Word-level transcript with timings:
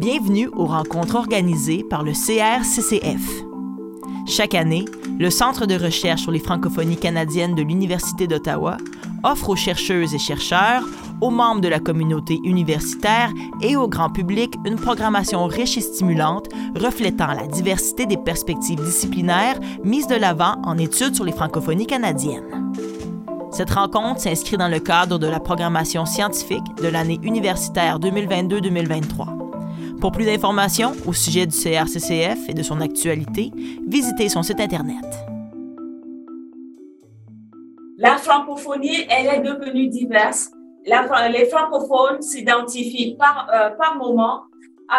Bienvenue 0.00 0.48
aux 0.56 0.64
rencontres 0.64 1.16
organisées 1.16 1.84
par 1.84 2.02
le 2.02 2.12
CRCCF. 2.12 3.44
Chaque 4.26 4.54
année, 4.54 4.86
le 5.18 5.28
Centre 5.28 5.66
de 5.66 5.74
recherche 5.74 6.22
sur 6.22 6.30
les 6.30 6.38
francophonies 6.38 6.96
canadiennes 6.96 7.54
de 7.54 7.60
l'Université 7.60 8.26
d'Ottawa 8.26 8.78
offre 9.24 9.50
aux 9.50 9.56
chercheuses 9.56 10.14
et 10.14 10.18
chercheurs, 10.18 10.84
aux 11.20 11.28
membres 11.28 11.60
de 11.60 11.68
la 11.68 11.80
communauté 11.80 12.40
universitaire 12.44 13.30
et 13.60 13.76
au 13.76 13.88
grand 13.88 14.08
public 14.08 14.54
une 14.64 14.76
programmation 14.76 15.44
riche 15.44 15.76
et 15.76 15.82
stimulante 15.82 16.48
reflétant 16.76 17.34
la 17.34 17.46
diversité 17.46 18.06
des 18.06 18.16
perspectives 18.16 18.82
disciplinaires 18.82 19.60
mises 19.84 20.06
de 20.06 20.16
l'avant 20.16 20.54
en 20.64 20.78
études 20.78 21.14
sur 21.14 21.26
les 21.26 21.32
francophonies 21.32 21.86
canadiennes. 21.86 22.72
Cette 23.52 23.72
rencontre 23.72 24.22
s'inscrit 24.22 24.56
dans 24.56 24.68
le 24.68 24.80
cadre 24.80 25.18
de 25.18 25.26
la 25.26 25.40
programmation 25.40 26.06
scientifique 26.06 26.74
de 26.82 26.88
l'année 26.88 27.20
universitaire 27.22 28.00
2022-2023. 28.00 29.39
Pour 30.00 30.12
plus 30.12 30.24
d'informations 30.24 30.92
au 31.06 31.12
sujet 31.12 31.44
du 31.44 31.54
CRCCF 31.54 32.48
et 32.48 32.54
de 32.54 32.62
son 32.62 32.80
actualité, 32.80 33.50
visitez 33.86 34.30
son 34.30 34.42
site 34.42 34.58
Internet. 34.58 35.04
La 37.98 38.16
francophonie, 38.16 39.06
elle 39.10 39.26
est 39.26 39.40
devenue 39.40 39.88
diverse. 39.88 40.48
les 40.86 41.44
francophones 41.50 42.22
s'identifient 42.22 43.16
par, 43.18 43.46
euh, 43.52 43.70
par 43.76 43.96
moment 43.96 44.44
euh, 44.90 44.94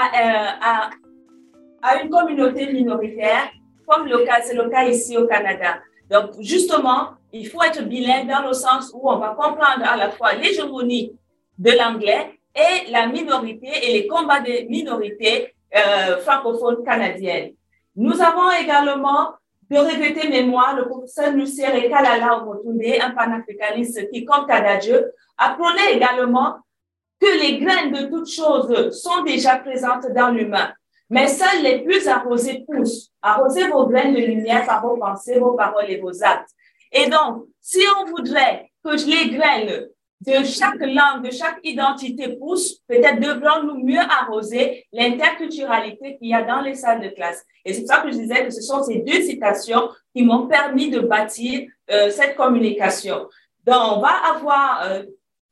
à, 0.61 0.91
à, 1.81 2.03
une 2.03 2.09
communauté 2.11 2.71
minoritaire, 2.71 3.49
comme 3.87 4.07
c'est 4.43 4.53
le 4.53 4.69
cas 4.69 4.85
ici 4.85 5.17
au 5.17 5.25
Canada. 5.25 5.79
Donc, 6.11 6.39
justement, 6.41 7.13
il 7.33 7.47
faut 7.47 7.63
être 7.63 7.83
bilingue 7.87 8.29
dans 8.29 8.47
le 8.47 8.53
sens 8.53 8.91
où 8.93 9.09
on 9.09 9.17
va 9.17 9.29
comprendre 9.29 9.83
à 9.83 9.97
la 9.97 10.11
fois 10.11 10.33
l'hégémonie 10.33 11.17
de 11.57 11.71
l'anglais 11.71 12.39
et 12.55 12.91
la 12.91 13.07
minorité 13.07 13.67
et 13.83 13.93
les 13.93 14.07
combats 14.07 14.39
des 14.39 14.65
minorités 14.65 15.53
euh, 15.75 16.17
francophones 16.17 16.83
canadiennes. 16.83 17.53
Nous 17.95 18.21
avons 18.21 18.51
également 18.51 19.35
de 19.69 19.77
répéter 19.77 20.27
mémoire 20.27 20.75
le 20.75 20.85
professeur 20.85 21.31
Lucien 21.31 21.71
Kalala 21.89 22.41
Omotunde, 22.41 22.81
un 23.01 23.11
panafricaniste 23.11 24.09
qui, 24.11 24.25
comme 24.25 24.45
Kadadjeu, 24.45 25.11
apprenait 25.37 25.93
également 25.93 26.57
que 27.19 27.39
les 27.41 27.59
graines 27.59 27.91
de 27.91 28.07
toutes 28.07 28.29
choses 28.29 28.91
sont 28.91 29.23
déjà 29.23 29.57
présentes 29.57 30.07
dans 30.13 30.29
l'humain. 30.29 30.73
Mais 31.09 31.27
seuls 31.27 31.63
les 31.63 31.79
plus 31.79 32.07
arrosés 32.07 32.65
poussent. 32.67 33.11
Arrosez 33.21 33.67
vos 33.67 33.85
graines 33.85 34.13
de 34.13 34.19
lumière 34.19 34.65
par 34.65 34.81
vos 34.81 34.97
pensées, 34.97 35.39
vos 35.39 35.53
paroles 35.53 35.89
et 35.89 35.99
vos 35.99 36.23
actes. 36.23 36.49
Et 36.91 37.09
donc, 37.09 37.45
si 37.61 37.79
on 37.99 38.09
voudrait 38.09 38.71
que 38.83 38.91
les 39.09 39.29
graines 39.29 39.87
de 40.21 40.43
chaque 40.45 40.79
langue, 40.79 41.25
de 41.25 41.31
chaque 41.31 41.59
identité 41.63 42.35
pousse, 42.37 42.79
peut-être 42.87 43.19
devrons-nous 43.19 43.83
mieux 43.83 43.99
arroser 43.99 44.85
l'interculturalité 44.93 46.17
qu'il 46.17 46.29
y 46.29 46.33
a 46.33 46.43
dans 46.43 46.61
les 46.61 46.75
salles 46.75 47.01
de 47.01 47.09
classe. 47.09 47.43
Et 47.65 47.73
c'est 47.73 47.85
ça 47.87 47.97
que 47.99 48.11
je 48.11 48.17
disais 48.17 48.45
que 48.45 48.51
ce 48.51 48.61
sont 48.61 48.83
ces 48.83 48.99
deux 48.99 49.21
citations 49.21 49.89
qui 50.15 50.23
m'ont 50.23 50.47
permis 50.47 50.91
de 50.91 50.99
bâtir 50.99 51.67
euh, 51.89 52.11
cette 52.11 52.35
communication. 52.35 53.27
Donc, 53.65 53.97
on 53.97 53.99
va 53.99 54.13
avoir 54.35 54.83
euh, 54.83 55.03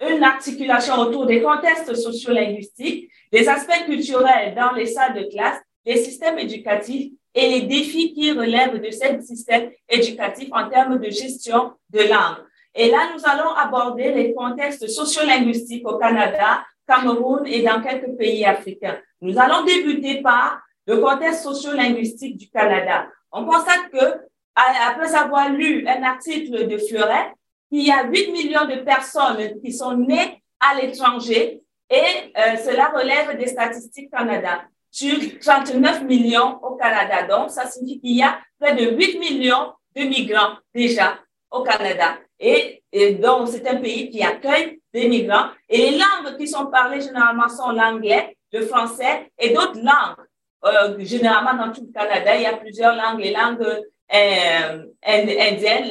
une 0.08 0.24
articulation 0.24 0.96
autour 1.00 1.26
des 1.26 1.42
contextes 1.42 1.96
sociolinguistiques, 1.96 3.10
des 3.32 3.50
aspects 3.50 3.86
culturels 3.86 4.54
dans 4.56 4.72
les 4.74 4.86
salles 4.86 5.16
de 5.16 5.30
classe, 5.30 5.58
les 5.86 5.98
systèmes 5.98 6.38
éducatifs 6.38 7.12
et 7.34 7.50
les 7.50 7.62
défis 7.64 8.14
qui 8.14 8.32
relèvent 8.32 8.82
de 8.82 8.92
ces 8.92 9.20
systèmes 9.22 9.72
éducatifs 9.88 10.50
en 10.52 10.70
termes 10.70 11.00
de 11.00 11.10
gestion 11.10 11.74
de 11.90 12.02
langue. 12.02 12.46
Et 12.80 12.90
là, 12.90 13.10
nous 13.14 13.22
allons 13.26 13.54
aborder 13.56 14.14
les 14.14 14.34
contextes 14.34 14.88
sociolinguistiques 14.88 15.86
au 15.86 15.98
Canada, 15.98 16.64
Cameroun 16.88 17.46
et 17.46 17.62
dans 17.62 17.82
quelques 17.82 18.16
pays 18.18 18.46
africains. 18.46 18.98
Nous 19.20 19.38
allons 19.38 19.66
débuter 19.66 20.22
par 20.22 20.62
le 20.88 20.96
contexte 21.00 21.44
sociolinguistique 21.44 22.38
du 22.38 22.50
Canada. 22.50 23.08
On 23.34 23.44
constate 23.44 23.90
que, 23.92 24.22
après 24.56 25.14
avoir 25.14 25.50
lu 25.50 25.86
un 25.90 26.04
article 26.04 26.70
de 26.70 26.78
Fleuret, 26.78 27.34
il 27.70 27.86
y 27.86 27.92
a 27.92 28.06
8 28.06 28.32
millions 28.32 28.66
de 28.66 28.78
personnes 28.78 29.60
qui 29.62 29.74
sont 29.74 29.98
nées 29.98 30.42
à 30.62 30.80
l'étranger 30.80 31.62
et 31.90 32.32
euh, 32.38 32.56
cela 32.56 32.94
relève 32.96 33.38
des 33.38 33.48
statistiques 33.48 34.10
Canada 34.10 34.62
sur 34.90 35.18
39 35.42 36.04
millions 36.04 36.58
au 36.64 36.78
Canada. 36.78 37.24
Donc, 37.24 37.50
ça 37.50 37.70
signifie 37.70 38.00
qu'il 38.00 38.16
y 38.16 38.24
a 38.24 38.40
près 38.58 38.74
de 38.74 38.96
8 38.96 39.20
millions 39.20 39.74
de 39.98 40.04
migrants 40.04 40.54
déjà 40.74 41.20
au 41.52 41.62
Canada. 41.64 42.16
Et, 42.40 42.82
donc, 43.22 43.50
c'est 43.50 43.68
un 43.68 43.78
pays 43.78 44.10
qui 44.10 44.24
accueille 44.24 44.80
des 44.94 45.08
migrants. 45.08 45.50
Et 45.68 45.78
les 45.78 45.98
langues 45.98 46.38
qui 46.38 46.48
sont 46.48 46.68
parlées 46.68 47.02
généralement 47.02 47.50
sont 47.50 47.72
l'anglais, 47.72 48.38
le 48.52 48.66
français 48.66 49.32
et 49.38 49.50
d'autres 49.50 49.80
langues. 49.80 50.26
Euh, 50.66 50.98
généralement, 51.00 51.66
dans 51.66 51.72
tout 51.72 51.86
le 51.86 51.94
Canada, 51.94 52.36
il 52.36 52.42
y 52.44 52.46
a 52.46 52.58
plusieurs 52.58 52.96
langues. 52.96 53.20
Les 53.20 53.32
langues 53.32 53.62
euh, 53.62 54.84
indiennes, 55.04 55.90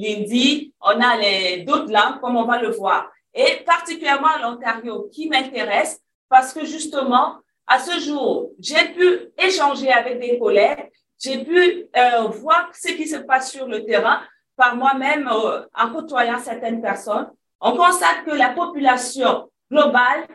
l'hindi, 0.00 0.72
on 0.80 1.00
a 1.00 1.64
d'autres 1.64 1.92
langues, 1.92 2.20
comme 2.20 2.36
on 2.36 2.44
va 2.44 2.60
le 2.60 2.70
voir. 2.70 3.10
Et 3.34 3.62
particulièrement 3.64 4.38
l'Ontario, 4.42 5.08
qui 5.12 5.28
m'intéresse 5.28 6.00
parce 6.28 6.52
que 6.52 6.64
justement, 6.64 7.36
à 7.66 7.78
ce 7.78 8.00
jour, 8.00 8.50
j'ai 8.58 8.88
pu 8.88 9.30
échanger 9.38 9.90
avec 9.90 10.18
des 10.18 10.38
collègues, 10.38 10.90
j'ai 11.20 11.44
pu 11.44 11.86
euh, 11.96 12.22
voir 12.28 12.70
ce 12.74 12.92
qui 12.92 13.06
se 13.06 13.16
passe 13.16 13.52
sur 13.52 13.66
le 13.66 13.84
terrain, 13.84 14.22
par 14.58 14.76
moi-même 14.76 15.28
euh, 15.28 15.62
en 15.74 15.90
côtoyant 15.90 16.38
certaines 16.38 16.82
personnes, 16.82 17.30
on 17.60 17.76
constate 17.76 18.24
que 18.26 18.32
la 18.32 18.50
population 18.50 19.50
globale 19.70 20.26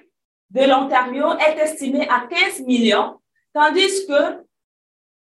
de 0.49 0.61
l'Ontario 0.61 1.37
est 1.37 1.57
estimée 1.57 2.07
à 2.09 2.25
15 2.27 2.61
millions, 2.61 3.19
tandis 3.53 4.07
que 4.07 4.43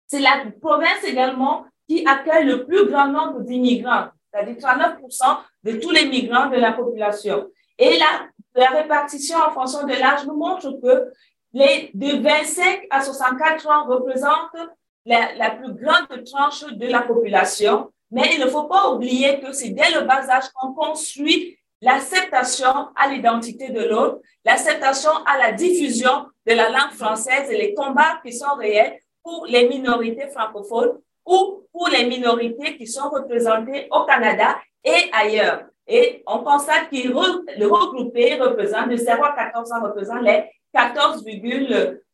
c'est 0.07 0.21
la 0.21 0.45
province 0.61 1.05
également 1.05 1.65
qui 1.89 2.05
accueille 2.07 2.47
le 2.47 2.67
plus 2.67 2.87
grand 2.87 3.09
nombre 3.09 3.41
d'immigrants, 3.41 4.09
c'est-à-dire 4.33 4.57
39% 4.57 5.39
de 5.65 5.73
tous 5.79 5.91
les 5.91 6.07
migrants 6.07 6.49
de 6.49 6.57
la 6.57 6.73
population. 6.73 7.49
Et 7.79 7.99
la, 7.99 8.71
répartition 8.71 9.39
en 9.39 9.53
fonction 9.53 9.87
de 9.87 9.93
l'âge 9.93 10.27
nous 10.27 10.35
montre 10.35 10.73
que 10.83 11.13
les 11.53 11.93
de 11.95 12.21
25 12.21 12.87
à 12.91 13.01
64 13.01 13.69
ans 13.69 13.85
représentent 13.87 14.69
la 15.05 15.51
plus 15.51 15.73
grande 15.75 16.25
tranche 16.25 16.65
de 16.65 16.87
la 16.89 17.03
population 17.03 17.93
mais 18.11 18.35
il 18.35 18.41
ne 18.41 18.47
faut 18.47 18.65
pas 18.65 18.91
oublier 18.91 19.41
que 19.41 19.53
c'est 19.53 19.71
dès 19.71 19.91
le 19.91 20.03
bas 20.03 20.29
âge 20.29 20.49
qu'on 20.55 20.73
construit 20.73 21.59
l'acceptation 21.81 22.89
à 22.97 23.09
l'identité 23.09 23.71
de 23.71 23.85
l'autre, 23.85 24.21
l'acceptation 24.45 25.11
à 25.27 25.39
la 25.39 25.53
diffusion 25.53 26.27
de 26.47 26.55
la 26.55 26.71
langue 26.71 26.93
française 26.93 27.51
et 27.51 27.57
les 27.57 27.75
combats 27.75 28.21
qui 28.25 28.33
sont 28.33 28.55
réels 28.57 28.99
pour 29.23 29.47
les 29.47 29.69
minorités 29.69 30.29
francophones 30.29 30.99
ou 31.27 31.67
pour 31.73 31.89
les 31.89 32.07
minorités 32.07 32.77
qui 32.77 32.87
sont 32.87 33.11
représentées 33.11 33.87
au 33.91 34.05
Canada 34.05 34.59
et 34.83 35.11
ailleurs. 35.13 35.67
Et 35.87 36.23
on 36.27 36.41
constate 36.41 36.91
qu'il 36.91 37.11
le 37.11 37.67
regroupé 37.67 38.35
représente, 38.35 38.89
de 38.91 38.97
0 38.97 39.25
à 39.25 39.33
14 39.33 39.73
ans 39.73 39.83
représente 39.83 40.23
les 40.23 40.45
14, 40.73 41.25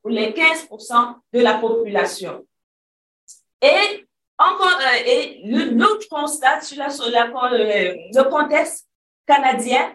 ou 0.05 0.09
les 0.09 0.33
15% 0.33 1.15
de 1.33 1.41
la 1.41 1.55
population. 1.55 2.45
Et 3.61 4.07
encore, 4.39 4.79
euh, 4.81 5.07
et 5.07 5.43
l'autre 5.45 6.09
constat 6.09 6.61
sur, 6.61 6.79
la, 6.79 6.91
sur 6.91 7.11
la, 7.11 7.27
euh, 7.27 7.95
le 8.13 8.23
contexte 8.31 8.89
canadien, 9.27 9.95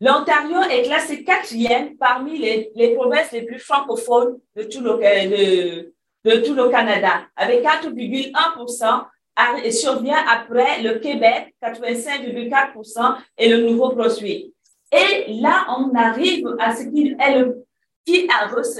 l'Ontario 0.00 0.60
est 0.70 0.82
classé 0.82 1.24
quatrième 1.24 1.96
parmi 1.96 2.38
les, 2.38 2.70
les, 2.74 2.94
provinces 2.94 3.32
les 3.32 3.42
plus 3.42 3.58
francophones 3.58 4.38
de 4.54 4.62
tout 4.62 4.80
le, 4.80 4.92
de, 4.94 5.92
de 6.24 6.36
tout 6.46 6.54
le 6.54 6.68
Canada, 6.68 7.22
avec 7.36 7.62
4,1% 7.62 9.04
et 9.64 9.72
survient 9.72 10.24
après 10.28 10.82
le 10.82 10.98
Québec, 10.98 11.54
85,4% 11.62 13.16
et 13.36 13.48
le 13.48 13.62
Nouveau-Brunswick. 13.62 14.52
Et 14.92 15.40
là, 15.40 15.66
on 15.76 15.94
arrive 15.94 16.48
à 16.58 16.74
ce 16.74 16.84
qui 16.84 17.16
est 17.18 17.38
le, 17.38 17.64
qui 18.04 18.28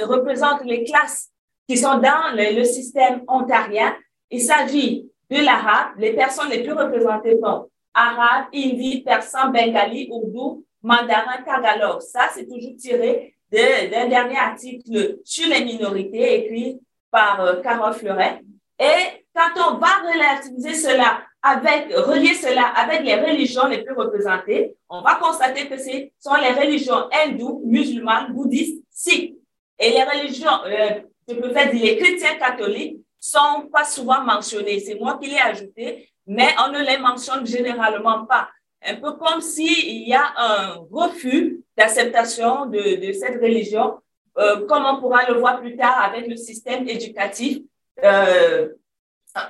représente 0.03 0.65
les 0.65 0.85
classes 0.85 1.31
qui 1.69 1.77
sont 1.77 1.99
dans 1.99 2.35
le 2.35 2.65
système 2.65 3.23
ontarien, 3.29 3.95
il 4.31 4.41
s'agit 4.41 5.11
de 5.31 5.37
l'arabe. 5.37 5.93
Les 5.99 6.13
personnes 6.13 6.51
les 6.51 6.63
plus 6.63 6.73
représentées 6.73 7.39
sont 7.43 7.69
arabe, 7.95 8.47
hindi, 8.53 9.03
persan, 9.03 9.51
bengali, 9.51 10.09
ourdou, 10.11 10.65
mandarin, 10.83 11.43
tagalog. 11.45 12.01
Ça, 12.01 12.29
c'est 12.33 12.47
toujours 12.47 12.77
tiré 12.77 13.35
d'un 13.51 14.09
dernier 14.09 14.37
article 14.37 15.19
sur 15.25 15.49
les 15.49 15.65
minorités 15.65 16.45
écrit 16.45 16.81
par 17.11 17.41
euh, 17.41 17.63
Carole 17.63 17.95
Fleuret. 17.95 18.43
Et 18.79 19.25
quand 19.35 19.73
on 19.73 19.79
va 19.79 20.13
relativiser 20.13 20.75
cela 20.75 21.23
avec, 21.43 21.93
relier 21.95 22.35
cela 22.35 22.67
avec 22.77 23.03
les 23.03 23.15
religions 23.15 23.67
les 23.67 23.83
plus 23.83 23.95
représentées, 23.95 24.75
on 24.89 25.01
va 25.01 25.15
constater 25.15 25.69
que 25.69 25.79
ce 25.79 26.11
sont 26.19 26.35
les 26.35 26.53
religions 26.53 27.09
hindoues, 27.13 27.63
musulmanes, 27.65 28.33
bouddhistes, 28.33 28.85
sikhs. 28.91 29.35
Et 29.79 29.91
les 29.91 30.03
religions, 30.03 30.65
euh, 30.67 31.01
je 31.29 31.35
peux 31.35 31.53
faire 31.53 31.71
dire 31.71 31.85
les 31.85 31.97
chrétiens 31.97 32.35
catholiques, 32.35 32.99
sont 33.21 33.69
pas 33.73 33.85
souvent 33.85 34.23
mentionnés. 34.23 34.81
C'est 34.81 34.99
moi 34.99 35.19
qui 35.21 35.29
l'ai 35.31 35.39
ajouté, 35.41 36.09
mais 36.27 36.49
on 36.65 36.73
ne 36.73 36.81
les 36.81 36.99
mentionne 36.99 37.47
généralement 37.47 38.27
pas. 38.27 38.49
Un 38.85 38.97
peu 38.97 39.13
comme 39.13 39.41
s'il 39.41 40.07
y 40.09 40.15
a 40.15 40.33
un 40.37 40.77
refus 40.91 41.61
d'acceptation 41.77 42.67
de, 42.67 43.07
de, 43.07 43.13
cette 43.13 43.41
religion 43.41 43.99
euh, 44.39 44.67
comme 44.67 44.85
on 44.85 45.01
pourra 45.01 45.29
le 45.29 45.39
voir 45.39 45.61
plus 45.61 45.77
tard 45.77 46.01
avec 46.01 46.29
le 46.29 46.37
système 46.37 46.89
éducatif 46.89 47.59
euh, 48.05 48.69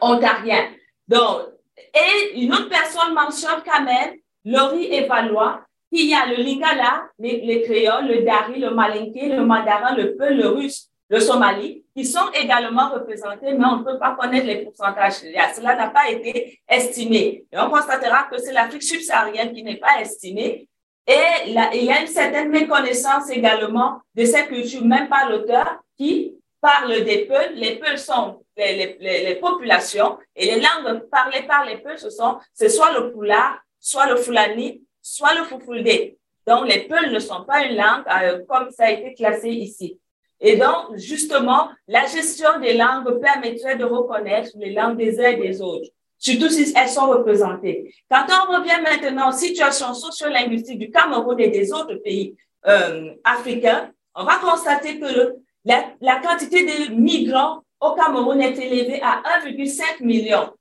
ontarien. 0.01 0.71
Donc, 1.07 1.43
et 1.77 2.41
une 2.41 2.53
autre 2.53 2.71
personne 2.71 3.13
mentionne 3.13 3.63
quand 3.67 3.85
même, 3.85 4.15
Laurie 4.45 4.93
Evalois, 4.93 5.61
qu'il 5.93 6.09
y 6.09 6.15
a 6.15 6.27
le 6.27 6.37
lingala, 6.37 7.05
les, 7.19 7.41
les, 7.43 7.63
créoles, 7.63 8.09
le 8.09 8.23
dari, 8.23 8.61
le 8.61 8.71
malinké, 8.71 9.29
le 9.29 9.45
mandarin, 9.45 9.95
le 9.95 10.17
peul, 10.17 10.37
le 10.37 10.49
russe, 10.49 10.89
le 11.09 11.21
somali, 11.21 11.85
qui 11.97 12.05
sont 12.05 12.31
également 12.35 12.91
représentés, 12.91 13.55
mais 13.55 13.65
on 13.65 13.79
ne 13.79 13.85
peut 13.85 13.99
pas 13.99 14.15
connaître 14.19 14.47
les 14.47 14.65
pourcentages. 14.65 15.15
Cela 15.15 15.75
n'a 15.75 15.89
pas 15.89 16.11
été 16.11 16.61
estimé. 16.69 17.47
Et 17.51 17.59
on 17.59 17.71
constatera 17.71 18.25
que 18.31 18.39
c'est 18.39 18.53
l'Afrique 18.53 18.83
subsaharienne 18.83 19.53
qui 19.53 19.63
n'est 19.63 19.79
pas 19.79 20.01
estimée. 20.01 20.69
Et 21.07 21.49
il 21.49 21.85
y 21.85 21.91
a 21.91 22.01
une 22.03 22.07
certaine 22.07 22.51
méconnaissance 22.51 23.31
également 23.31 24.01
de 24.15 24.25
cette 24.27 24.49
culture, 24.49 24.85
même 24.85 25.09
par 25.09 25.31
l'auteur, 25.31 25.81
qui 25.97 26.37
parle 26.61 27.03
des 27.05 27.25
peuples. 27.25 27.55
Les 27.55 27.77
peuples 27.77 27.99
sont 27.99 28.43
les, 28.57 29.39
populations 29.41 30.19
et 30.37 30.47
les 30.47 30.61
langues 30.61 31.01
parlées 31.11 31.43
par 31.43 31.65
les 31.65 31.79
peuples, 31.79 31.99
ce 31.99 32.11
sont, 32.11 32.39
c'est 32.53 32.69
soit 32.69 32.93
le 32.93 33.13
Pula, 33.13 33.59
soit 33.79 34.07
le 34.07 34.17
Fulani, 34.17 34.83
soit 35.01 35.35
le 35.35 35.45
Fufulde. 35.45 36.17
Donc, 36.47 36.67
les 36.67 36.81
peuples 36.89 37.11
ne 37.11 37.19
sont 37.19 37.45
pas 37.45 37.65
une 37.65 37.77
langue 37.77 38.05
euh, 38.23 38.45
comme 38.49 38.71
ça 38.71 38.87
a 38.87 38.91
été 38.91 39.15
classé 39.15 39.49
ici. 39.51 39.99
Et 40.41 40.57
donc, 40.57 40.97
justement, 40.97 41.69
la 41.89 42.07
gestion 42.07 42.61
des 42.61 42.75
langues 42.75 43.21
permettrait 43.21 43.77
de 43.77 43.85
reconnaître 43.85 44.51
les 44.57 44.73
langues 44.73 44.97
des 44.97 45.19
uns 45.21 45.31
et 45.31 45.37
des 45.37 45.61
autres, 45.61 45.89
surtout 46.17 46.49
si 46.49 46.73
elles 46.77 46.89
sont 46.89 47.09
représentées. 47.09 47.93
Quand 48.11 48.25
on 48.29 48.57
revient 48.59 48.81
maintenant 48.83 49.31
aux 49.31 49.37
situations 49.37 49.95
sociolinguistiques 49.95 50.79
du 50.79 50.91
Cameroun 50.91 51.39
et 51.41 51.49
des 51.49 51.73
autres 51.73 51.97
pays 51.97 52.37
euh, 52.67 53.11
africains, 53.25 53.91
on 54.15 54.25
va 54.25 54.37
constater 54.37 55.01
que 55.01 55.35
la, 55.65 55.85
la, 56.01 56.21
quantité 56.21 56.65
de 56.65 56.95
migrants 56.95 57.63
au 57.81 57.93
Cameroun 57.93 58.41
est 58.41 58.59
élevée 58.59 59.01
à 59.03 59.23
1,5 59.45 60.05
million 60.05 60.53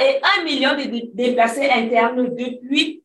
et 0.00 0.20
1 0.40 0.44
million 0.44 0.70
de 0.70 1.14
déplacés 1.14 1.68
internes 1.68 2.34
depuis 2.34 3.02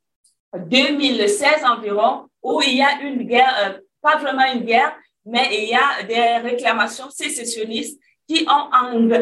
2016 0.58 1.64
environ, 1.66 2.28
où 2.42 2.62
il 2.62 2.78
y 2.78 2.82
a 2.82 3.02
une 3.02 3.24
guerre, 3.24 3.54
euh, 3.66 3.80
pas 4.02 4.18
vraiment 4.18 4.46
une 4.54 4.62
guerre, 4.62 4.96
mais 5.26 5.48
il 5.52 5.70
y 5.70 5.74
a 5.74 6.04
des 6.04 6.48
réclamations 6.48 7.10
sécessionnistes 7.10 8.00
qui 8.28 8.46
ont 8.48 8.70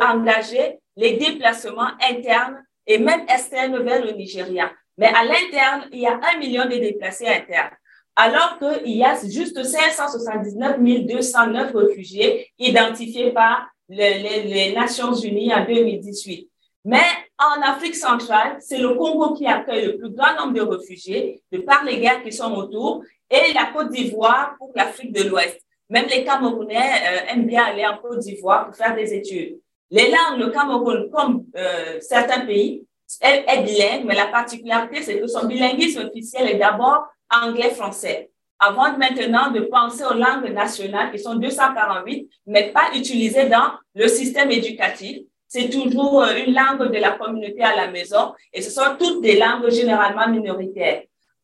engagé 0.03 0.79
les 0.95 1.13
déplacements 1.17 1.91
internes 2.01 2.63
et 2.85 2.97
même 2.97 3.21
externes 3.21 3.81
vers 3.83 4.03
le 4.03 4.11
Nigeria. 4.11 4.71
Mais 4.97 5.07
à 5.07 5.23
l'interne, 5.23 5.88
il 5.91 6.00
y 6.00 6.07
a 6.07 6.19
un 6.21 6.38
million 6.38 6.65
de 6.65 6.75
déplacés 6.77 7.27
internes, 7.27 7.75
alors 8.15 8.59
qu'il 8.59 8.95
y 8.95 9.03
a 9.03 9.15
juste 9.27 9.63
579 9.63 10.79
209 11.07 11.71
réfugiés 11.73 12.51
identifiés 12.59 13.31
par 13.31 13.67
les, 13.89 14.44
les, 14.44 14.73
Nations 14.73 15.13
Unies 15.13 15.53
en 15.53 15.65
2018. 15.65 16.50
Mais 16.85 17.01
en 17.39 17.61
Afrique 17.61 17.95
centrale, 17.95 18.57
c'est 18.59 18.77
le 18.77 18.94
Congo 18.95 19.33
qui 19.33 19.47
accueille 19.47 19.85
le 19.85 19.97
plus 19.97 20.09
grand 20.09 20.35
nombre 20.38 20.53
de 20.53 20.61
réfugiés 20.61 21.41
de 21.51 21.59
par 21.59 21.83
les 21.85 22.00
guerres 22.00 22.23
qui 22.23 22.31
sont 22.31 22.53
autour 22.53 23.03
et 23.29 23.53
la 23.53 23.67
Côte 23.67 23.89
d'Ivoire 23.89 24.55
pour 24.57 24.71
l'Afrique 24.75 25.13
de 25.13 25.23
l'Ouest. 25.23 25.62
Même 25.89 26.06
les 26.07 26.24
Camerounais 26.24 26.75
euh, 26.77 27.31
aiment 27.31 27.45
bien 27.45 27.65
aller 27.65 27.85
en 27.85 27.97
Côte 27.97 28.19
d'Ivoire 28.19 28.65
pour 28.65 28.75
faire 28.75 28.95
des 28.95 29.13
études. 29.13 29.59
Les 29.91 30.09
langues, 30.09 30.39
le 30.39 30.50
Cameroun, 30.50 31.09
comme 31.12 31.45
euh, 31.56 32.00
certains 32.00 32.45
pays, 32.45 32.85
est, 33.21 33.45
est 33.47 33.63
bilingue, 33.63 34.06
mais 34.06 34.15
la 34.15 34.27
particularité, 34.27 35.01
c'est 35.01 35.19
que 35.19 35.27
son 35.27 35.45
bilinguisme 35.45 36.07
officiel 36.07 36.50
est 36.50 36.57
d'abord 36.57 37.07
anglais-français. 37.30 38.31
Avant 38.59 38.97
maintenant 38.97 39.51
de 39.51 39.62
penser 39.62 40.03
aux 40.06 40.13
langues 40.13 40.50
nationales, 40.51 41.12
qui 41.12 41.19
sont 41.19 41.35
248, 41.35 42.29
mais 42.47 42.71
pas 42.71 42.95
utilisées 42.95 43.50
dans 43.50 43.74
le 43.94 44.07
système 44.07 44.51
éducatif. 44.51 45.24
C'est 45.47 45.69
toujours 45.69 46.24
euh, 46.24 46.33
une 46.45 46.56
langue 46.56 46.91
de 46.91 46.97
la 46.97 47.12
communauté 47.12 47.62
à 47.62 47.75
la 47.75 47.88
maison 47.91 48.33
et 48.51 48.62
ce 48.62 48.71
sont 48.71 48.95
toutes 48.97 49.21
des 49.21 49.38
langues 49.38 49.69
généralement 49.69 50.27
minoritaires. 50.27 51.03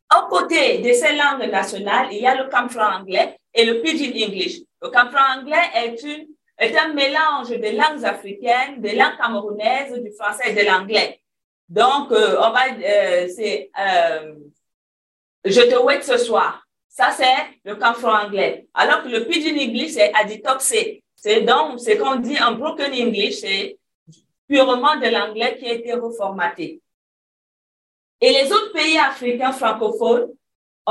À 0.10 0.28
côté 0.30 0.80
de 0.80 0.92
ces 0.94 1.16
langues 1.16 1.52
nationales, 1.52 2.08
il 2.12 2.20
y 2.20 2.26
a 2.26 2.36
le 2.36 2.50
camfran 2.50 3.02
anglais 3.02 3.38
et 3.54 3.66
le 3.66 3.82
pidgin 3.82 4.12
English. 4.26 4.60
Le 4.82 4.90
camfran 4.90 5.40
anglais 5.40 5.70
est, 5.76 6.02
une, 6.04 6.28
est 6.58 6.78
un 6.78 6.94
mélange 6.94 7.50
de 7.50 7.78
langues 7.78 8.06
africaines, 8.06 8.82
de 8.82 8.90
langues 8.90 9.18
camerounaises, 9.18 9.94
du 10.02 10.12
français 10.12 10.52
et 10.52 10.54
de 10.54 10.66
l'anglais. 10.66 11.22
Donc, 11.68 12.12
euh, 12.12 12.38
on 12.40 12.52
va, 12.52 12.68
euh, 12.74 13.28
c'est, 13.36 13.70
euh, 13.80 14.34
je 15.46 15.62
te 15.62 15.76
wait 15.84 16.02
ce 16.02 16.18
soir. 16.18 16.66
Ça, 16.88 17.12
c'est 17.12 17.60
le 17.64 17.76
camfran 17.76 18.26
anglais. 18.26 18.68
Alors 18.74 19.04
que 19.04 19.10
le 19.10 19.26
pidgin 19.26 19.56
English, 19.56 19.92
c'est 19.92 20.14
aditoxé. 20.14 21.04
C'est 21.16 21.42
donc, 21.42 21.80
c'est 21.80 21.98
qu'on 21.98 22.16
dit 22.16 22.42
en 22.42 22.54
broken 22.54 22.92
English, 22.92 23.36
c'est 23.42 23.78
purement 24.48 24.98
de 24.98 25.08
l'anglais 25.08 25.58
qui 25.58 25.68
a 25.68 25.74
été 25.74 25.94
reformaté. 25.94 26.82
Et 28.22 28.32
les 28.32 28.52
autres 28.52 28.74
pays 28.74 28.98
africains 28.98 29.52
francophones, 29.52 30.30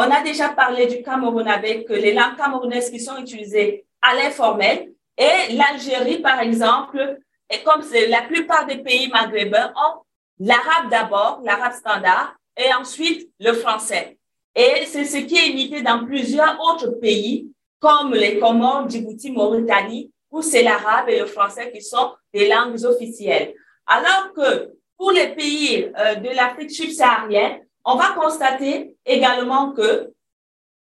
on 0.00 0.10
a 0.12 0.22
déjà 0.22 0.50
parlé 0.50 0.86
du 0.86 1.02
Cameroun 1.02 1.48
avec 1.48 1.88
les 1.88 2.14
langues 2.14 2.36
camerounaises 2.36 2.88
qui 2.88 3.00
sont 3.00 3.16
utilisées 3.16 3.84
à 4.00 4.14
l'informel. 4.14 4.92
Et 5.16 5.52
l'Algérie, 5.54 6.20
par 6.20 6.38
exemple, 6.38 7.18
et 7.50 7.64
comme 7.64 7.82
c'est 7.82 8.06
la 8.06 8.22
plupart 8.22 8.64
des 8.64 8.76
pays 8.76 9.08
maghrébins 9.08 9.72
ont 9.74 10.02
l'arabe 10.38 10.88
d'abord, 10.88 11.40
l'arabe 11.44 11.72
standard, 11.72 12.36
et 12.56 12.72
ensuite 12.74 13.28
le 13.40 13.52
français. 13.54 14.16
Et 14.54 14.86
c'est 14.86 15.04
ce 15.04 15.16
qui 15.16 15.36
est 15.36 15.48
imité 15.48 15.82
dans 15.82 16.04
plusieurs 16.04 16.56
autres 16.60 16.92
pays, 17.00 17.50
comme 17.80 18.14
les 18.14 18.38
Comores, 18.38 18.88
Djibouti, 18.88 19.32
Mauritanie, 19.32 20.12
où 20.30 20.42
c'est 20.42 20.62
l'arabe 20.62 21.08
et 21.08 21.18
le 21.18 21.26
français 21.26 21.72
qui 21.72 21.82
sont 21.82 22.12
des 22.32 22.46
langues 22.46 22.84
officielles. 22.84 23.52
Alors 23.84 24.32
que 24.32 24.70
pour 24.96 25.10
les 25.10 25.34
pays 25.34 25.90
euh, 25.98 26.14
de 26.14 26.28
l'Afrique 26.28 26.70
subsaharienne, 26.70 27.62
on 27.90 27.96
va 27.96 28.10
constater 28.10 28.96
également 29.06 29.72
que 29.72 30.12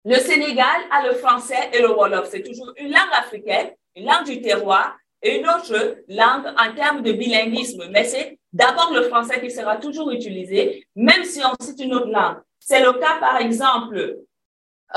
le 0.04 0.16
Sénégal 0.16 0.80
a 0.90 1.06
le 1.06 1.14
français 1.14 1.70
et 1.72 1.80
le 1.80 1.88
Wolof. 1.92 2.28
C'est 2.28 2.42
toujours 2.42 2.72
une 2.76 2.88
langue 2.88 3.14
africaine, 3.16 3.70
une 3.94 4.06
langue 4.06 4.24
du 4.24 4.40
terroir 4.40 4.96
et 5.22 5.38
une 5.38 5.48
autre 5.48 5.98
langue 6.08 6.46
en 6.58 6.74
termes 6.74 7.02
de 7.02 7.12
bilinguisme. 7.12 7.84
Mais 7.90 8.02
c'est 8.02 8.40
d'abord 8.52 8.92
le 8.92 9.02
français 9.02 9.40
qui 9.40 9.52
sera 9.52 9.76
toujours 9.76 10.10
utilisé, 10.10 10.84
même 10.96 11.22
si 11.22 11.40
on 11.44 11.64
cite 11.64 11.78
une 11.78 11.94
autre 11.94 12.10
langue. 12.10 12.38
C'est 12.58 12.82
le 12.82 12.92
cas, 12.94 13.18
par 13.20 13.36
exemple, 13.40 14.18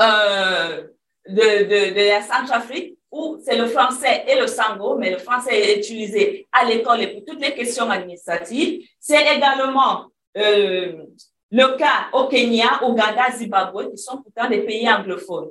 euh, 0.00 0.82
de, 1.28 2.08
la 2.08 2.22
Centrafrique, 2.22 2.98
où 3.12 3.38
c'est 3.44 3.56
le 3.56 3.66
français 3.66 4.24
et 4.26 4.34
le 4.40 4.48
sango, 4.48 4.96
mais 4.96 5.12
le 5.12 5.18
français 5.18 5.56
est 5.56 5.78
utilisé 5.78 6.48
à 6.50 6.64
l'école 6.64 7.02
et 7.02 7.08
pour 7.14 7.24
toutes 7.24 7.40
les 7.40 7.54
questions 7.54 7.88
administratives. 7.88 8.84
C'est 8.98 9.36
également 9.36 10.06
euh, 10.36 11.04
le 11.50 11.76
cas 11.76 12.08
au 12.12 12.26
Kenya, 12.26 12.80
Ouganda, 12.82 13.30
Zimbabwe, 13.32 13.90
qui 13.90 13.98
sont 13.98 14.22
pourtant 14.22 14.48
des 14.48 14.60
pays 14.60 14.88
anglophones. 14.88 15.50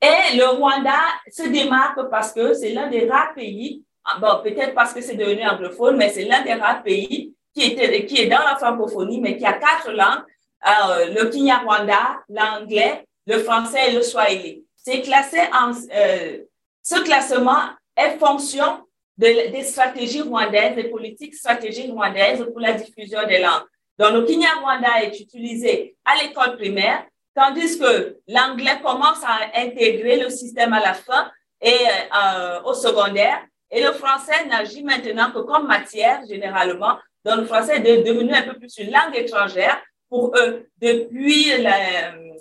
Et 0.00 0.36
le 0.36 0.46
Rwanda 0.46 0.98
se 1.30 1.48
démarque 1.48 2.10
parce 2.10 2.32
que 2.32 2.54
c'est 2.54 2.70
l'un 2.70 2.88
des 2.88 3.08
rares 3.08 3.34
pays, 3.34 3.82
ah, 4.04 4.18
bon, 4.20 4.42
peut-être 4.42 4.74
parce 4.74 4.92
que 4.92 5.00
c'est 5.00 5.16
devenu 5.16 5.46
anglophone, 5.46 5.96
mais 5.96 6.10
c'est 6.10 6.24
l'un 6.24 6.42
des 6.42 6.54
rares 6.54 6.82
pays 6.82 7.34
qui, 7.54 7.72
était, 7.72 8.04
qui 8.04 8.20
est 8.20 8.26
dans 8.26 8.40
la 8.40 8.56
francophonie, 8.56 9.20
mais 9.20 9.38
qui 9.38 9.46
a 9.46 9.54
quatre 9.54 9.90
langues, 9.92 10.24
euh, 10.66 11.06
le 11.14 11.30
Kinyarwanda, 11.30 12.22
l'anglais, 12.28 13.04
le 13.26 13.38
français 13.38 13.88
et 13.88 13.92
le 13.92 14.02
swahili. 14.02 14.64
C'est 14.76 15.00
classé 15.00 15.38
en, 15.52 15.72
euh, 15.72 16.38
ce 16.82 17.02
classement 17.02 17.70
est 17.96 18.18
fonction 18.18 18.84
de, 19.16 19.50
des 19.50 19.62
stratégies 19.62 20.22
rwandaises, 20.22 20.74
des 20.74 20.90
politiques 20.90 21.34
stratégiques 21.34 21.90
rwandaises 21.90 22.44
pour 22.44 22.60
la 22.60 22.72
diffusion 22.74 23.26
des 23.26 23.38
langues. 23.40 23.64
Donc, 23.98 24.12
le 24.12 24.22
Kinyarwanda 24.24 25.02
est 25.02 25.20
utilisé 25.20 25.96
à 26.04 26.22
l'école 26.22 26.56
primaire, 26.56 27.04
tandis 27.34 27.78
que 27.78 28.18
l'anglais 28.28 28.80
commence 28.82 29.22
à 29.24 29.58
intégrer 29.60 30.18
le 30.18 30.30
système 30.30 30.72
à 30.72 30.80
la 30.80 30.94
fin 30.94 31.30
et 31.60 31.76
euh, 32.16 32.62
au 32.64 32.74
secondaire. 32.74 33.44
Et 33.70 33.82
le 33.82 33.92
français 33.92 34.46
n'agit 34.46 34.82
maintenant 34.82 35.30
que 35.30 35.40
comme 35.40 35.66
matière, 35.66 36.22
généralement. 36.28 36.98
Donc, 37.24 37.38
le 37.38 37.46
français 37.46 37.76
est 37.76 38.02
devenu 38.02 38.32
un 38.32 38.42
peu 38.42 38.54
plus 38.58 38.76
une 38.78 38.90
langue 38.90 39.16
étrangère 39.16 39.80
pour 40.08 40.32
eux 40.36 40.68
depuis 40.80 41.50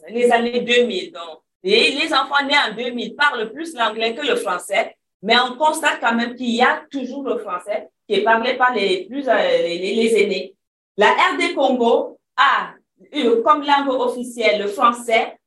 les 0.09 0.31
années 0.31 0.59
2000. 0.61 1.11
Donc, 1.11 1.43
et 1.63 1.91
les 1.91 2.13
enfants 2.13 2.45
nés 2.45 2.57
en 2.57 2.75
2000 2.75 3.15
parlent 3.15 3.51
plus 3.51 3.73
l'anglais 3.73 4.13
que 4.13 4.25
le 4.25 4.35
français, 4.35 4.95
mais 5.21 5.35
on 5.39 5.55
constate 5.55 5.99
quand 6.01 6.13
même 6.13 6.35
qu'il 6.35 6.49
y 6.49 6.61
a 6.61 6.83
toujours 6.91 7.23
le 7.23 7.37
français 7.37 7.87
qui 8.07 8.15
est 8.15 8.23
parlé 8.23 8.55
par 8.55 8.73
les 8.73 9.05
plus 9.05 9.27
euh, 9.29 9.33
les, 9.37 9.77
les 9.77 10.21
aînés. 10.21 10.55
La 10.97 11.11
RD 11.11 11.55
Congo 11.55 12.19
a 12.37 12.73
eu 13.11 13.41
comme 13.43 13.63
langue 13.63 13.89
officielle 13.89 14.61
le 14.61 14.67
français 14.67 15.37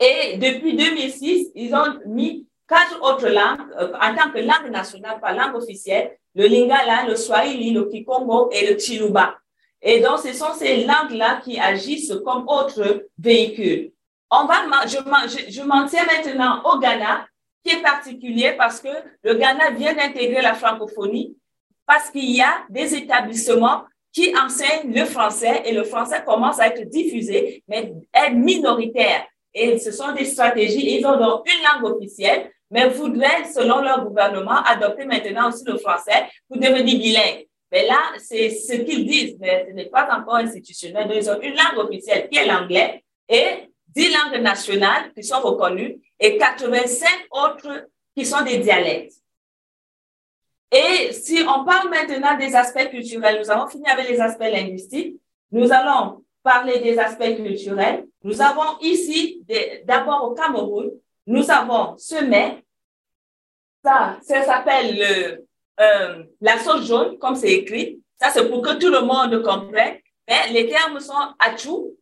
et 0.00 0.38
depuis 0.38 0.76
2006, 0.76 1.50
ils 1.54 1.74
ont 1.74 2.00
mis 2.06 2.46
quatre 2.68 3.00
autres 3.02 3.28
langues 3.28 3.70
euh, 3.78 3.92
en 4.00 4.14
tant 4.14 4.30
que 4.30 4.38
langue 4.38 4.70
nationale, 4.70 5.20
pas 5.20 5.32
langue 5.32 5.54
officielle, 5.54 6.16
le 6.34 6.46
Lingala, 6.46 7.06
le 7.06 7.16
Swahili, 7.16 7.72
le 7.72 7.84
Kikongo 7.84 8.50
et 8.50 8.66
le 8.66 8.78
Chiluba. 8.78 9.36
Et 9.80 10.00
donc, 10.00 10.18
ce 10.18 10.32
sont 10.32 10.52
ces 10.54 10.84
langues-là 10.84 11.40
qui 11.44 11.60
agissent 11.60 12.14
comme 12.24 12.48
autres 12.48 13.06
véhicules. 13.18 13.92
On 14.30 14.46
va, 14.46 14.64
je, 14.86 14.96
je, 14.96 15.52
je 15.52 15.62
m'en 15.62 15.86
tiens 15.86 16.06
maintenant 16.06 16.62
au 16.64 16.78
Ghana, 16.78 17.26
qui 17.62 17.72
est 17.76 17.82
particulier 17.82 18.54
parce 18.56 18.80
que 18.80 18.88
le 19.22 19.34
Ghana 19.34 19.70
vient 19.70 19.94
d'intégrer 19.94 20.42
la 20.42 20.54
francophonie 20.54 21.36
parce 21.86 22.10
qu'il 22.10 22.30
y 22.30 22.40
a 22.40 22.64
des 22.70 22.94
établissements 22.94 23.84
qui 24.14 24.32
enseignent 24.36 24.94
le 24.94 25.04
français 25.04 25.62
et 25.64 25.72
le 25.72 25.82
français 25.82 26.22
commence 26.24 26.60
à 26.60 26.68
être 26.68 26.88
diffusé, 26.88 27.64
mais 27.66 27.92
est 28.14 28.30
minoritaire. 28.30 29.26
Et 29.52 29.78
ce 29.78 29.90
sont 29.90 30.12
des 30.12 30.24
stratégies. 30.24 30.98
Ils 30.98 31.04
ont 31.04 31.18
donc 31.18 31.44
une 31.46 31.62
langue 31.64 31.96
officielle, 31.96 32.50
mais 32.70 32.88
voudraient, 32.88 33.44
selon 33.52 33.80
leur 33.80 34.04
gouvernement, 34.06 34.62
adopter 34.64 35.04
maintenant 35.04 35.48
aussi 35.48 35.64
le 35.66 35.78
français 35.78 36.28
pour 36.48 36.58
devenir 36.58 36.98
bilingue. 36.98 37.46
Mais 37.72 37.86
là, 37.86 37.98
c'est 38.18 38.50
ce 38.50 38.74
qu'ils 38.74 39.04
disent, 39.04 39.36
mais 39.40 39.66
ce 39.68 39.74
n'est 39.74 39.86
pas 39.86 40.08
encore 40.16 40.36
institutionnel. 40.36 41.10
ils 41.12 41.28
ont 41.28 41.40
une 41.40 41.56
langue 41.56 41.78
officielle 41.78 42.28
qui 42.30 42.38
est 42.38 42.46
l'anglais 42.46 43.02
et 43.28 43.68
10 43.88 44.12
langues 44.12 44.42
nationales 44.42 45.12
qui 45.12 45.24
sont 45.24 45.40
reconnues 45.40 46.00
et 46.20 46.36
85 46.36 47.08
autres 47.32 47.88
qui 48.16 48.24
sont 48.24 48.42
des 48.42 48.58
dialectes. 48.58 49.14
Et 50.70 51.12
si 51.12 51.42
on 51.42 51.64
parle 51.64 51.88
maintenant 51.88 52.36
des 52.36 52.54
aspects 52.54 52.88
culturels, 52.90 53.38
nous 53.40 53.50
avons 53.50 53.68
fini 53.68 53.86
avec 53.86 54.08
les 54.08 54.20
aspects 54.20 54.40
linguistiques. 54.40 55.16
Nous 55.52 55.72
allons 55.72 56.24
parler 56.42 56.80
des 56.80 56.98
aspects 56.98 57.36
culturels. 57.36 58.06
Nous 58.22 58.40
avons 58.42 58.78
ici, 58.80 59.44
d'abord 59.84 60.24
au 60.24 60.34
Cameroun, 60.34 60.90
nous 61.26 61.50
avons 61.50 61.96
ce 61.96 62.22
mets. 62.24 62.62
Ça, 63.84 64.18
ça 64.22 64.42
s'appelle 64.42 64.96
le, 64.96 65.46
euh, 65.80 66.24
la 66.40 66.58
sauce 66.58 66.86
jaune, 66.86 67.18
comme 67.18 67.34
c'est 67.34 67.52
écrit. 67.52 68.00
Ça, 68.20 68.30
c'est 68.30 68.48
pour 68.48 68.62
que 68.62 68.74
tout 68.74 68.90
le 68.90 69.00
monde 69.00 69.42
comprenne. 69.42 69.98
Mais 70.28 70.50
les 70.52 70.68
termes 70.68 71.00
sont 71.00 71.12
achou. 71.38 71.96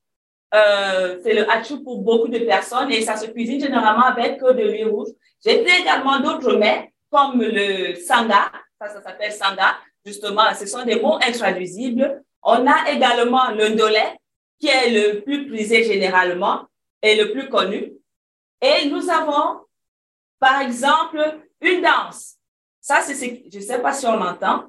Euh, 0.54 1.18
c'est 1.22 1.32
le 1.32 1.50
achou 1.50 1.82
pour 1.82 2.02
beaucoup 2.02 2.28
de 2.28 2.38
personnes 2.40 2.90
et 2.92 3.00
ça 3.00 3.16
se 3.16 3.26
cuisine 3.26 3.58
généralement 3.58 4.04
avec 4.04 4.38
de 4.40 4.62
l'huile 4.62 4.88
rouge. 4.88 5.08
J'ai 5.44 5.64
fait 5.64 5.80
également 5.80 6.20
d'autres 6.20 6.56
mets 6.56 6.91
comme 7.12 7.42
le 7.42 7.94
sanga. 7.94 8.50
Ça, 8.80 9.02
s'appelle 9.02 9.32
sanga. 9.32 9.76
Justement, 10.04 10.52
ce 10.58 10.66
sont 10.66 10.84
des 10.84 10.98
mots 10.98 11.18
intraduisibles. 11.22 12.24
On 12.42 12.66
a 12.66 12.90
également 12.90 13.50
le 13.50 13.68
ndolé, 13.68 14.02
qui 14.58 14.66
est 14.66 14.90
le 14.90 15.20
plus 15.20 15.46
prisé 15.46 15.84
généralement 15.84 16.66
et 17.02 17.14
le 17.14 17.30
plus 17.30 17.48
connu. 17.48 17.92
Et 18.60 18.88
nous 18.88 19.08
avons, 19.10 19.60
par 20.40 20.62
exemple, 20.62 21.40
une 21.60 21.82
danse. 21.82 22.36
Ça, 22.80 23.00
c'est 23.02 23.14
ce 23.14 23.26
je 23.52 23.58
ne 23.58 23.62
sais 23.62 23.80
pas 23.80 23.92
si 23.92 24.06
on 24.06 24.16
l'entend. 24.16 24.64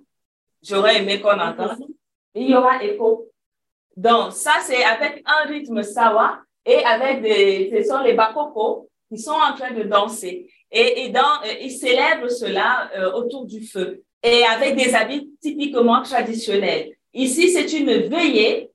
J'aurais 0.61 0.99
aimé 1.01 1.19
qu'on 1.19 1.39
entende. 1.39 1.87
Il 2.35 2.49
y 2.49 2.55
aura 2.55 2.83
écho. 2.83 3.29
Donc, 3.95 4.33
ça, 4.33 4.53
c'est 4.61 4.83
avec 4.83 5.23
un 5.25 5.47
rythme 5.47 5.81
sawa 5.81 6.39
et 6.65 6.83
avec 6.83 7.21
des, 7.21 7.71
ce 7.75 7.89
sont 7.89 8.01
les 8.01 8.13
bakoko 8.13 8.89
qui 9.09 9.17
sont 9.17 9.31
en 9.31 9.53
train 9.55 9.71
de 9.71 9.83
danser. 9.83 10.51
Et, 10.75 11.05
et 11.05 11.09
dans, 11.09 11.21
euh, 11.45 11.53
ils 11.61 11.71
célèbrent 11.71 12.31
cela 12.31 12.89
euh, 12.97 13.13
autour 13.13 13.45
du 13.45 13.61
feu 13.61 14.03
et 14.23 14.43
avec 14.43 14.75
des 14.75 14.95
habits 14.95 15.29
typiquement 15.39 16.01
traditionnels. 16.01 16.93
Ici, 17.13 17.51
c'est 17.51 17.71
une 17.71 18.07
veillée, 18.09 18.71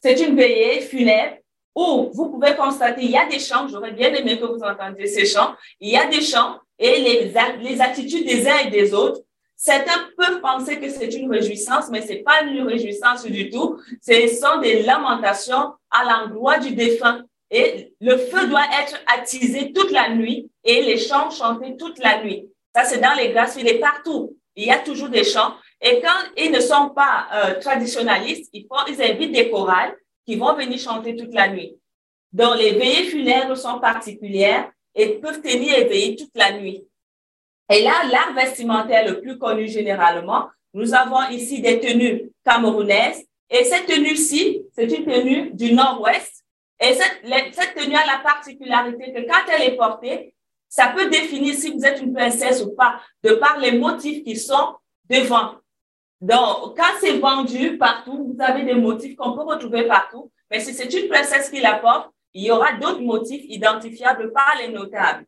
c'est 0.00 0.20
une 0.20 0.36
veillée 0.36 0.80
funèbre 0.80 1.38
où 1.74 2.10
vous 2.12 2.30
pouvez 2.30 2.54
constater, 2.54 3.02
il 3.02 3.10
y 3.10 3.16
a 3.16 3.26
des 3.26 3.40
chants, 3.40 3.66
j'aurais 3.66 3.92
bien 3.92 4.12
aimé 4.14 4.38
que 4.38 4.44
vous 4.44 4.62
entendiez 4.62 5.06
ces 5.06 5.26
chants, 5.26 5.54
il 5.80 5.90
y 5.90 5.96
a 5.96 6.06
des 6.06 6.20
chants 6.20 6.58
et 6.78 7.00
les, 7.00 7.32
les 7.60 7.80
attitudes 7.80 8.26
des 8.26 8.46
uns 8.46 8.58
et 8.66 8.70
des 8.70 8.94
autres. 8.94 9.20
Certains 9.56 10.08
peuvent 10.16 10.40
penser 10.40 10.78
que 10.80 10.88
c'est 10.88 11.14
une 11.14 11.30
réjouissance, 11.30 11.88
mais 11.90 12.02
c'est 12.02 12.22
pas 12.24 12.42
une 12.42 12.66
réjouissance 12.66 13.24
du 13.24 13.48
tout. 13.48 13.78
Ce 14.00 14.26
sont 14.28 14.60
des 14.60 14.82
lamentations 14.82 15.72
à 15.90 16.04
l'endroit 16.04 16.58
du 16.58 16.74
défunt. 16.74 17.22
Et 17.54 17.94
le 18.00 18.16
feu 18.16 18.48
doit 18.48 18.64
être 18.80 18.98
attisé 19.14 19.74
toute 19.74 19.90
la 19.90 20.08
nuit 20.08 20.50
et 20.64 20.80
les 20.80 20.96
chants 20.96 21.30
chantés 21.30 21.76
toute 21.76 21.98
la 21.98 22.24
nuit. 22.24 22.48
Ça, 22.74 22.84
c'est 22.84 22.98
dans 22.98 23.12
les 23.12 23.28
grâces 23.28 23.58
et 23.58 23.78
partout. 23.78 24.34
Il 24.56 24.64
y 24.64 24.70
a 24.70 24.78
toujours 24.78 25.10
des 25.10 25.22
chants. 25.22 25.54
Et 25.78 26.00
quand 26.00 26.30
ils 26.38 26.50
ne 26.50 26.60
sont 26.60 26.90
pas 26.90 27.26
euh, 27.34 27.60
traditionnalistes, 27.60 28.48
ils, 28.54 28.66
font, 28.66 28.80
ils 28.88 29.02
invitent 29.02 29.32
des 29.32 29.50
chorales 29.50 29.94
qui 30.24 30.36
vont 30.36 30.54
venir 30.54 30.78
chanter 30.78 31.14
toute 31.14 31.34
la 31.34 31.48
nuit. 31.48 31.76
Donc, 32.32 32.56
les 32.56 32.72
veillées 32.72 33.10
funèbres 33.10 33.56
sont 33.56 33.78
particulières 33.78 34.70
et 34.94 35.18
peuvent 35.18 35.42
tenir 35.42 35.76
éveillés 35.76 36.16
toute 36.16 36.34
la 36.34 36.52
nuit. 36.52 36.82
Et 37.70 37.82
là, 37.82 37.92
l'art 38.10 38.32
vestimentaire 38.34 39.06
le 39.06 39.20
plus 39.20 39.38
connu 39.38 39.68
généralement, 39.68 40.48
nous 40.72 40.94
avons 40.94 41.28
ici 41.30 41.60
des 41.60 41.80
tenues 41.80 42.30
camerounaises. 42.44 43.26
Et 43.50 43.64
cette 43.64 43.86
tenue-ci, 43.86 44.62
c'est 44.74 44.84
une 44.84 45.04
tenue 45.04 45.50
du 45.52 45.74
nord-ouest. 45.74 46.42
Et 46.82 46.94
cette, 46.94 47.22
cette 47.54 47.74
tenue 47.76 47.94
a 47.94 48.04
la 48.04 48.18
particularité 48.18 49.12
que 49.12 49.20
quand 49.20 49.52
elle 49.54 49.72
est 49.72 49.76
portée, 49.76 50.34
ça 50.68 50.88
peut 50.88 51.08
définir 51.08 51.54
si 51.54 51.70
vous 51.70 51.84
êtes 51.84 52.00
une 52.00 52.12
princesse 52.12 52.62
ou 52.62 52.74
pas, 52.74 53.00
de 53.22 53.34
par 53.34 53.58
les 53.58 53.78
motifs 53.78 54.24
qui 54.24 54.36
sont 54.36 54.74
devant. 55.08 55.54
Donc, 56.20 56.76
quand 56.76 56.94
c'est 57.00 57.18
vendu 57.18 57.78
partout, 57.78 58.34
vous 58.34 58.42
avez 58.42 58.64
des 58.64 58.74
motifs 58.74 59.14
qu'on 59.16 59.32
peut 59.32 59.42
retrouver 59.42 59.84
partout. 59.86 60.32
Mais 60.50 60.60
si 60.60 60.74
c'est 60.74 60.92
une 60.92 61.08
princesse 61.08 61.50
qui 61.50 61.60
la 61.60 61.74
porte, 61.74 62.10
il 62.34 62.44
y 62.44 62.50
aura 62.50 62.72
d'autres 62.72 63.00
motifs 63.00 63.44
identifiables 63.48 64.32
par 64.32 64.54
les 64.58 64.68
notables. 64.68 65.24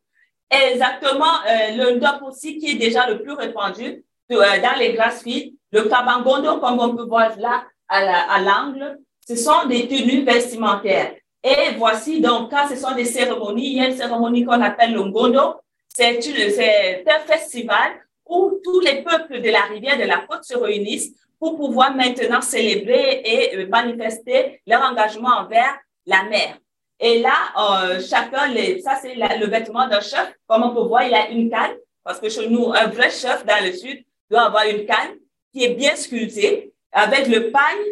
Exactement, 0.50 1.40
euh, 1.48 1.76
le 1.76 1.96
ndop 1.96 2.22
aussi 2.22 2.58
qui 2.58 2.72
est 2.72 2.78
déjà 2.78 3.08
le 3.08 3.22
plus 3.22 3.32
répandu 3.32 4.04
euh, 4.32 4.60
dans 4.62 4.78
les 4.78 4.92
grasses 4.92 5.24
le 5.24 5.82
kabangondo, 5.88 6.58
comme 6.58 6.80
on 6.80 6.96
peut 6.96 7.04
voir 7.04 7.36
là 7.38 7.64
à 7.88 8.40
l'angle, 8.40 8.98
ce 9.26 9.36
sont 9.36 9.66
des 9.66 9.88
tenues 9.88 10.24
vestimentaires. 10.24 11.14
Et 11.46 11.74
voici 11.76 12.22
donc, 12.22 12.50
quand 12.50 12.66
ce 12.70 12.76
sont 12.76 12.94
des 12.94 13.04
cérémonies, 13.04 13.72
il 13.72 13.76
y 13.76 13.80
a 13.80 13.88
une 13.88 13.96
cérémonie 13.96 14.46
qu'on 14.46 14.62
appelle 14.62 14.94
le 14.94 15.02
ngondo. 15.02 15.56
C'est 15.88 16.16
un 17.06 17.20
festival 17.20 17.92
où 18.26 18.58
tous 18.64 18.80
les 18.80 19.02
peuples 19.02 19.42
de 19.42 19.50
la 19.50 19.60
rivière 19.62 19.98
de 19.98 20.04
la 20.04 20.24
côte 20.26 20.42
se 20.44 20.56
réunissent 20.56 21.12
pour 21.38 21.56
pouvoir 21.56 21.94
maintenant 21.94 22.40
célébrer 22.40 23.20
et 23.22 23.56
euh, 23.58 23.66
manifester 23.68 24.62
leur 24.66 24.80
engagement 24.82 25.40
envers 25.40 25.76
la 26.06 26.22
mer. 26.22 26.56
Et 26.98 27.20
là, 27.20 27.34
euh, 27.58 28.00
chacun, 28.00 28.46
les, 28.48 28.80
ça 28.80 28.96
c'est 29.02 29.14
le 29.14 29.46
vêtement 29.46 29.86
d'un 29.86 30.00
chef. 30.00 30.32
Comme 30.46 30.62
on 30.62 30.74
peut 30.74 30.88
voir, 30.88 31.04
il 31.04 31.12
a 31.12 31.28
une 31.28 31.50
canne, 31.50 31.76
parce 32.02 32.18
que 32.18 32.30
chez 32.30 32.48
nous, 32.48 32.72
un 32.72 32.86
vrai 32.86 33.10
chef 33.10 33.44
dans 33.44 33.62
le 33.62 33.72
sud 33.72 34.02
doit 34.30 34.46
avoir 34.46 34.64
une 34.64 34.86
canne 34.86 35.18
qui 35.52 35.64
est 35.64 35.74
bien 35.74 35.94
sculptée 35.96 36.72
avec 36.90 37.26
le 37.26 37.50
pagne, 37.50 37.84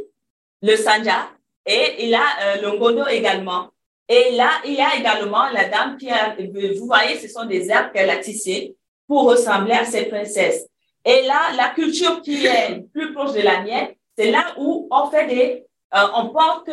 le 0.63 0.77
sanja, 0.77 1.29
et 1.67 2.07
il 2.07 2.15
a 2.15 2.21
euh, 2.43 2.63
le 2.63 2.79
ngondo 2.79 3.07
également. 3.07 3.71
Et 4.09 4.33
là, 4.33 4.51
il 4.65 4.75
y 4.75 4.81
a 4.81 4.97
également 4.97 5.49
la 5.51 5.69
dame 5.69 5.97
qui 5.97 6.11
a, 6.11 6.35
vous 6.37 6.87
voyez, 6.87 7.19
ce 7.19 7.29
sont 7.29 7.45
des 7.47 7.71
herbes 7.71 7.93
qu'elle 7.93 8.11
a 8.11 8.19
tissées 8.19 8.77
pour 9.07 9.25
ressembler 9.25 9.73
à 9.75 9.85
ces 9.85 10.07
princesses. 10.07 10.67
Et 11.05 11.23
là, 11.23 11.53
la 11.57 11.71
culture 11.71 12.21
qui 12.21 12.47
est 12.47 12.83
plus 12.93 13.13
proche 13.13 13.33
de 13.33 13.41
la 13.41 13.63
mienne, 13.63 13.89
c'est 14.17 14.31
là 14.31 14.55
où 14.59 14.89
on 14.91 15.11
fait 15.11 15.27
des, 15.27 15.65
euh, 15.95 16.07
on 16.15 16.29
porte 16.29 16.71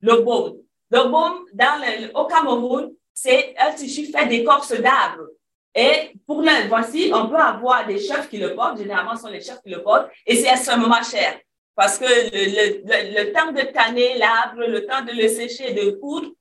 le 0.00 0.22
baume. 0.22 0.56
Le 0.90 1.04
baume, 1.04 1.44
dans 1.52 1.80
le, 1.80 2.10
au 2.16 2.24
Cameroun, 2.26 2.92
c'est 3.12 3.54
un 3.58 3.72
tissu 3.72 4.06
fait 4.06 4.26
d'écorce 4.26 4.72
d'arbres. 4.72 5.28
Et 5.74 6.12
pour 6.26 6.40
le, 6.40 6.68
voici, 6.68 7.10
on 7.14 7.28
peut 7.28 7.36
avoir 7.36 7.86
des 7.86 7.98
chefs 7.98 8.28
qui 8.28 8.38
le 8.38 8.54
portent, 8.54 8.78
généralement 8.78 9.14
ce 9.16 9.22
sont 9.22 9.28
les 9.28 9.40
chefs 9.40 9.60
qui 9.62 9.70
le 9.70 9.82
portent, 9.82 10.08
et 10.26 10.36
c'est 10.36 10.48
extrêmement 10.48 11.02
cher. 11.02 11.38
Parce 11.78 11.96
que 11.96 12.06
le, 12.06 12.82
le, 12.82 13.20
le 13.20 13.32
temps 13.32 13.52
de 13.52 13.60
tanner 13.72 14.18
l'arbre, 14.18 14.66
le 14.66 14.84
temps 14.84 15.04
de 15.04 15.12
le 15.12 15.28
sécher, 15.28 15.74
de 15.74 15.92
coudre, 15.92 16.32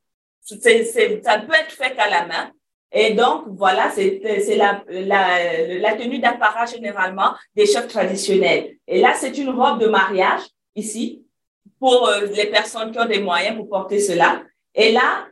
c'est, 0.42 0.84
ça 0.84 1.38
peut 1.38 1.54
être 1.54 1.72
fait 1.72 1.96
qu'à 1.96 2.10
la 2.10 2.26
main. 2.26 2.52
Et 2.92 3.14
donc, 3.14 3.44
voilà, 3.50 3.92
c'est 3.92 4.20
la, 4.56 4.84
la, 4.90 5.78
la 5.78 5.94
tenue 5.94 6.18
d'apparat 6.18 6.66
généralement 6.66 7.36
des 7.56 7.68
chefs 7.68 7.88
traditionnels. 7.88 8.78
Et 8.88 9.00
là, 9.00 9.14
c'est 9.14 9.38
une 9.38 9.52
robe 9.52 9.80
de 9.80 9.86
mariage, 9.86 10.42
ici, 10.74 11.24
pour 11.80 12.08
euh, 12.08 12.26
les 12.34 12.48
personnes 12.48 12.92
qui 12.92 12.98
ont 12.98 13.06
des 13.06 13.22
moyens 13.22 13.58
pour 13.58 13.70
porter 13.70 14.00
cela. 14.00 14.42
Et 14.74 14.92
là, 14.92 15.28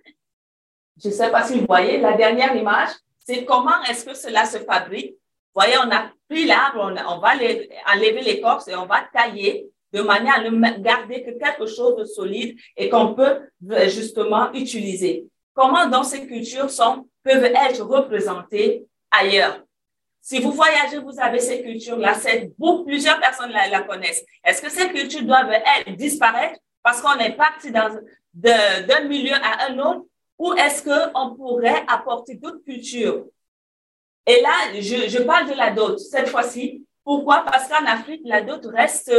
je 1.03 1.07
ne 1.07 1.13
sais 1.13 1.31
pas 1.31 1.41
si 1.41 1.57
vous 1.57 1.65
voyez, 1.65 1.97
la 1.97 2.15
dernière 2.15 2.55
image, 2.55 2.89
c'est 3.25 3.43
comment 3.43 3.81
est-ce 3.89 4.05
que 4.05 4.13
cela 4.13 4.45
se 4.45 4.59
fabrique. 4.59 5.13
Vous 5.55 5.61
voyez, 5.61 5.77
on 5.79 5.89
a 5.89 6.11
pris 6.29 6.45
l'arbre, 6.45 6.93
on, 6.93 7.15
on, 7.15 7.17
va 7.17 7.33
les, 7.33 7.67
enlever 7.91 8.21
l'écorce 8.21 8.67
et 8.67 8.75
on 8.75 8.85
va 8.85 9.01
tailler 9.11 9.71
de 9.95 10.01
manière 10.01 10.35
à 10.35 10.43
ne 10.43 10.81
garder 10.81 11.23
que 11.23 11.31
quelque 11.31 11.65
chose 11.65 11.95
de 11.95 12.05
solide 12.05 12.57
et 12.75 12.89
qu'on 12.89 13.13
peut 13.13 13.35
euh, 13.71 13.87
justement 13.87 14.51
utiliser. 14.53 15.13
Comment 15.53 15.87
dans 15.87 16.03
ces 16.03 16.27
cultures 16.27 16.69
sont 16.69 17.07
peuvent 17.23 17.45
être 17.45 17.81
représentés 17.81 18.85
ailleurs? 19.09 19.57
Si 20.21 20.39
vous 20.39 20.51
voyagez, 20.51 20.97
vous 20.97 21.17
avez 21.19 21.39
ces 21.39 21.61
cultures-là, 21.63 22.13
plusieurs 22.85 23.19
personnes 23.19 23.51
la, 23.51 23.69
la 23.69 23.81
connaissent. 23.81 24.25
Est-ce 24.43 24.61
que 24.61 24.71
ces 24.71 24.89
cultures 24.89 25.23
doivent 25.23 25.53
elles, 25.53 25.95
disparaître 25.95 26.59
parce 26.83 26.99
qu'on 27.01 27.17
est 27.19 27.37
parti 27.45 27.71
d'un 27.71 29.03
milieu 29.07 29.35
à 29.35 29.67
un 29.67 29.79
autre? 29.79 30.05
Ou 30.37 30.53
est-ce 30.55 30.83
qu'on 30.83 31.35
pourrait 31.35 31.83
apporter 31.87 32.35
d'autres 32.35 32.63
cultures? 32.65 33.25
Et 34.27 34.41
là, 34.41 34.55
je, 34.73 35.07
je 35.07 35.21
parle 35.21 35.47
de 35.49 35.55
la 35.55 35.71
dot 35.71 35.97
cette 35.99 36.27
fois-ci. 36.27 36.83
Pourquoi? 37.03 37.45
Parce 37.49 37.69
qu'en 37.69 37.85
Afrique, 37.85 38.23
la 38.25 38.41
dot 38.41 38.65
reste 38.65 39.13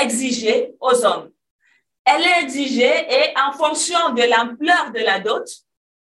exigée 0.00 0.74
aux 0.80 1.04
hommes. 1.04 1.30
Elle 2.04 2.22
est 2.22 2.42
exigée 2.42 3.06
et 3.10 3.34
en 3.36 3.52
fonction 3.52 4.10
de 4.14 4.22
l'ampleur 4.22 4.92
de 4.94 5.00
la 5.00 5.18
dot, 5.18 5.44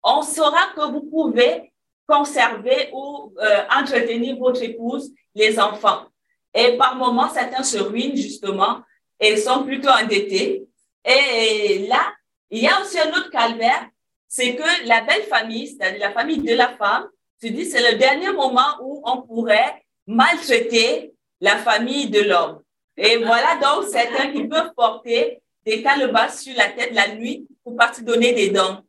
on 0.03 0.23
saura 0.23 0.69
que 0.77 0.93
vous 0.93 1.03
pouvez 1.03 1.73
conserver 2.07 2.91
ou 2.93 3.35
euh, 3.39 3.65
entretenir 3.71 4.37
votre 4.37 4.63
épouse, 4.63 5.11
les 5.35 5.59
enfants. 5.59 6.07
Et 6.55 6.77
par 6.77 6.97
moments, 6.97 7.29
certains 7.29 7.63
se 7.63 7.79
ruinent 7.79 8.17
justement 8.17 8.81
et 9.21 9.37
sont 9.37 9.65
plutôt 9.65 9.91
endettés. 9.91 10.67
Et 11.05 11.87
là, 11.89 12.13
il 12.51 12.63
y 12.63 12.69
a 12.69 12.81
aussi 12.81 12.99
un 12.99 13.11
autre 13.11 13.31
calvaire, 13.31 13.89
c'est 14.27 14.55
que 14.55 14.87
la 14.87 15.03
belle 15.03 15.25
famille, 15.25 15.69
c'est-à-dire 15.69 16.01
la 16.01 16.13
famille 16.13 16.39
de 16.39 16.55
la 16.55 16.69
femme, 16.77 17.09
se 17.41 17.49
dit 17.49 17.67
c'est 17.67 17.93
le 17.93 17.99
dernier 17.99 18.33
moment 18.33 18.77
où 18.83 19.03
on 19.05 19.23
pourrait 19.23 19.85
maltraiter 20.07 21.13
la 21.41 21.57
famille 21.59 22.09
de 22.09 22.21
l'homme. 22.21 22.63
Et 22.99 23.19
voilà 23.19 23.57
donc 23.63 23.85
certains 23.89 24.33
qui 24.33 24.49
peuvent 24.49 24.73
porter 24.77 25.41
des 25.65 25.83
calebasses 25.83 26.43
sur 26.43 26.57
la 26.57 26.69
tête 26.69 26.93
la 26.93 27.15
nuit 27.15 27.47
pour 27.63 27.77
partir 27.77 28.05
donner 28.05 28.33
des 28.33 28.51
dons. 28.51 28.83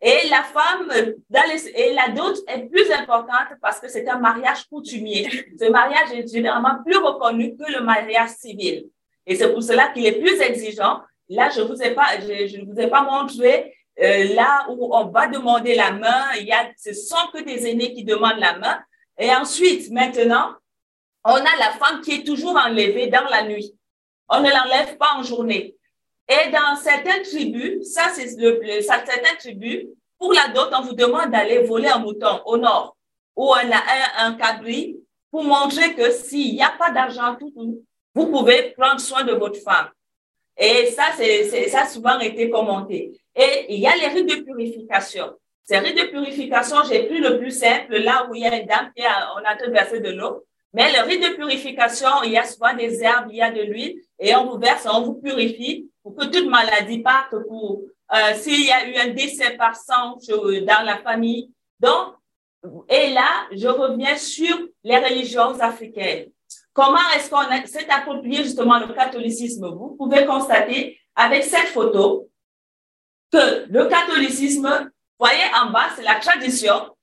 Et 0.00 0.28
la 0.28 0.42
femme, 0.42 0.88
dans 1.30 1.42
et 1.74 1.92
la 1.92 2.08
dot 2.08 2.36
est 2.48 2.68
plus 2.68 2.90
importante 2.90 3.56
parce 3.60 3.78
que 3.78 3.88
c'est 3.88 4.08
un 4.08 4.18
mariage 4.18 4.64
coutumier. 4.68 5.28
Ce 5.60 5.70
mariage 5.70 6.12
est 6.12 6.32
généralement 6.32 6.82
plus 6.84 6.96
reconnu 6.96 7.56
que 7.56 7.70
le 7.70 7.82
mariage 7.82 8.30
civil. 8.30 8.88
Et 9.26 9.36
c'est 9.36 9.52
pour 9.52 9.62
cela 9.62 9.88
qu'il 9.88 10.04
est 10.06 10.20
plus 10.20 10.40
exigeant. 10.40 11.00
Là, 11.28 11.50
je 11.54 11.62
vous 11.62 11.76
je 11.76 12.58
ne 12.58 12.64
vous 12.64 12.80
ai 12.80 12.88
pas 12.88 13.02
montré 13.02 13.74
euh, 14.00 14.34
là 14.34 14.66
où 14.70 14.94
on 14.94 15.06
va 15.06 15.28
demander 15.28 15.76
la 15.76 15.92
main. 15.92 16.32
Il 16.38 16.46
y 16.46 16.52
a, 16.52 16.68
ce 16.76 16.92
sont 16.92 17.30
que 17.32 17.42
des 17.42 17.68
aînés 17.68 17.94
qui 17.94 18.04
demandent 18.04 18.40
la 18.40 18.58
main. 18.58 18.80
Et 19.18 19.30
ensuite, 19.30 19.90
maintenant, 19.92 20.54
on 21.24 21.34
a 21.34 21.56
la 21.58 21.72
femme 21.78 22.00
qui 22.00 22.12
est 22.12 22.26
toujours 22.26 22.56
enlevée 22.56 23.06
dans 23.08 23.24
la 23.24 23.44
nuit. 23.44 23.74
On 24.28 24.40
ne 24.40 24.50
l'enlève 24.50 24.96
pas 24.96 25.14
en 25.16 25.22
journée. 25.22 25.76
Et 26.28 26.50
dans 26.50 26.76
certaines 26.76 27.22
tribus, 27.22 27.84
ça 27.92 28.08
c'est 28.14 28.36
le, 28.38 28.80
certaines 28.80 29.36
tribus, 29.38 29.86
pour 30.18 30.32
la 30.32 30.48
dot, 30.48 30.70
on 30.72 30.82
vous 30.82 30.94
demande 30.94 31.30
d'aller 31.30 31.64
voler 31.64 31.88
un 31.88 31.98
mouton 31.98 32.40
au 32.46 32.56
nord 32.56 32.96
ou 33.34 33.52
un, 33.54 33.70
un, 33.70 34.26
un 34.26 34.34
cabri 34.34 34.96
pour 35.30 35.42
montrer 35.42 35.94
que 35.94 36.10
s'il 36.12 36.54
n'y 36.54 36.62
a 36.62 36.70
pas 36.78 36.90
d'argent 36.90 37.36
vous 38.14 38.26
pouvez 38.26 38.74
prendre 38.76 39.00
soin 39.00 39.24
de 39.24 39.32
votre 39.32 39.58
femme. 39.60 39.88
Et 40.56 40.86
ça, 40.86 41.04
c'est, 41.16 41.68
ça 41.68 41.82
a 41.82 41.86
souvent 41.86 42.18
été 42.18 42.50
commenté. 42.50 43.18
Et 43.34 43.74
il 43.74 43.80
y 43.80 43.86
a 43.86 43.96
les 43.96 44.08
rites 44.08 44.28
de 44.28 44.42
purification. 44.42 45.32
Ces 45.64 45.78
rites 45.78 45.96
de 45.96 46.10
purification, 46.10 46.76
j'ai 46.88 47.06
pris 47.06 47.18
le 47.18 47.38
plus 47.38 47.50
simple, 47.50 47.96
là 47.96 48.26
où 48.28 48.34
il 48.34 48.42
y 48.42 48.46
a 48.46 48.54
une 48.60 48.66
dame 48.66 48.92
qui 48.94 49.02
a, 49.02 49.30
on 49.34 49.44
a 49.44 49.70
verser 49.70 50.00
de 50.00 50.10
l'eau. 50.10 50.44
Mais 50.72 50.90
le 50.92 51.06
rite 51.06 51.22
de 51.22 51.36
purification, 51.36 52.22
il 52.24 52.32
y 52.32 52.38
a 52.38 52.44
souvent 52.44 52.74
des 52.74 53.02
herbes, 53.02 53.28
il 53.30 53.36
y 53.36 53.42
a 53.42 53.50
de 53.50 53.60
l'huile, 53.60 54.00
et 54.18 54.34
on 54.34 54.46
vous 54.46 54.58
verse, 54.58 54.86
on 54.90 55.02
vous 55.02 55.14
purifie 55.14 55.90
pour 56.02 56.14
que 56.16 56.26
toute 56.26 56.48
maladie 56.48 57.00
parte, 57.00 57.34
pour 57.46 57.82
euh, 58.14 58.34
s'il 58.34 58.64
y 58.64 58.72
a 58.72 58.88
eu 58.88 58.96
un 58.96 59.08
décès 59.08 59.56
par 59.56 59.76
sang 59.76 60.16
dans 60.28 60.84
la 60.84 60.98
famille. 60.98 61.50
Donc, 61.78 62.14
et 62.88 63.10
là, 63.12 63.46
je 63.52 63.68
reviens 63.68 64.16
sur 64.16 64.56
les 64.84 64.98
religions 64.98 65.58
africaines. 65.60 66.30
Comment 66.72 66.98
est-ce 67.14 67.28
qu'on 67.28 67.66
s'est 67.66 67.90
approprié 67.90 68.44
justement 68.44 68.78
le 68.78 68.92
catholicisme? 68.94 69.68
Vous 69.68 69.96
pouvez 69.98 70.24
constater 70.24 70.98
avec 71.14 71.44
cette 71.44 71.68
photo 71.68 72.28
que 73.30 73.66
le 73.68 73.86
catholicisme, 73.86 74.90
voyez 75.18 75.44
en 75.60 75.70
bas, 75.70 75.88
c'est 75.96 76.02
la 76.02 76.16
tradition 76.16 76.94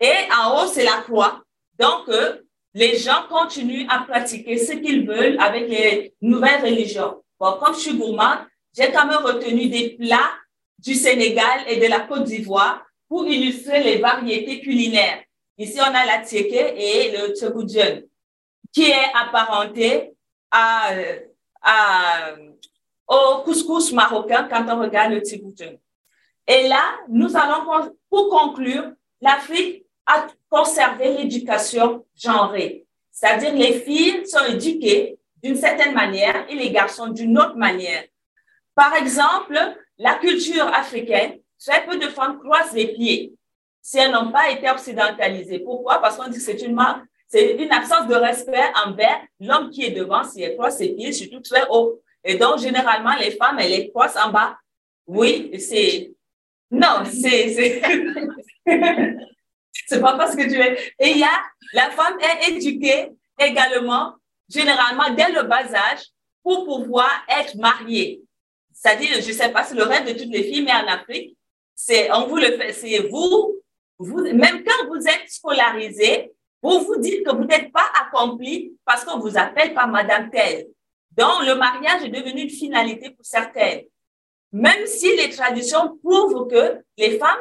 et 0.00 0.14
en 0.32 0.62
haut, 0.62 0.66
c'est 0.66 0.84
la 0.84 1.02
croix. 1.02 1.42
Donc, 1.78 2.08
euh, 2.08 2.42
les 2.74 2.96
gens 2.98 3.24
continuent 3.28 3.86
à 3.88 4.00
pratiquer 4.00 4.58
ce 4.58 4.72
qu'ils 4.72 5.06
veulent 5.06 5.36
avec 5.40 5.68
les 5.68 6.14
nouvelles 6.20 6.62
religions. 6.62 7.22
Bon, 7.40 7.52
comme 7.60 7.74
je 7.74 7.80
suis 7.80 7.96
gourmande, 7.96 8.38
j'ai 8.76 8.92
quand 8.92 9.06
même 9.06 9.22
retenu 9.24 9.68
des 9.68 9.96
plats 9.98 10.30
du 10.78 10.94
Sénégal 10.94 11.64
et 11.68 11.76
de 11.80 11.86
la 11.86 12.00
Côte 12.00 12.24
d'Ivoire 12.24 12.84
pour 13.08 13.26
illustrer 13.26 13.82
les 13.82 13.98
variétés 13.98 14.60
culinaires. 14.60 15.22
Ici, 15.56 15.78
on 15.80 15.94
a 15.94 16.06
la 16.06 16.18
tieke 16.18 16.52
et 16.76 17.10
le 17.10 17.34
tcheboudjen, 17.34 18.04
qui 18.72 18.84
est 18.84 19.10
apparenté 19.14 20.12
à, 20.50 20.90
à, 21.62 22.34
au 23.08 23.42
couscous 23.42 23.92
marocain 23.92 24.46
quand 24.48 24.64
on 24.68 24.80
regarde 24.80 25.14
le 25.14 25.20
tcheboudjen. 25.20 25.78
Et 26.46 26.68
là, 26.68 26.96
nous 27.08 27.36
allons, 27.36 27.92
pour 28.08 28.28
conclure, 28.28 28.92
l'Afrique 29.20 29.84
à 30.08 30.26
conserver 30.48 31.18
l'éducation 31.18 32.04
genrée. 32.16 32.86
C'est-à-dire 33.12 33.54
les 33.54 33.80
filles 33.80 34.26
sont 34.26 34.44
éduquées 34.46 35.18
d'une 35.42 35.56
certaine 35.56 35.94
manière 35.94 36.46
et 36.48 36.54
les 36.54 36.70
garçons 36.70 37.08
d'une 37.08 37.38
autre 37.38 37.56
manière. 37.56 38.04
Par 38.74 38.94
exemple, 38.94 39.58
la 39.98 40.14
culture 40.14 40.66
africaine, 40.66 41.38
très 41.58 41.84
peu 41.84 41.98
de 41.98 42.08
femmes 42.08 42.38
croisent 42.38 42.72
les 42.74 42.88
pieds 42.88 43.34
si 43.82 43.98
elles 43.98 44.12
n'ont 44.12 44.30
pas 44.30 44.50
été 44.50 44.70
occidentalisées. 44.70 45.60
Pourquoi? 45.60 46.00
Parce 46.00 46.16
qu'on 46.16 46.28
dit 46.28 46.38
que 46.38 46.42
c'est 46.42 46.62
une 46.62 46.76
c'est 47.26 47.56
une 47.56 47.70
absence 47.72 48.08
de 48.08 48.14
respect 48.14 48.64
envers 48.86 49.20
l'homme 49.38 49.70
qui 49.70 49.84
est 49.84 49.90
devant 49.90 50.24
si 50.24 50.42
elle 50.42 50.56
croise 50.56 50.78
ses 50.78 50.94
pieds, 50.94 51.12
surtout 51.12 51.40
très 51.40 51.66
haut. 51.70 52.00
Et 52.24 52.36
donc, 52.36 52.58
généralement, 52.58 53.14
les 53.20 53.32
femmes, 53.32 53.58
elles 53.58 53.70
les 53.70 53.90
croisent 53.90 54.16
en 54.16 54.30
bas. 54.30 54.56
Oui, 55.06 55.50
c'est, 55.58 56.12
non, 56.70 57.04
c'est, 57.04 57.82
C'est 59.86 60.00
pas 60.00 60.16
parce 60.16 60.34
que 60.34 60.42
tu 60.42 60.60
es. 60.60 60.92
Et 60.98 61.10
il 61.10 61.18
y 61.18 61.24
a, 61.24 61.42
la 61.72 61.90
femme 61.90 62.18
est 62.20 62.50
éduquée 62.50 63.10
également, 63.38 64.14
généralement 64.48 65.10
dès 65.14 65.30
le 65.30 65.42
bas 65.42 65.72
âge, 65.74 66.02
pour 66.42 66.64
pouvoir 66.64 67.10
être 67.28 67.56
mariée. 67.56 68.22
C'est-à-dire, 68.72 69.14
je 69.16 69.32
sais 69.32 69.50
pas, 69.50 69.64
c'est 69.64 69.74
le 69.74 69.82
rêve 69.82 70.06
de 70.06 70.12
toutes 70.12 70.32
les 70.32 70.44
filles, 70.44 70.62
mais 70.62 70.72
en 70.72 70.86
Afrique, 70.86 71.36
c'est, 71.74 72.10
on 72.12 72.26
vous 72.26 72.36
le 72.36 72.56
fait, 72.56 72.72
c'est 72.72 73.08
vous, 73.08 73.60
vous, 73.98 74.22
même 74.34 74.64
quand 74.64 74.86
vous 74.88 75.06
êtes 75.06 75.28
scolarisé, 75.28 76.32
vous 76.62 76.80
vous 76.80 76.96
dites 76.98 77.24
que 77.24 77.34
vous 77.34 77.44
n'êtes 77.44 77.72
pas 77.72 77.86
accompli 78.00 78.76
parce 78.84 79.04
qu'on 79.04 79.18
vous 79.18 79.36
appelle 79.36 79.74
pas 79.74 79.86
Madame 79.86 80.30
telle. 80.30 80.66
Donc, 81.16 81.44
le 81.44 81.54
mariage 81.54 82.04
est 82.04 82.08
devenu 82.08 82.42
une 82.42 82.50
finalité 82.50 83.10
pour 83.10 83.24
certaines. 83.24 83.82
Même 84.52 84.86
si 84.86 85.16
les 85.16 85.30
traditions 85.30 85.98
prouvent 85.98 86.48
que 86.48 86.80
les 86.96 87.18
femmes 87.18 87.38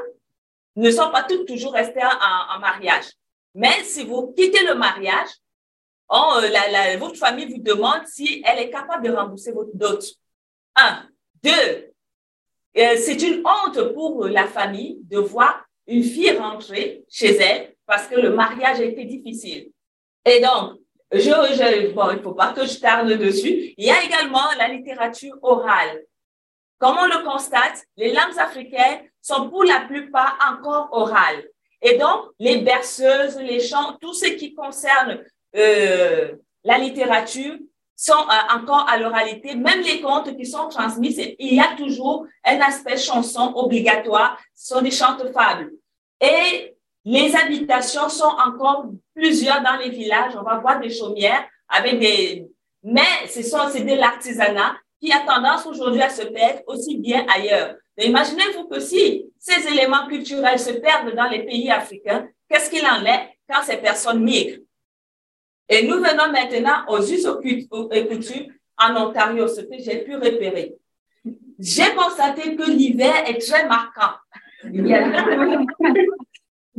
ne 0.77 0.91
sont 0.91 1.11
pas 1.11 1.23
toutes 1.23 1.47
toujours 1.47 1.73
restées 1.73 2.03
en, 2.03 2.59
mariage. 2.59 3.05
Mais 3.55 3.83
si 3.83 4.05
vous 4.05 4.33
quittez 4.37 4.63
le 4.65 4.75
mariage, 4.75 5.29
euh, 6.11 6.97
votre 6.97 7.17
famille 7.17 7.51
vous 7.51 7.61
demande 7.61 8.05
si 8.05 8.43
elle 8.45 8.59
est 8.59 8.69
capable 8.69 9.07
de 9.07 9.13
rembourser 9.13 9.51
votre 9.51 9.71
dot. 9.73 10.03
Un. 10.75 11.07
Deux, 11.43 11.91
euh, 12.77 12.95
c'est 12.97 13.21
une 13.21 13.43
honte 13.45 13.93
pour 13.93 14.27
la 14.27 14.47
famille 14.47 14.99
de 15.03 15.17
voir 15.17 15.65
une 15.87 16.03
fille 16.03 16.37
rentrer 16.37 17.03
chez 17.09 17.35
elle 17.37 17.75
parce 17.85 18.07
que 18.07 18.15
le 18.15 18.31
mariage 18.31 18.79
a 18.79 18.83
été 18.83 19.05
difficile. 19.05 19.71
Et 20.25 20.41
donc, 20.41 20.79
bon, 21.93 22.11
il 22.11 22.21
faut 22.21 22.33
pas 22.33 22.53
que 22.53 22.65
je 22.65 22.79
tarde 22.79 23.09
dessus. 23.13 23.73
Il 23.77 23.85
y 23.85 23.89
a 23.89 24.03
également 24.03 24.45
la 24.57 24.67
littérature 24.67 25.37
orale. 25.41 26.03
Comme 26.79 26.97
on 26.99 27.05
le 27.05 27.23
constate, 27.23 27.85
les 27.95 28.13
langues 28.13 28.37
africaines 28.37 29.09
sont 29.27 29.49
pour 29.49 29.63
la 29.63 29.81
plupart 29.81 30.37
encore 30.51 30.89
orales. 30.91 31.43
Et 31.81 31.97
donc, 31.97 32.31
les 32.39 32.59
berceuses, 32.59 33.37
les 33.37 33.59
chants, 33.59 33.97
tout 34.01 34.13
ce 34.13 34.27
qui 34.27 34.53
concerne 34.53 35.19
euh, 35.55 36.31
la 36.63 36.77
littérature 36.77 37.55
sont 37.95 38.13
euh, 38.13 38.55
encore 38.55 38.87
à 38.89 38.97
l'oralité. 38.97 39.55
Même 39.55 39.81
les 39.81 40.01
contes 40.01 40.35
qui 40.35 40.45
sont 40.45 40.69
transmis, 40.69 41.15
il 41.39 41.55
y 41.55 41.59
a 41.59 41.75
toujours 41.75 42.25
un 42.45 42.59
aspect 42.61 42.97
chanson 42.97 43.51
obligatoire. 43.55 44.39
Ce 44.55 44.75
sont 44.75 44.81
des 44.81 44.91
chants 44.91 45.17
fables. 45.33 45.71
Et 46.21 46.75
les 47.03 47.35
habitations 47.35 48.09
sont 48.09 48.35
encore 48.45 48.85
plusieurs 49.13 49.61
dans 49.61 49.77
les 49.77 49.89
villages. 49.89 50.33
On 50.39 50.43
va 50.43 50.57
voir 50.59 50.79
des 50.79 50.89
chaumières 50.89 51.45
avec 51.67 51.99
des... 51.99 52.47
Mais 52.83 53.27
ce 53.27 53.43
sont, 53.43 53.69
c'est 53.69 53.83
de 53.83 53.95
l'artisanat 53.95 54.75
qui 55.01 55.11
a 55.11 55.19
tendance 55.19 55.65
aujourd'hui 55.65 56.01
à 56.01 56.09
se 56.09 56.23
perdre 56.23 56.61
aussi 56.67 56.97
bien 56.97 57.25
ailleurs. 57.33 57.75
Imaginez-vous 57.97 58.67
que 58.67 58.79
si 58.79 59.25
ces 59.39 59.67
éléments 59.67 60.07
culturels 60.07 60.59
se 60.59 60.71
perdent 60.71 61.15
dans 61.15 61.27
les 61.27 61.43
pays 61.43 61.71
africains, 61.71 62.27
qu'est-ce 62.49 62.69
qu'il 62.69 62.85
en 62.85 63.03
est 63.05 63.37
quand 63.49 63.63
ces 63.63 63.77
personnes 63.77 64.23
migrent? 64.23 64.61
Et 65.69 65.85
nous 65.85 65.95
venons 65.95 66.31
maintenant 66.31 66.85
aux 66.87 67.01
us 67.01 67.25
et 67.91 68.07
coutumes 68.07 68.53
en 68.77 68.95
Ontario, 68.95 69.47
ce 69.47 69.61
que 69.61 69.79
j'ai 69.79 70.03
pu 70.03 70.15
repérer. 70.15 70.75
J'ai 71.59 71.95
constaté 71.95 72.55
que 72.55 72.69
l'hiver 72.69 73.27
est 73.27 73.39
très 73.39 73.67
marquant. 73.67 74.15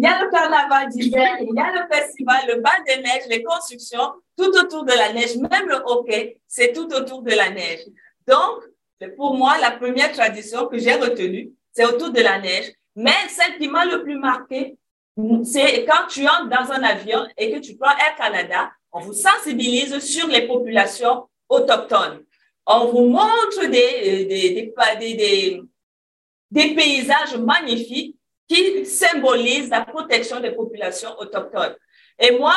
Il 0.01 0.05
y 0.05 0.07
a 0.07 0.23
le 0.23 0.31
carnaval 0.31 0.89
d'hiver, 0.91 1.39
il 1.41 1.53
y 1.57 1.59
a 1.59 1.73
le 1.73 1.93
festival, 1.93 2.37
le 2.47 2.61
bal 2.61 2.85
des 2.87 2.99
neiges, 2.99 3.27
les 3.29 3.43
constructions, 3.43 4.13
tout 4.37 4.51
autour 4.57 4.85
de 4.85 4.93
la 4.93 5.13
neige, 5.13 5.37
même 5.37 5.69
le 5.69 5.75
hockey, 5.87 6.41
c'est 6.47 6.73
tout 6.73 6.87
autour 6.95 7.23
de 7.23 7.33
la 7.33 7.51
neige. 7.51 7.81
Donc, 8.25 8.63
pour 9.17 9.37
moi, 9.37 9.59
la 9.61 9.73
première 9.73 10.13
tradition 10.13 10.67
que 10.67 10.79
j'ai 10.79 10.95
retenue, 10.95 11.53
c'est 11.73 11.85
autour 11.85 12.11
de 12.11 12.21
la 12.21 12.39
neige. 12.39 12.73
Mais 12.97 13.29
celle 13.29 13.59
qui 13.59 13.69
m'a 13.69 13.85
le 13.85 14.03
plus 14.03 14.19
marqué, 14.19 14.77
c'est 15.45 15.85
quand 15.85 16.07
tu 16.09 16.27
entres 16.27 16.49
dans 16.49 16.73
un 16.73 16.83
avion 16.83 17.27
et 17.37 17.53
que 17.53 17.59
tu 17.59 17.77
prends 17.77 17.91
Air 17.91 18.17
Canada, 18.17 18.71
on 18.93 19.01
vous 19.01 19.13
sensibilise 19.13 19.99
sur 20.01 20.27
les 20.29 20.47
populations 20.47 21.29
autochtones. 21.49 22.25
On 22.67 22.87
vous 22.87 23.07
montre 23.07 23.67
des, 23.67 24.25
des, 24.27 24.73
des, 24.99 25.63
des, 26.51 26.75
paysages 26.75 27.37
magnifiques 27.37 28.17
qui 28.49 28.85
symbolise 28.85 29.71
la 29.71 29.83
protection 29.83 30.41
des 30.41 30.51
populations 30.51 31.11
autochtones. 31.19 31.77
Et 32.19 32.37
moi, 32.37 32.55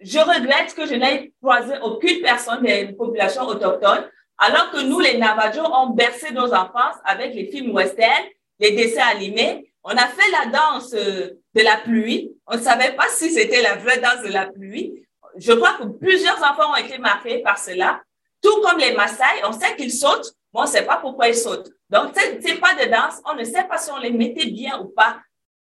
je 0.00 0.18
regrette 0.18 0.74
que 0.74 0.86
je 0.86 0.94
n'ai 0.94 1.32
croisé 1.40 1.74
aucune 1.82 2.22
personne 2.22 2.62
des 2.62 2.92
populations 2.92 3.46
autochtones, 3.46 4.08
alors 4.38 4.70
que 4.70 4.82
nous, 4.82 5.00
les 5.00 5.16
Navajos, 5.16 5.66
on 5.72 5.90
bercé 5.90 6.32
nos 6.32 6.52
enfances 6.52 6.96
avec 7.04 7.34
les 7.34 7.46
films 7.46 7.74
westerns, 7.74 8.26
les 8.58 8.72
dessins 8.72 9.06
animés. 9.06 9.72
On 9.82 9.90
a 9.90 10.06
fait 10.06 10.30
la 10.30 10.46
danse 10.46 10.92
euh, 10.94 11.38
de 11.54 11.62
la 11.62 11.76
pluie. 11.76 12.32
On 12.46 12.56
ne 12.56 12.60
savait 12.62 12.92
pas 12.92 13.08
si 13.08 13.30
c'était 13.30 13.62
la 13.62 13.76
vraie 13.76 13.98
danse 13.98 14.22
de 14.22 14.32
la 14.32 14.46
pluie. 14.46 15.06
Je 15.36 15.52
crois 15.52 15.74
que 15.74 15.84
plusieurs 15.84 16.38
enfants 16.38 16.72
ont 16.72 16.76
été 16.76 16.98
marqués 16.98 17.38
par 17.38 17.58
cela. 17.58 18.02
Tout 18.42 18.60
comme 18.62 18.78
les 18.78 18.92
Maasai, 18.94 19.24
on 19.44 19.52
sait 19.52 19.74
qu'ils 19.76 19.92
sautent, 19.92 20.32
mais 20.52 20.60
on 20.60 20.64
ne 20.64 20.68
sait 20.68 20.84
pas 20.84 20.96
pourquoi 20.96 21.28
ils 21.28 21.34
sautent. 21.34 21.70
Donc, 21.88 22.12
ce 22.16 22.30
n'est 22.30 22.58
pas 22.58 22.74
de 22.74 22.90
danse, 22.90 23.20
on 23.24 23.34
ne 23.34 23.44
sait 23.44 23.64
pas 23.64 23.78
si 23.78 23.90
on 23.90 23.98
les 23.98 24.10
mettait 24.10 24.46
bien 24.46 24.80
ou 24.80 24.86
pas. 24.86 25.18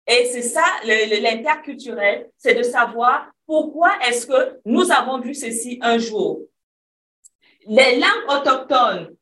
Et 0.08 0.26
c'est 0.32 0.41
ça, 0.41 0.63
l'interculturel, 0.84 2.30
c'est 2.38 2.56
de 2.56 2.63
savoir 2.63 3.28
pourquoi 3.45 3.93
est-ce 4.06 4.28
que 4.28 4.60
nous 4.65 4.91
avons 4.91 5.19
vu 5.19 5.34
ceci 5.34 5.80
un 5.82 5.97
jour. 5.97 6.41
Les 7.67 7.99
langues 7.99 8.30
autochtones 8.30 9.15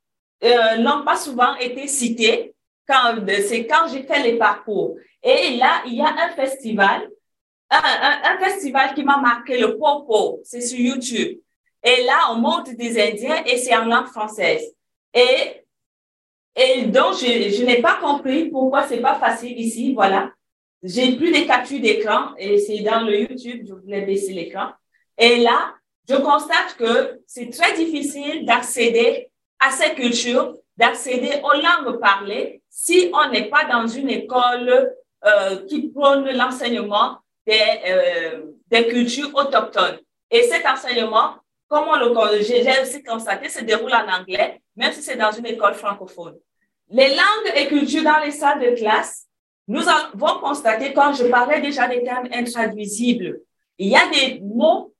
euh, 0.43 0.77
n'ont 0.77 1.03
pas 1.03 1.15
souvent 1.15 1.55
été 1.55 1.87
citées 1.87 2.53
quand 2.87 3.15
c'est 3.47 3.67
quand 3.67 3.87
j'ai 3.91 4.03
fait 4.03 4.23
les 4.23 4.37
parcours. 4.37 4.95
Et 5.23 5.57
là, 5.57 5.83
il 5.85 5.93
y 5.95 6.01
a 6.01 6.07
un 6.07 6.29
festival, 6.29 7.07
un, 7.69 8.21
un 8.23 8.37
festival 8.39 8.93
qui 8.95 9.03
m'a 9.03 9.17
marqué, 9.17 9.59
le 9.59 9.77
Popo, 9.77 10.41
c'est 10.43 10.61
sur 10.61 10.79
YouTube. 10.79 11.39
Et 11.83 12.03
là, 12.03 12.31
on 12.31 12.35
monte 12.35 12.75
des 12.75 13.01
Indiens 13.01 13.43
et 13.45 13.57
c'est 13.57 13.75
en 13.75 13.85
langue 13.85 14.07
française. 14.07 14.63
Et, 15.13 15.63
et 16.55 16.83
donc, 16.83 17.13
je, 17.13 17.49
je 17.49 17.63
n'ai 17.63 17.81
pas 17.81 17.95
compris 17.95 18.49
pourquoi 18.49 18.83
c'est 18.87 19.01
pas 19.01 19.15
facile 19.15 19.59
ici. 19.59 19.93
Voilà. 19.93 20.31
J'ai 20.83 21.15
plus 21.15 21.31
des 21.31 21.45
captures 21.45 21.79
d'écran 21.79 22.33
et 22.37 22.57
c'est 22.57 22.79
dans 22.79 23.01
le 23.01 23.19
YouTube, 23.21 23.65
je 23.67 23.73
voulais 23.73 24.01
baisser 24.01 24.33
l'écran. 24.33 24.71
Et 25.17 25.37
là, 25.37 25.75
je 26.11 26.17
constate 26.17 26.75
que 26.77 27.21
c'est 27.25 27.49
très 27.49 27.73
difficile 27.73 28.45
d'accéder 28.45 29.29
à 29.59 29.71
ces 29.71 29.93
cultures, 29.93 30.57
d'accéder 30.75 31.39
aux 31.43 31.53
langues 31.53 31.99
parlées 31.99 32.61
si 32.69 33.11
on 33.13 33.29
n'est 33.29 33.49
pas 33.49 33.65
dans 33.65 33.87
une 33.87 34.09
école 34.09 34.93
euh, 35.25 35.65
qui 35.67 35.89
prône 35.89 36.29
l'enseignement 36.31 37.17
des, 37.47 37.61
euh, 37.87 38.41
des 38.67 38.87
cultures 38.87 39.33
autochtones. 39.35 39.99
Et 40.29 40.43
cet 40.43 40.65
enseignement, 40.65 41.35
comme 41.67 41.87
le 41.99 42.41
j'ai 42.41 42.81
aussi 42.81 43.03
constaté, 43.03 43.47
se 43.47 43.63
déroule 43.63 43.93
en 43.93 44.07
anglais, 44.19 44.61
même 44.75 44.91
si 44.91 45.01
c'est 45.01 45.17
dans 45.17 45.31
une 45.31 45.45
école 45.45 45.75
francophone. 45.75 46.37
Les 46.89 47.09
langues 47.09 47.53
et 47.55 47.67
cultures 47.67 48.03
dans 48.03 48.19
les 48.19 48.31
salles 48.31 48.59
de 48.59 48.75
classe, 48.75 49.27
nous 49.67 49.87
avons 49.87 50.39
constaté, 50.41 50.91
quand 50.91 51.13
je 51.13 51.25
parlais 51.25 51.61
déjà 51.61 51.87
des 51.87 52.03
termes 52.03 52.27
intraduisibles, 52.33 53.39
il 53.77 53.89
y 53.89 53.95
a 53.95 54.07
des 54.09 54.41
mots 54.41 54.90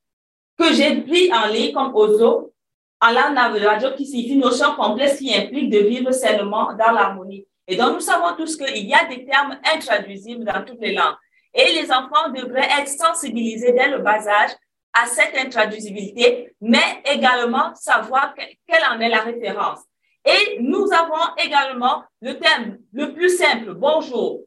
que 0.62 0.74
j'ai 0.74 1.02
pris 1.02 1.34
en 1.34 1.48
ligne 1.48 1.74
comme 1.74 1.96
ozo, 1.96 2.54
langue 3.02 3.58
radio 3.64 3.90
qui 3.98 4.06
signifie 4.06 4.36
notion 4.36 4.76
complexe 4.76 5.18
qui 5.18 5.34
implique 5.34 5.72
de 5.72 5.80
vivre 5.80 6.12
seulement 6.12 6.74
dans 6.74 6.92
l'harmonie. 6.92 7.48
Et 7.68 7.76
donc, 7.76 7.96
nous 7.96 8.00
savons 8.00 8.36
tous 8.38 8.56
qu'il 8.56 8.86
y 8.88 8.94
a 8.94 9.06
des 9.06 9.26
termes 9.26 9.58
intraduisibles 9.74 10.46
dans 10.46 10.64
toutes 10.64 10.80
les 10.80 10.94
langues. 10.94 11.16
Et 11.54 11.74
les 11.74 11.92
enfants 11.92 12.30
devraient 12.30 12.70
être 12.80 12.88
sensibilisés 12.88 13.74
dès 13.74 13.90
le 13.90 14.00
bas 14.00 14.28
âge 14.28 14.52
à 14.94 15.08
cette 15.08 15.36
intraduisibilité, 15.36 16.54
mais 16.62 17.02
également 17.06 17.74
savoir 17.76 18.36
quelle 18.36 18.84
en 18.92 19.00
est 19.00 19.10
la 19.10 19.22
référence. 19.22 19.80
Et 20.24 20.60
nous 20.60 20.88
avons 20.94 21.34
également 21.44 22.04
le 22.22 22.38
thème 22.38 22.78
le 22.94 23.14
plus 23.14 23.36
simple, 23.36 23.74
bonjour. 23.74 24.42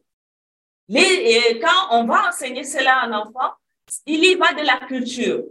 Quand 0.89 1.89
on 1.91 2.05
va 2.05 2.29
enseigner 2.29 2.63
cela 2.63 2.99
à 2.99 3.07
un 3.07 3.13
enfant, 3.13 3.55
il 4.07 4.25
y 4.25 4.35
va 4.37 4.53
de 4.53 4.65
la 4.65 4.87
culture. 4.87 5.43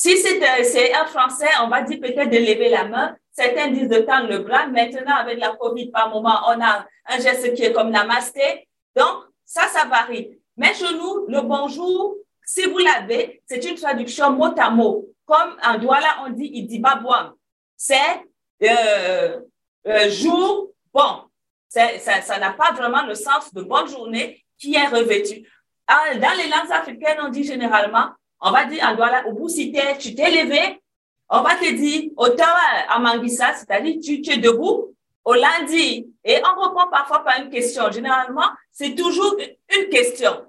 Si 0.00 0.16
c'est 0.16 0.94
un 0.94 1.06
Français, 1.06 1.48
on 1.60 1.66
va 1.66 1.82
dire 1.82 1.98
peut-être 1.98 2.30
de 2.30 2.36
lever 2.36 2.68
la 2.68 2.84
main. 2.84 3.16
Certains 3.32 3.66
disent 3.72 3.88
de 3.88 3.98
tendre 3.98 4.28
le 4.28 4.38
bras. 4.38 4.68
Maintenant, 4.68 5.16
avec 5.16 5.40
la 5.40 5.56
COVID, 5.56 5.90
par 5.90 6.10
moment, 6.10 6.38
on 6.46 6.60
a 6.62 6.86
un 7.06 7.18
geste 7.18 7.52
qui 7.54 7.64
est 7.64 7.72
comme 7.72 7.90
namasté. 7.90 8.68
Donc, 8.94 9.24
ça, 9.44 9.66
ça 9.66 9.86
varie. 9.86 10.38
Mais 10.56 10.72
chez 10.72 10.84
le 10.84 11.40
bonjour, 11.40 12.14
si 12.44 12.62
vous 12.66 12.78
l'avez, 12.78 13.42
c'est 13.48 13.64
une 13.64 13.74
traduction 13.74 14.30
mot 14.30 14.54
à 14.56 14.70
mot. 14.70 15.04
Comme 15.26 15.56
en 15.66 15.78
Douala, 15.78 16.18
on 16.24 16.30
dit 16.30 16.48
il 16.54 16.68
dit 16.68 16.78
babouam. 16.78 17.34
C'est 17.76 18.22
euh, 18.62 19.40
euh, 19.88 20.10
jour 20.10 20.70
bon. 20.94 21.22
Ça 21.68 22.38
n'a 22.38 22.52
pas 22.52 22.70
vraiment 22.70 23.04
le 23.04 23.16
sens 23.16 23.52
de 23.52 23.62
bonne 23.62 23.88
journée 23.88 24.44
qui 24.58 24.76
est 24.76 24.86
revêtu. 24.86 25.44
Ah, 25.88 26.14
dans 26.14 26.36
les 26.36 26.48
langues 26.48 26.70
africaines, 26.70 27.18
on 27.20 27.30
dit 27.30 27.42
généralement, 27.42 28.10
on 28.40 28.50
va 28.50 28.64
dire 28.66 28.84
en 28.84 28.94
Douala, 28.94 29.26
au 29.26 29.32
bout 29.32 29.48
si 29.48 29.72
tu 29.98 30.14
t'es 30.14 30.30
levé, 30.30 30.80
on 31.28 31.42
va 31.42 31.56
te 31.56 31.70
dire 31.72 32.10
Ottawa 32.16 32.58
à 32.88 32.98
Manguissa, 32.98 33.54
c'est-à-dire 33.54 33.96
tu, 34.02 34.22
tu 34.22 34.32
es 34.32 34.38
debout, 34.38 34.94
au 35.24 35.34
lundi. 35.34 36.10
Et 36.24 36.40
on 36.42 36.60
reprend 36.60 36.88
parfois 36.88 37.22
par 37.22 37.38
une 37.40 37.50
question. 37.50 37.90
Généralement, 37.90 38.48
c'est 38.70 38.94
toujours 38.94 39.36
une 39.76 39.88
question. 39.90 40.46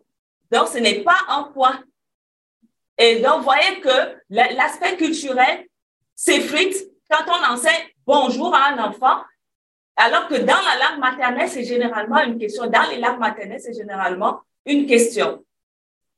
Donc, 0.52 0.68
ce 0.70 0.78
n'est 0.78 1.02
pas 1.02 1.18
un 1.28 1.44
point. 1.44 1.84
Et 2.98 3.20
donc, 3.20 3.38
vous 3.38 3.44
voyez 3.44 3.82
que 3.82 4.18
l'aspect 4.30 4.96
culturel 4.96 5.66
s'effrite 6.16 6.76
quand 7.10 7.26
on 7.28 7.54
enseigne 7.54 7.90
bonjour 8.06 8.54
à 8.56 8.70
un 8.70 8.80
enfant, 8.80 9.22
alors 9.96 10.28
que 10.28 10.36
dans 10.36 10.46
la 10.46 10.90
langue 10.90 11.00
maternelle, 11.00 11.50
c'est 11.50 11.66
généralement 11.66 12.22
une 12.22 12.38
question. 12.38 12.68
Dans 12.68 12.90
les 12.90 13.00
langues 13.00 13.20
maternelles, 13.20 13.62
c'est 13.62 13.74
généralement 13.74 14.42
une 14.66 14.86
question. 14.86 15.44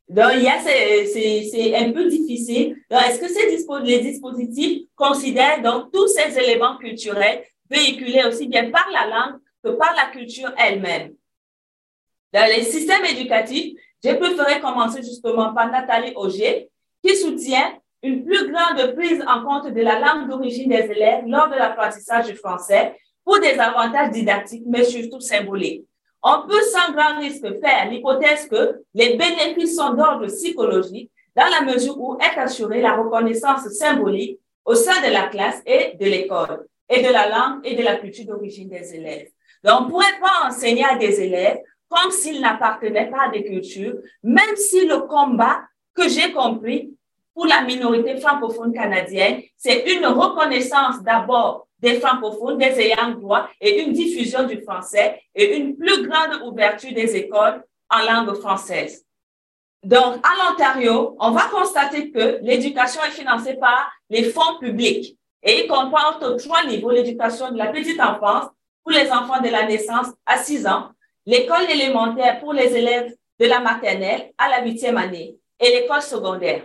Donc, 0.09 0.31
c'est 0.65 1.75
un 1.75 1.91
peu 1.91 2.09
difficile. 2.09 2.75
Est-ce 2.89 3.19
que 3.19 3.27
ces 3.27 3.47
les 3.83 3.99
dispositifs 3.99 4.87
considèrent 4.95 5.61
tous 5.91 6.07
ces 6.07 6.37
éléments 6.37 6.77
culturels 6.77 7.43
véhiculés 7.69 8.23
aussi 8.27 8.47
bien 8.47 8.69
par 8.69 8.87
la 8.91 9.07
langue 9.07 9.39
que 9.63 9.69
par 9.71 9.95
la 9.95 10.11
culture 10.11 10.51
elle-même? 10.57 11.13
Dans 12.33 12.45
les 12.45 12.63
systèmes 12.63 13.05
éducatifs, 13.05 13.77
j'ai 14.03 14.15
préféré 14.15 14.59
commencer 14.59 15.01
justement 15.01 15.53
par 15.53 15.71
Nathalie 15.71 16.13
Auger, 16.15 16.69
qui 17.03 17.15
soutient 17.15 17.77
une 18.03 18.25
plus 18.25 18.51
grande 18.51 18.95
prise 18.95 19.23
en 19.27 19.43
compte 19.45 19.71
de 19.71 19.81
la 19.81 19.99
langue 19.99 20.29
d'origine 20.29 20.69
des 20.69 20.89
élèves 20.91 21.23
lors 21.27 21.49
de 21.49 21.55
l'apprentissage 21.55 22.27
du 22.27 22.35
français 22.35 22.95
pour 23.23 23.39
des 23.39 23.59
avantages 23.59 24.11
didactiques, 24.11 24.63
mais 24.65 24.83
surtout 24.83 25.19
symboliques. 25.19 25.85
On 26.23 26.47
peut 26.47 26.62
sans 26.62 26.91
grand 26.93 27.19
risque 27.19 27.60
faire 27.60 27.89
l'hypothèse 27.89 28.47
que 28.47 28.84
les 28.93 29.17
bénéfices 29.17 29.75
sont 29.75 29.93
d'ordre 29.93 30.27
psychologique 30.27 31.12
dans 31.36 31.47
la 31.47 31.62
mesure 31.73 31.99
où 31.99 32.17
est 32.19 32.39
assurée 32.39 32.81
la 32.81 32.95
reconnaissance 32.95 33.67
symbolique 33.69 34.39
au 34.65 34.75
sein 34.75 35.01
de 35.01 35.12
la 35.12 35.27
classe 35.27 35.62
et 35.65 35.97
de 35.99 36.05
l'école, 36.05 36.67
et 36.89 37.01
de 37.01 37.12
la 37.12 37.27
langue 37.29 37.62
et 37.63 37.75
de 37.75 37.84
la 37.84 37.95
culture 37.95 38.25
d'origine 38.25 38.69
des 38.69 38.95
élèves. 38.95 39.29
Donc, 39.63 39.81
on 39.81 39.86
ne 39.86 39.89
pourrait 39.89 40.19
pas 40.21 40.47
enseigner 40.47 40.86
à 40.86 40.95
des 40.95 41.21
élèves 41.21 41.60
comme 41.89 42.12
s'ils 42.12 42.39
n'appartenaient 42.39 43.10
pas 43.10 43.27
à 43.27 43.29
des 43.29 43.43
cultures, 43.43 43.95
même 44.23 44.55
si 44.55 44.86
le 44.86 44.99
combat 45.01 45.62
que 45.93 46.07
j'ai 46.07 46.31
compris 46.31 46.93
pour 47.34 47.45
la 47.45 47.62
minorité 47.62 48.17
francophone 48.17 48.73
canadienne, 48.73 49.41
c'est 49.57 49.84
une 49.95 50.05
reconnaissance 50.05 51.01
d'abord 51.01 51.67
des 51.81 51.99
francophones, 51.99 52.57
des 52.57 52.79
ayants 52.79 53.11
droit 53.11 53.49
et 53.59 53.81
une 53.81 53.93
diffusion 53.93 54.43
du 54.43 54.61
français 54.61 55.21
et 55.33 55.57
une 55.57 55.75
plus 55.75 56.07
grande 56.07 56.41
ouverture 56.45 56.93
des 56.93 57.15
écoles 57.15 57.63
en 57.89 57.99
langue 58.05 58.35
française. 58.35 59.05
Donc, 59.83 60.17
à 60.23 60.51
l'Ontario, 60.51 61.17
on 61.19 61.31
va 61.31 61.47
constater 61.51 62.11
que 62.11 62.39
l'éducation 62.43 63.01
est 63.03 63.11
financée 63.11 63.55
par 63.55 63.91
les 64.09 64.25
fonds 64.25 64.59
publics 64.59 65.17
et 65.41 65.63
il 65.63 65.67
comporte 65.67 66.37
trois 66.37 66.63
niveaux, 66.65 66.91
l'éducation 66.91 67.51
de 67.51 67.57
la 67.57 67.67
petite 67.67 67.99
enfance 67.99 68.45
pour 68.83 68.91
les 68.91 69.11
enfants 69.11 69.41
de 69.41 69.49
la 69.49 69.65
naissance 69.65 70.07
à 70.25 70.37
6 70.37 70.67
ans, 70.67 70.91
l'école 71.25 71.69
élémentaire 71.69 72.39
pour 72.39 72.53
les 72.53 72.75
élèves 72.75 73.13
de 73.39 73.45
la 73.47 73.59
maternelle 73.59 74.31
à 74.37 74.49
la 74.49 74.63
huitième 74.63 74.97
année 74.97 75.35
et 75.59 75.69
l'école 75.69 76.01
secondaire. 76.03 76.63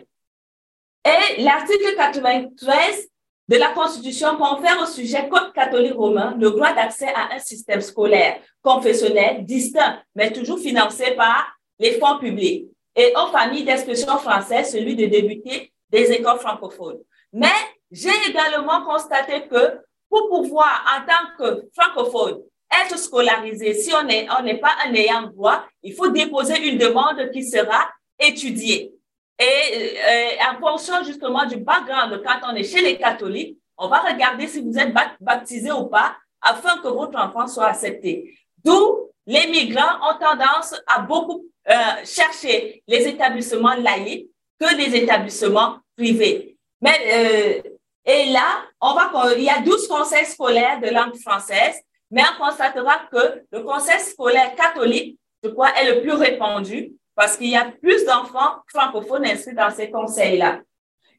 Et 1.04 1.42
l'article 1.42 1.94
93 1.96 3.08
de 3.48 3.56
la 3.56 3.70
Constitution 3.70 4.36
confère 4.36 4.80
au 4.82 4.86
sujet 4.86 5.28
code 5.28 5.52
catholique 5.52 5.94
romain 5.94 6.34
le 6.38 6.50
droit 6.50 6.72
d'accès 6.72 7.08
à 7.08 7.34
un 7.34 7.38
système 7.38 7.80
scolaire 7.80 8.40
confessionnel 8.60 9.44
distinct, 9.44 10.02
mais 10.14 10.32
toujours 10.32 10.58
financé 10.58 11.12
par 11.12 11.46
les 11.78 11.92
fonds 11.98 12.18
publics, 12.18 12.66
et 12.96 13.12
aux 13.14 13.30
familles 13.30 13.64
d'expression 13.64 14.16
française, 14.18 14.72
celui 14.72 14.96
de 14.96 15.06
débuter 15.06 15.72
des 15.90 16.10
écoles 16.12 16.38
francophones. 16.38 16.98
Mais 17.32 17.46
j'ai 17.90 18.10
également 18.28 18.82
constaté 18.84 19.46
que 19.46 19.78
pour 20.08 20.28
pouvoir, 20.28 20.84
en 20.96 21.06
tant 21.06 21.36
que 21.38 21.68
francophone, 21.76 22.40
être 22.84 22.98
scolarisé, 22.98 23.74
si 23.74 23.92
on 23.94 24.02
n'est 24.04 24.58
pas 24.58 24.72
un 24.86 24.94
ayant 24.94 25.22
droit, 25.28 25.64
il 25.82 25.94
faut 25.94 26.08
déposer 26.08 26.68
une 26.68 26.78
demande 26.78 27.30
qui 27.32 27.44
sera 27.44 27.90
étudiée. 28.18 28.92
Et 29.38 29.98
euh, 29.98 30.50
en 30.50 30.58
fonction 30.58 31.04
justement 31.04 31.44
du 31.44 31.56
background, 31.56 32.22
quand 32.24 32.50
on 32.50 32.54
est 32.54 32.64
chez 32.64 32.80
les 32.80 32.96
catholiques, 32.96 33.58
on 33.76 33.88
va 33.88 33.98
regarder 34.00 34.46
si 34.46 34.62
vous 34.62 34.78
êtes 34.78 34.94
baptisé 35.20 35.70
ou 35.70 35.84
pas 35.84 36.16
afin 36.40 36.78
que 36.78 36.88
votre 36.88 37.18
enfant 37.18 37.46
soit 37.46 37.66
accepté. 37.66 38.38
D'où 38.64 39.10
les 39.26 39.46
migrants 39.48 40.08
ont 40.08 40.18
tendance 40.18 40.74
à 40.86 41.00
beaucoup 41.00 41.44
euh, 41.68 41.74
chercher 42.04 42.82
les 42.86 43.08
établissements 43.08 43.74
laïcs 43.74 44.28
que 44.58 44.74
les 44.76 44.96
établissements 44.96 45.78
privés. 45.96 46.56
Mais 46.80 46.98
euh, 47.12 47.70
et 48.06 48.26
là, 48.26 48.62
on 48.80 48.94
va 48.94 49.10
il 49.36 49.42
y 49.42 49.50
a 49.50 49.60
12 49.60 49.88
conseils 49.88 50.26
scolaires 50.26 50.80
de 50.80 50.88
langue 50.88 51.16
française, 51.16 51.74
mais 52.10 52.22
on 52.22 52.44
constatera 52.44 53.00
que 53.10 53.42
le 53.50 53.62
conseil 53.62 53.98
scolaire 54.00 54.54
catholique, 54.54 55.18
je 55.42 55.50
crois, 55.50 55.76
est 55.76 55.92
le 55.92 56.02
plus 56.02 56.12
répandu 56.12 56.92
parce 57.16 57.36
qu'il 57.36 57.48
y 57.48 57.56
a 57.56 57.72
plus 57.82 58.04
d'enfants 58.04 58.62
francophones 58.68 59.24
inscrits 59.24 59.54
dans 59.54 59.70
ces 59.70 59.90
conseils-là. 59.90 60.60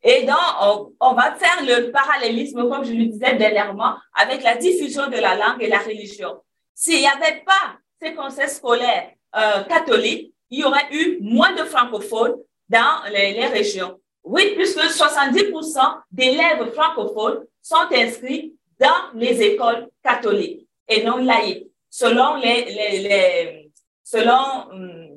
Et 0.04 0.24
donc, 0.24 0.94
on, 1.02 1.14
va 1.14 1.34
faire 1.34 1.58
le 1.64 1.92
parallélisme, 1.92 2.70
comme 2.70 2.86
je 2.86 2.94
le 2.94 3.06
disais 3.08 3.36
dernièrement, 3.36 3.96
avec 4.14 4.44
la 4.44 4.56
diffusion 4.56 5.08
de 5.08 5.18
la 5.18 5.36
langue 5.36 5.62
et 5.62 5.68
la 5.68 5.80
religion. 5.80 6.38
S'il 6.76 7.00
n'y 7.00 7.08
avait 7.08 7.44
pas 7.44 7.78
ces 8.00 8.14
conseils 8.14 8.48
scolaires 8.48 9.10
euh, 9.36 9.64
catholiques, 9.64 10.34
il 10.52 10.60
y 10.60 10.64
aurait 10.64 10.88
eu 10.92 11.18
moins 11.20 11.54
de 11.54 11.64
francophones 11.64 12.36
dans 12.70 13.04
les, 13.12 13.46
régions. 13.48 14.00
Oui, 14.24 14.54
puisque 14.56 14.80
70% 14.80 15.80
d'élèves 16.12 16.72
francophones 16.74 17.46
sont 17.62 17.88
inscrits 17.92 18.54
dans 18.80 19.12
les 19.16 19.42
écoles 19.42 19.90
catholiques 20.04 20.68
et 20.88 21.04
non 21.04 21.18
laïques, 21.18 21.68
selon 21.90 22.36
les, 22.36 23.72
selon 24.04 24.70
hum, 24.72 25.17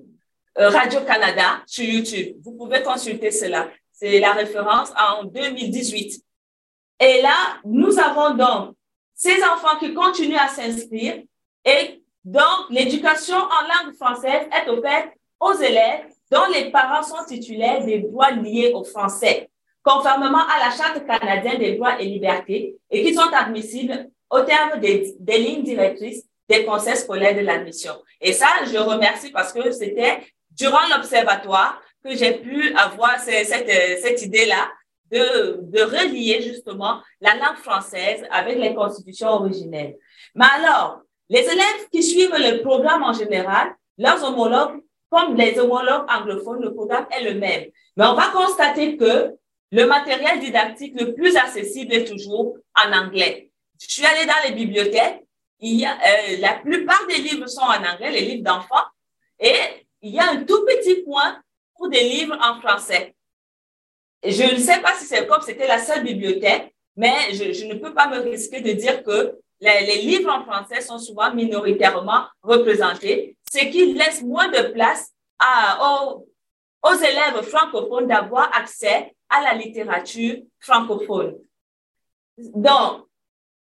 Radio-Canada 0.56 1.62
sur 1.66 1.84
YouTube. 1.84 2.36
Vous 2.42 2.52
pouvez 2.52 2.82
consulter 2.82 3.30
cela. 3.30 3.68
C'est 3.92 4.18
la 4.20 4.32
référence 4.32 4.90
en 4.98 5.24
2018. 5.24 6.22
Et 7.00 7.22
là, 7.22 7.58
nous 7.64 7.98
avons 7.98 8.34
donc 8.34 8.74
ces 9.14 9.42
enfants 9.42 9.78
qui 9.78 9.94
continuent 9.94 10.36
à 10.36 10.48
s'inscrire 10.48 11.22
et 11.64 12.02
donc 12.24 12.70
l'éducation 12.70 13.36
en 13.36 13.86
langue 13.86 13.94
française 13.94 14.46
est 14.52 14.68
offerte 14.68 15.10
aux 15.38 15.54
élèves 15.54 16.06
dont 16.30 16.46
les 16.52 16.70
parents 16.70 17.02
sont 17.02 17.24
titulaires 17.26 17.84
des 17.84 18.00
droits 18.00 18.30
liés 18.30 18.72
au 18.74 18.84
français, 18.84 19.50
conformément 19.82 20.38
à 20.38 20.58
la 20.58 20.70
Charte 20.76 21.04
canadienne 21.06 21.58
des 21.58 21.76
droits 21.76 22.00
et 22.00 22.04
libertés 22.04 22.76
et 22.90 23.04
qui 23.04 23.14
sont 23.14 23.32
admissibles 23.32 24.08
au 24.30 24.40
terme 24.40 24.78
des 24.78 25.38
lignes 25.38 25.64
directrices 25.64 26.24
des 26.48 26.64
conseils 26.64 26.96
scolaires 26.96 27.34
de 27.34 27.40
l'admission. 27.40 27.92
Et 28.20 28.32
ça, 28.32 28.48
je 28.64 28.76
remercie 28.76 29.30
parce 29.30 29.52
que 29.52 29.70
c'était 29.70 30.20
durant 30.60 30.86
l'observatoire 30.92 31.80
que 32.04 32.14
j'ai 32.14 32.34
pu 32.34 32.74
avoir 32.76 33.18
cette, 33.18 33.70
cette 34.04 34.22
idée-là 34.22 34.70
de, 35.10 35.58
de 35.74 35.82
relier 35.82 36.40
justement 36.42 37.02
la 37.20 37.34
langue 37.34 37.60
française 37.68 38.24
avec 38.30 38.56
les 38.58 38.74
constitutions 38.74 39.28
originelles. 39.40 39.96
Mais 40.34 40.46
alors, 40.58 41.00
les 41.28 41.44
élèves 41.54 41.82
qui 41.92 42.02
suivent 42.02 42.36
le 42.36 42.62
programme 42.62 43.02
en 43.02 43.12
général, 43.12 43.74
leurs 43.98 44.22
homologues, 44.22 44.80
comme 45.10 45.34
les 45.34 45.58
homologues 45.58 46.06
anglophones, 46.08 46.62
le 46.62 46.72
programme 46.72 47.06
est 47.10 47.24
le 47.24 47.34
même. 47.34 47.64
Mais 47.96 48.06
on 48.06 48.14
va 48.14 48.28
constater 48.28 48.96
que 48.96 49.32
le 49.72 49.84
matériel 49.86 50.40
didactique 50.40 50.94
le 51.00 51.14
plus 51.14 51.36
accessible 51.36 51.92
est 51.94 52.04
toujours 52.04 52.56
en 52.76 52.92
anglais. 52.92 53.50
Je 53.80 53.88
suis 53.88 54.06
allée 54.06 54.26
dans 54.26 54.42
les 54.46 54.54
bibliothèques, 54.54 55.24
il 55.60 55.80
y 55.80 55.84
a, 55.84 55.92
euh, 55.92 56.36
la 56.38 56.54
plupart 56.54 57.06
des 57.08 57.18
livres 57.18 57.46
sont 57.46 57.62
en 57.62 57.84
anglais, 57.84 58.10
les 58.10 58.22
livres 58.22 58.44
d'enfants, 58.44 58.86
et 59.38 59.86
il 60.02 60.14
y 60.14 60.18
a 60.18 60.30
un 60.30 60.44
tout 60.44 60.64
petit 60.64 61.02
point 61.02 61.40
des 61.88 62.02
livres 62.02 62.36
en 62.42 62.60
français. 62.60 63.14
Je 64.22 64.54
ne 64.54 64.58
sais 64.58 64.80
pas 64.80 64.94
si 64.94 65.06
c'est 65.06 65.26
comme 65.26 65.40
c'était 65.40 65.66
la 65.66 65.78
seule 65.78 66.04
bibliothèque, 66.04 66.74
mais 66.96 67.32
je, 67.32 67.64
ne 67.66 67.74
peux 67.74 67.94
pas 67.94 68.08
me 68.08 68.18
risquer 68.18 68.60
de 68.60 68.72
dire 68.72 69.02
que 69.02 69.38
les, 69.60 70.02
livres 70.02 70.30
en 70.30 70.44
français 70.44 70.80
sont 70.80 70.98
souvent 70.98 71.32
minoritairement 71.32 72.24
représentés, 72.42 73.36
ce 73.50 73.64
qui 73.66 73.94
laisse 73.94 74.22
moins 74.22 74.48
de 74.48 74.72
place 74.72 75.12
aux 75.40 76.94
élèves 76.94 77.42
francophones 77.42 78.08
d'avoir 78.08 78.54
accès 78.56 79.14
à 79.28 79.42
la 79.42 79.54
littérature 79.54 80.36
francophone. 80.58 81.38
Donc, 82.36 83.06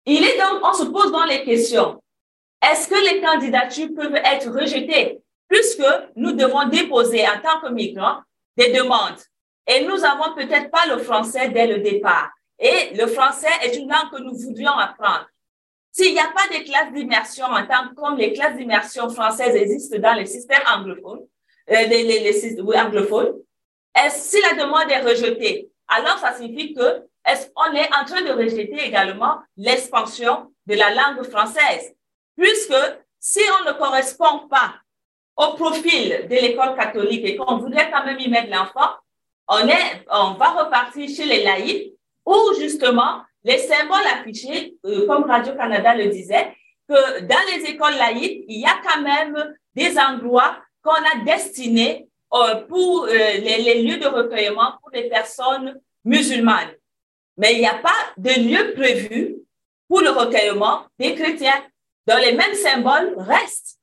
il 0.06 0.24
est 0.24 0.38
donc, 0.38 0.60
on 0.64 0.72
se 0.72 0.84
pose 0.84 1.12
dans 1.12 1.24
les 1.24 1.44
questions. 1.44 2.02
Est-ce 2.62 2.88
que 2.88 3.14
les 3.14 3.20
candidatures 3.20 3.90
peuvent 3.94 4.16
être 4.16 4.50
rejetées? 4.50 5.20
Puisque 5.50 5.84
nous 6.16 6.32
devons 6.32 6.68
déposer 6.68 7.26
en 7.26 7.40
tant 7.42 7.60
que 7.60 7.72
migrants 7.72 8.22
des 8.56 8.72
demandes. 8.72 9.18
Et 9.66 9.84
nous 9.84 9.98
n'avons 9.98 10.34
peut-être 10.34 10.70
pas 10.70 10.86
le 10.86 10.98
français 10.98 11.50
dès 11.50 11.66
le 11.66 11.78
départ. 11.80 12.30
Et 12.58 12.94
le 12.94 13.06
français 13.06 13.50
est 13.62 13.76
une 13.76 13.90
langue 13.90 14.10
que 14.12 14.22
nous 14.22 14.34
voudrions 14.34 14.78
apprendre. 14.78 15.26
S'il 15.92 16.12
n'y 16.12 16.20
a 16.20 16.32
pas 16.32 16.56
de 16.56 16.62
classes 16.64 16.92
d'immersion 16.92 17.46
en 17.46 17.66
tant 17.66 17.88
que 17.88 17.94
comme 17.94 18.16
les 18.16 18.32
classes 18.32 18.56
d'immersion 18.56 19.10
françaises 19.10 19.56
existent 19.56 19.98
dans 19.98 20.14
les 20.14 20.26
systèmes 20.26 20.62
anglophones, 20.72 21.26
euh, 21.70 21.82
les, 21.86 22.04
les, 22.04 22.20
les, 22.20 22.60
anglophones, 22.78 23.34
si 24.10 24.40
la 24.42 24.54
demande 24.54 24.88
est 24.90 25.00
rejetée, 25.00 25.68
alors 25.88 26.18
ça 26.18 26.32
signifie 26.34 26.74
que 26.74 27.02
est 27.26 27.52
on 27.56 27.72
est 27.74 27.88
en 27.92 28.04
train 28.04 28.22
de 28.22 28.30
rejeter 28.30 28.84
également 28.84 29.38
l'expansion 29.56 30.52
de 30.66 30.74
la 30.74 30.94
langue 30.94 31.24
française, 31.24 31.92
puisque 32.36 32.74
si 33.18 33.40
on 33.60 33.68
ne 33.68 33.76
correspond 33.76 34.48
pas 34.48 34.74
au 35.40 35.54
profil 35.54 36.26
de 36.28 36.34
l'école 36.34 36.76
catholique 36.76 37.24
et 37.24 37.36
qu'on 37.36 37.56
voudrait 37.56 37.90
quand 37.90 38.04
même 38.04 38.20
y 38.20 38.28
mettre 38.28 38.50
l'enfant, 38.50 38.90
on, 39.48 39.60
on 40.10 40.34
va 40.34 40.50
repartir 40.50 41.08
chez 41.08 41.24
les 41.24 41.42
laïcs 41.42 41.94
où 42.26 42.36
justement 42.58 43.22
les 43.42 43.58
symboles 43.58 44.06
affichés, 44.12 44.76
euh, 44.84 45.06
comme 45.06 45.24
Radio-Canada 45.24 45.94
le 45.94 46.06
disait, 46.08 46.54
que 46.86 47.20
dans 47.22 47.36
les 47.54 47.70
écoles 47.70 47.96
laïques, 47.96 48.44
il 48.48 48.60
y 48.60 48.66
a 48.66 48.80
quand 48.84 49.00
même 49.00 49.54
des 49.74 49.98
endroits 49.98 50.58
qu'on 50.82 50.92
a 50.92 51.24
destinés 51.24 52.08
euh, 52.34 52.56
pour 52.66 53.04
euh, 53.04 53.08
les, 53.08 53.62
les, 53.62 53.82
lieux 53.82 53.96
de 53.96 54.06
recueillement 54.06 54.74
pour 54.80 54.90
les 54.92 55.08
personnes 55.08 55.80
musulmanes. 56.04 56.74
Mais 57.38 57.54
il 57.54 57.60
n'y 57.60 57.66
a 57.66 57.78
pas 57.78 58.12
de 58.18 58.30
lieu 58.30 58.74
prévu 58.74 59.36
pour 59.88 60.02
le 60.02 60.10
recueillement 60.10 60.82
des 60.98 61.14
chrétiens. 61.14 61.64
Donc 62.06 62.20
les 62.20 62.32
mêmes 62.32 62.54
symboles 62.54 63.14
restent 63.16 63.79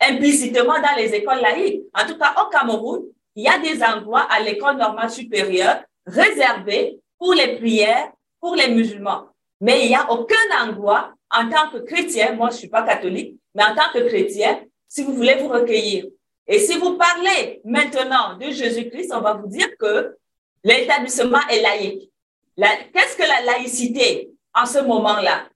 implicitement 0.00 0.80
dans 0.80 0.96
les 0.96 1.14
écoles 1.14 1.40
laïques. 1.40 1.82
En 1.94 2.06
tout 2.06 2.18
cas, 2.18 2.34
au 2.42 2.48
Cameroun, 2.48 3.04
il 3.34 3.44
y 3.44 3.48
a 3.48 3.58
des 3.58 3.82
endroits 3.82 4.26
à 4.30 4.40
l'école 4.40 4.76
normale 4.76 5.10
supérieure 5.10 5.82
réservés 6.06 6.98
pour 7.18 7.34
les 7.34 7.56
prières 7.56 8.12
pour 8.40 8.54
les 8.54 8.68
musulmans. 8.68 9.28
Mais 9.60 9.84
il 9.84 9.88
n'y 9.88 9.94
a 9.94 10.10
aucun 10.10 10.36
endroit 10.62 11.12
en 11.30 11.48
tant 11.48 11.70
que 11.70 11.78
chrétien, 11.78 12.32
moi 12.32 12.50
je 12.50 12.56
suis 12.56 12.68
pas 12.68 12.82
catholique, 12.82 13.36
mais 13.54 13.64
en 13.64 13.74
tant 13.74 13.92
que 13.92 14.06
chrétien, 14.06 14.60
si 14.86 15.02
vous 15.02 15.14
voulez 15.14 15.34
vous 15.34 15.48
recueillir. 15.48 16.06
Et 16.46 16.58
si 16.58 16.78
vous 16.78 16.96
parlez 16.96 17.60
maintenant 17.64 18.36
de 18.38 18.50
Jésus-Christ, 18.50 19.12
on 19.12 19.20
va 19.20 19.34
vous 19.34 19.48
dire 19.48 19.68
que 19.78 20.16
l'établissement 20.64 21.46
est 21.50 21.60
laïque. 21.60 22.10
Qu'est-ce 22.56 23.16
que 23.16 23.22
la 23.22 23.52
laïcité 23.52 24.30
en 24.54 24.64
ce 24.64 24.78
moment-là? 24.78 25.48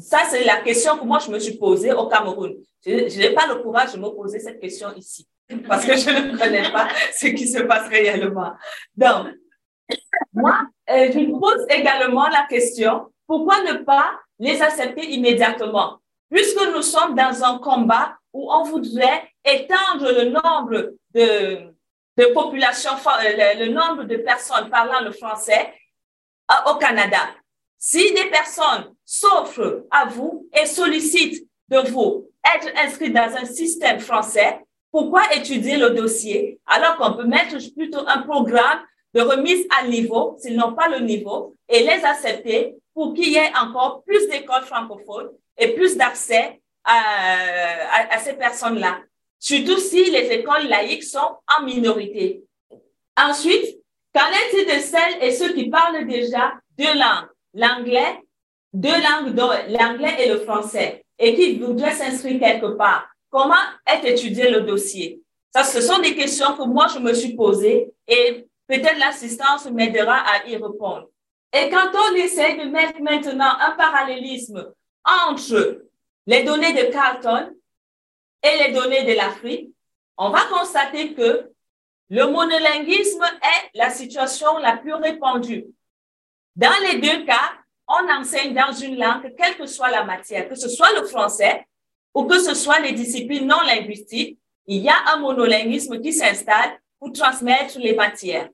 Ça, 0.00 0.20
c'est 0.28 0.44
la 0.44 0.60
question 0.60 0.98
que 0.98 1.04
moi, 1.04 1.18
je 1.18 1.30
me 1.30 1.38
suis 1.38 1.56
posée 1.56 1.92
au 1.92 2.06
Cameroun. 2.06 2.54
Je, 2.84 3.18
n'ai 3.18 3.30
pas 3.30 3.46
le 3.46 3.56
courage 3.62 3.92
de 3.94 3.98
me 3.98 4.08
poser 4.10 4.38
cette 4.38 4.60
question 4.60 4.92
ici 4.94 5.26
parce 5.66 5.84
que 5.84 5.96
je 5.96 6.10
ne 6.10 6.36
connais 6.36 6.70
pas 6.70 6.88
ce 7.12 7.28
qui 7.28 7.46
se 7.46 7.60
passe 7.62 7.88
réellement. 7.88 8.52
Donc, 8.96 9.28
moi, 10.32 10.60
euh, 10.90 11.10
je 11.12 11.18
me 11.18 11.38
pose 11.38 11.64
également 11.68 12.28
la 12.28 12.46
question, 12.48 13.12
pourquoi 13.26 13.62
ne 13.62 13.84
pas 13.84 14.18
les 14.38 14.60
accepter 14.60 15.06
immédiatement? 15.10 15.98
Puisque 16.30 16.60
nous 16.74 16.82
sommes 16.82 17.14
dans 17.14 17.44
un 17.44 17.58
combat 17.58 18.16
où 18.32 18.52
on 18.52 18.64
voudrait 18.64 19.30
étendre 19.44 20.10
le 20.12 20.30
nombre 20.30 20.94
de, 21.14 21.72
de 22.16 22.24
populations, 22.32 22.90
euh, 23.24 23.54
le, 23.58 23.72
nombre 23.72 24.04
de 24.04 24.16
personnes 24.16 24.68
parlant 24.68 25.00
le 25.00 25.12
français 25.12 25.72
euh, 26.50 26.72
au 26.72 26.76
Canada. 26.76 27.18
Si 27.78 28.12
des 28.14 28.30
personnes 28.30 28.94
s'offrent 29.04 29.84
à 29.90 30.06
vous 30.06 30.48
et 30.52 30.66
sollicitent 30.66 31.46
de 31.68 31.78
vous 31.90 32.28
être 32.54 32.68
inscrits 32.76 33.10
dans 33.10 33.34
un 33.36 33.44
système 33.44 34.00
français, 34.00 34.60
pourquoi 34.90 35.22
étudier 35.34 35.76
le 35.76 35.90
dossier 35.90 36.58
alors 36.66 36.96
qu'on 36.96 37.14
peut 37.14 37.26
mettre 37.26 37.56
plutôt 37.74 38.06
un 38.06 38.22
programme 38.22 38.80
de 39.14 39.20
remise 39.20 39.66
à 39.78 39.86
niveau 39.86 40.36
s'ils 40.40 40.56
n'ont 40.56 40.74
pas 40.74 40.88
le 40.88 41.00
niveau 41.00 41.54
et 41.68 41.80
les 41.80 42.04
accepter 42.04 42.76
pour 42.94 43.12
qu'il 43.14 43.28
y 43.28 43.36
ait 43.36 43.52
encore 43.60 44.02
plus 44.04 44.26
d'écoles 44.28 44.64
francophones 44.64 45.30
et 45.58 45.74
plus 45.74 45.96
d'accès 45.96 46.60
à, 46.84 48.10
à, 48.10 48.18
ces 48.18 48.34
personnes-là. 48.34 49.00
Surtout 49.38 49.78
si 49.78 50.10
les 50.10 50.30
écoles 50.32 50.68
laïques 50.68 51.04
sont 51.04 51.36
en 51.58 51.64
minorité. 51.64 52.42
Ensuite, 53.18 53.78
qu'en 54.14 54.28
est-il 54.28 54.66
de 54.66 54.80
celles 54.80 55.22
et 55.22 55.32
ceux 55.32 55.52
qui 55.52 55.68
parlent 55.68 56.06
déjà 56.06 56.54
deux 56.78 56.94
langues, 56.94 57.28
l'anglais, 57.56 58.22
deux 58.72 58.88
langues, 58.90 59.34
l'anglais 59.68 60.16
et 60.20 60.28
le 60.28 60.40
français 60.40 61.04
et 61.18 61.34
qui 61.34 61.58
voudrait 61.58 61.94
s'inscrire 61.94 62.38
quelque 62.38 62.76
part, 62.76 63.08
comment 63.30 63.54
est 63.86 64.04
étudié 64.04 64.50
le 64.50 64.60
dossier? 64.60 65.22
Ça, 65.52 65.64
ce 65.64 65.80
sont 65.80 65.98
des 66.00 66.14
questions 66.14 66.54
que 66.54 66.64
moi, 66.64 66.86
je 66.92 66.98
me 66.98 67.14
suis 67.14 67.34
posées 67.34 67.90
et 68.06 68.46
peut-être 68.68 68.98
l'assistance 68.98 69.64
m'aidera 69.70 70.18
à 70.18 70.46
y 70.46 70.56
répondre. 70.56 71.08
Et 71.52 71.70
quand 71.70 71.90
on 71.94 72.14
essaie 72.14 72.56
de 72.58 72.64
mettre 72.68 73.00
maintenant 73.00 73.52
un 73.58 73.70
parallélisme 73.72 74.70
entre 75.04 75.82
les 76.26 76.42
données 76.42 76.74
de 76.74 76.92
Carlton 76.92 77.54
et 78.42 78.64
les 78.64 78.74
données 78.74 79.04
de 79.04 79.16
l'Afrique, 79.16 79.70
on 80.18 80.28
va 80.28 80.40
constater 80.52 81.14
que 81.14 81.50
le 82.10 82.24
monolinguisme 82.26 83.24
est 83.24 83.78
la 83.78 83.88
situation 83.88 84.58
la 84.58 84.76
plus 84.76 84.94
répandue. 84.94 85.64
Dans 86.56 86.72
les 86.90 86.98
deux 86.98 87.26
cas, 87.26 87.52
on 87.86 88.10
enseigne 88.10 88.54
dans 88.54 88.72
une 88.72 88.98
langue, 88.98 89.34
quelle 89.36 89.56
que 89.56 89.66
soit 89.66 89.90
la 89.90 90.04
matière, 90.04 90.48
que 90.48 90.54
ce 90.54 90.68
soit 90.70 90.92
le 90.98 91.06
français 91.06 91.66
ou 92.14 92.24
que 92.24 92.38
ce 92.38 92.54
soit 92.54 92.80
les 92.80 92.92
disciplines 92.92 93.46
non 93.46 93.60
linguistiques, 93.60 94.38
il 94.66 94.82
y 94.82 94.88
a 94.88 94.96
un 95.12 95.18
monolinguisme 95.18 96.00
qui 96.00 96.14
s'installe 96.14 96.80
pour 96.98 97.12
transmettre 97.12 97.78
les 97.78 97.94
matières. 97.94 98.48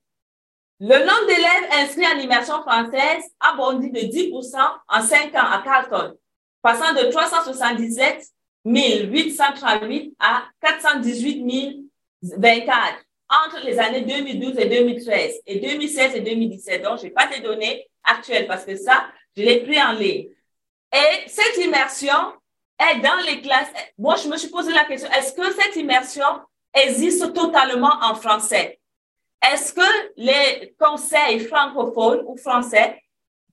Le 0.80 0.98
nombre 0.98 1.26
d'élèves 1.28 1.84
inscrits 1.84 2.06
en 2.06 2.18
immersion 2.18 2.60
française 2.62 3.22
a 3.38 3.54
bondi 3.54 3.90
de 3.90 4.00
10% 4.00 4.56
en 4.88 5.00
5 5.00 5.34
ans 5.36 5.50
à 5.52 5.62
Carlton, 5.64 6.16
passant 6.60 6.92
de 6.92 7.08
377 7.08 8.26
838 8.64 10.16
à 10.18 10.42
418 10.60 11.86
024 12.22 13.04
entre 13.28 13.64
les 13.64 13.78
années 13.78 14.02
2012 14.02 14.58
et 14.58 14.68
2013 14.68 15.42
et 15.46 15.60
2016 15.60 16.16
et 16.16 16.20
2017. 16.20 16.82
Donc, 16.82 16.98
je 16.98 17.04
n'ai 17.04 17.10
pas 17.10 17.28
de 17.28 17.42
données 17.42 17.88
actuelles 18.04 18.46
parce 18.46 18.64
que 18.64 18.76
ça, 18.76 19.06
je 19.36 19.42
l'ai 19.42 19.60
pris 19.60 19.80
en 19.82 19.92
ligne. 19.92 20.28
Et 20.92 21.28
cette 21.28 21.56
immersion 21.58 22.34
est 22.78 23.00
dans 23.00 23.16
les 23.26 23.40
classes. 23.40 23.70
Moi, 23.98 24.16
je 24.16 24.28
me 24.28 24.36
suis 24.36 24.50
posé 24.50 24.72
la 24.72 24.84
question, 24.84 25.10
est-ce 25.10 25.32
que 25.32 25.52
cette 25.52 25.76
immersion 25.76 26.26
existe 26.74 27.32
totalement 27.32 27.92
en 28.02 28.14
français? 28.14 28.80
Est-ce 29.42 29.72
que 29.72 30.12
les 30.16 30.74
conseils 30.78 31.40
francophones 31.40 32.22
ou 32.26 32.36
français 32.36 33.02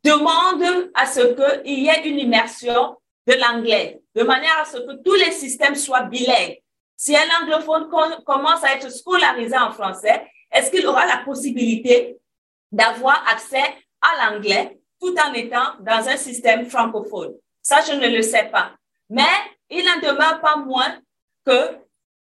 demandent 0.03 0.91
à 0.93 1.05
ce 1.05 1.21
qu'il 1.63 1.79
y 1.79 1.87
ait 1.87 2.07
une 2.07 2.19
immersion 2.19 2.95
de 3.27 3.33
l'anglais, 3.33 4.01
de 4.15 4.23
manière 4.23 4.59
à 4.59 4.65
ce 4.65 4.77
que 4.77 5.01
tous 5.03 5.15
les 5.15 5.31
systèmes 5.31 5.75
soient 5.75 6.03
bilingues? 6.03 6.59
Si 6.95 7.15
un 7.15 7.27
anglophone 7.41 7.89
commence 8.25 8.63
à 8.63 8.75
être 8.75 8.91
scolarisé 8.91 9.57
en 9.57 9.71
français, 9.71 10.27
est-ce 10.51 10.69
qu'il 10.69 10.85
aura 10.85 11.05
la 11.05 11.17
possibilité 11.17 12.17
d'avoir 12.71 13.25
accès 13.31 13.63
à 14.01 14.31
l'anglais 14.31 14.79
tout 14.99 15.15
en 15.17 15.33
étant 15.33 15.75
dans 15.79 16.07
un 16.07 16.17
système 16.17 16.65
francophone? 16.65 17.33
Ça, 17.61 17.81
je 17.87 17.93
ne 17.93 18.07
le 18.07 18.21
sais 18.21 18.45
pas. 18.45 18.71
Mais 19.09 19.23
il 19.69 19.85
n'en 19.85 19.99
demeure 19.99 20.41
pas 20.41 20.57
moins 20.57 20.99
que 21.45 21.77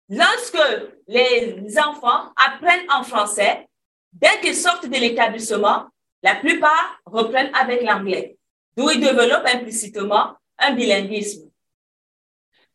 lorsque 0.10 0.62
les 1.08 1.78
enfants 1.80 2.32
apprennent 2.36 2.90
en 2.92 3.04
français, 3.04 3.68
dès 4.14 4.40
qu'ils 4.42 4.56
sortent 4.56 4.88
de 4.88 4.96
l'établissement, 4.96 5.86
la 6.24 6.36
plupart 6.36 7.00
reprennent 7.06 7.54
avec 7.56 7.82
l'anglais, 7.84 8.38
d'où 8.76 8.90
ils 8.90 9.00
développent 9.00 9.48
implicitement 9.48 10.36
un 10.58 10.74
bilinguisme. 10.74 11.50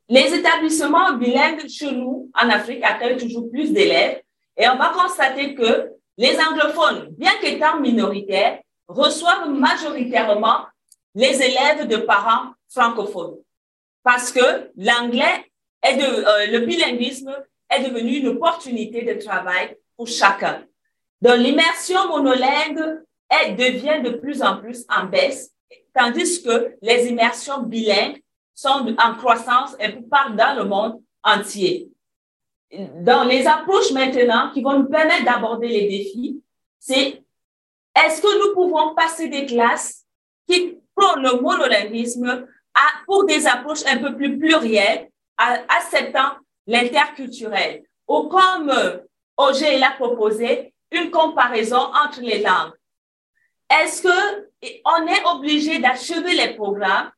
Les 0.09 0.35
établissements 0.35 1.13
bilingues 1.15 1.69
chez 1.69 1.91
nous, 1.93 2.31
en 2.35 2.49
Afrique, 2.51 2.85
accueillent 2.85 3.17
toujours 3.17 3.51
plus 3.51 3.73
d'élèves 3.73 4.23
et 4.57 4.69
on 4.69 4.77
va 4.77 4.91
constater 4.91 5.55
que 5.55 5.91
les 6.17 6.39
anglophones, 6.39 7.09
bien 7.19 7.33
qu'étant 7.41 7.81
minoritaires, 7.81 8.61
reçoivent 8.89 9.51
majoritairement 9.51 10.67
les 11.15 11.43
élèves 11.43 11.87
de 11.89 11.97
parents 11.99 12.53
francophones 12.69 13.37
parce 14.03 14.31
que 14.31 14.71
l'anglais 14.77 15.51
est 15.83 15.97
de, 15.97 16.03
euh, 16.03 16.47
le 16.59 16.67
bilinguisme 16.67 17.35
est 17.71 17.83
devenu 17.83 18.19
une 18.19 18.29
opportunité 18.29 19.03
de 19.03 19.21
travail 19.21 19.77
pour 19.97 20.07
chacun. 20.07 20.65
Donc, 21.21 21.39
l'immersion 21.39 22.09
monolingue 22.09 23.03
elle 23.29 23.57
devient 23.57 24.03
de 24.03 24.11
plus 24.11 24.43
en 24.43 24.59
plus 24.59 24.85
en 24.89 25.07
baisse, 25.07 25.51
tandis 25.95 26.43
que 26.43 26.77
les 26.83 27.07
immersions 27.09 27.63
bilingues 27.63 28.23
sont 28.55 28.95
en 28.99 29.15
croissance 29.15 29.75
et 29.81 29.91
partent 29.93 30.37
dans 30.37 30.57
le 30.57 30.65
monde 30.65 31.03
entier. 31.23 31.91
Dans 33.01 33.25
les 33.25 33.47
approches 33.47 33.91
maintenant 33.93 34.51
qui 34.53 34.63
vont 34.63 34.79
nous 34.79 34.89
permettre 34.89 35.25
d'aborder 35.25 35.69
les 35.69 35.89
défis, 35.89 36.41
c'est 36.79 37.24
est-ce 37.95 38.21
que 38.21 38.39
nous 38.39 38.55
pouvons 38.55 38.95
passer 38.95 39.29
des 39.29 39.47
classes 39.47 40.05
qui 40.49 40.79
prônent 40.95 41.23
le 41.23 41.41
monolinguisme 41.41 42.47
pour 43.07 43.25
des 43.25 43.47
approches 43.47 43.85
un 43.87 43.99
peu 43.99 44.17
plus 44.17 44.39
plurielles, 44.39 45.09
acceptant 45.37 46.37
l'interculturel? 46.67 47.85
Ou 48.09 48.25
comme 48.25 48.73
Auger 49.37 49.79
l'a 49.79 49.93
proposé, 49.93 50.75
une 50.93 51.11
comparaison 51.11 51.77
entre 51.77 52.21
les 52.21 52.41
langues. 52.41 52.73
Est-ce 53.71 54.03
que 54.03 54.49
on 54.85 55.07
est 55.07 55.25
obligé 55.27 55.79
d'achever 55.79 56.35
les 56.35 56.55
programmes 56.55 57.11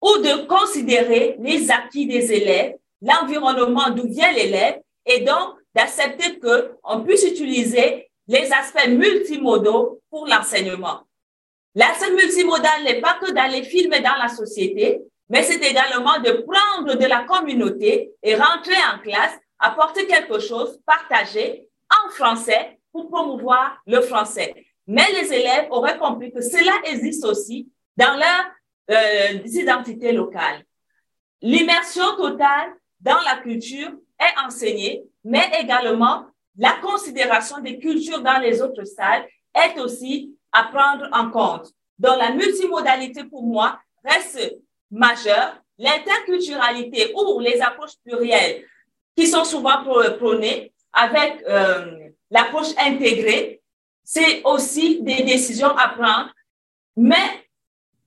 ou 0.00 0.18
de 0.18 0.46
considérer 0.46 1.36
les 1.40 1.70
acquis 1.70 2.06
des 2.06 2.32
élèves, 2.32 2.76
l'environnement 3.02 3.90
d'où 3.90 4.06
vient 4.08 4.30
l'élève, 4.32 4.80
et 5.04 5.20
donc 5.20 5.56
d'accepter 5.74 6.38
qu'on 6.38 7.02
puisse 7.02 7.24
utiliser 7.24 8.07
les 8.28 8.52
aspects 8.52 8.88
multimodaux 8.88 10.00
pour 10.10 10.26
l'enseignement. 10.26 11.00
L'aspect 11.74 12.10
multimodal 12.10 12.84
n'est 12.84 13.00
pas 13.00 13.14
que 13.14 13.30
d'aller 13.32 13.62
filmer 13.62 14.00
dans 14.00 14.16
la 14.16 14.28
société, 14.28 15.00
mais 15.28 15.42
c'est 15.42 15.62
également 15.62 16.18
de 16.20 16.44
prendre 16.46 16.94
de 16.94 17.06
la 17.06 17.24
communauté 17.24 18.12
et 18.22 18.34
rentrer 18.34 18.76
en 18.92 18.98
classe, 18.98 19.34
apporter 19.58 20.06
quelque 20.06 20.38
chose, 20.38 20.78
partager 20.86 21.68
en 21.90 22.10
français 22.10 22.78
pour 22.92 23.08
promouvoir 23.08 23.80
le 23.86 24.00
français. 24.00 24.54
Mais 24.86 25.06
les 25.12 25.32
élèves 25.32 25.68
auraient 25.70 25.98
compris 25.98 26.32
que 26.32 26.40
cela 26.40 26.72
existe 26.84 27.24
aussi 27.24 27.70
dans 27.96 28.16
leur 28.16 28.50
euh, 28.90 29.38
identités 29.44 30.12
locales. 30.12 30.64
L'immersion 31.42 32.16
totale 32.16 32.72
dans 33.00 33.20
la 33.24 33.36
culture 33.36 33.90
est 34.18 34.46
enseignée, 34.46 35.04
mais 35.24 35.50
également 35.60 36.26
la 36.58 36.72
considération 36.82 37.60
des 37.60 37.78
cultures 37.78 38.20
dans 38.20 38.38
les 38.40 38.60
autres 38.60 38.84
salles 38.84 39.26
est 39.54 39.78
aussi 39.78 40.36
à 40.52 40.64
prendre 40.64 41.08
en 41.12 41.30
compte. 41.30 41.72
Donc, 41.98 42.18
la 42.18 42.32
multimodalité, 42.32 43.24
pour 43.24 43.44
moi, 43.44 43.78
reste 44.04 44.56
majeure. 44.90 45.56
L'interculturalité 45.78 47.14
ou 47.14 47.38
les 47.38 47.60
approches 47.60 47.96
plurielles 48.04 48.64
qui 49.16 49.28
sont 49.28 49.44
souvent 49.44 49.84
prônées 50.18 50.72
avec 50.92 51.42
euh, 51.48 52.08
l'approche 52.30 52.76
intégrée, 52.76 53.62
c'est 54.02 54.42
aussi 54.44 55.00
des 55.02 55.22
décisions 55.22 55.76
à 55.76 55.88
prendre, 55.88 56.32
mais 56.96 57.46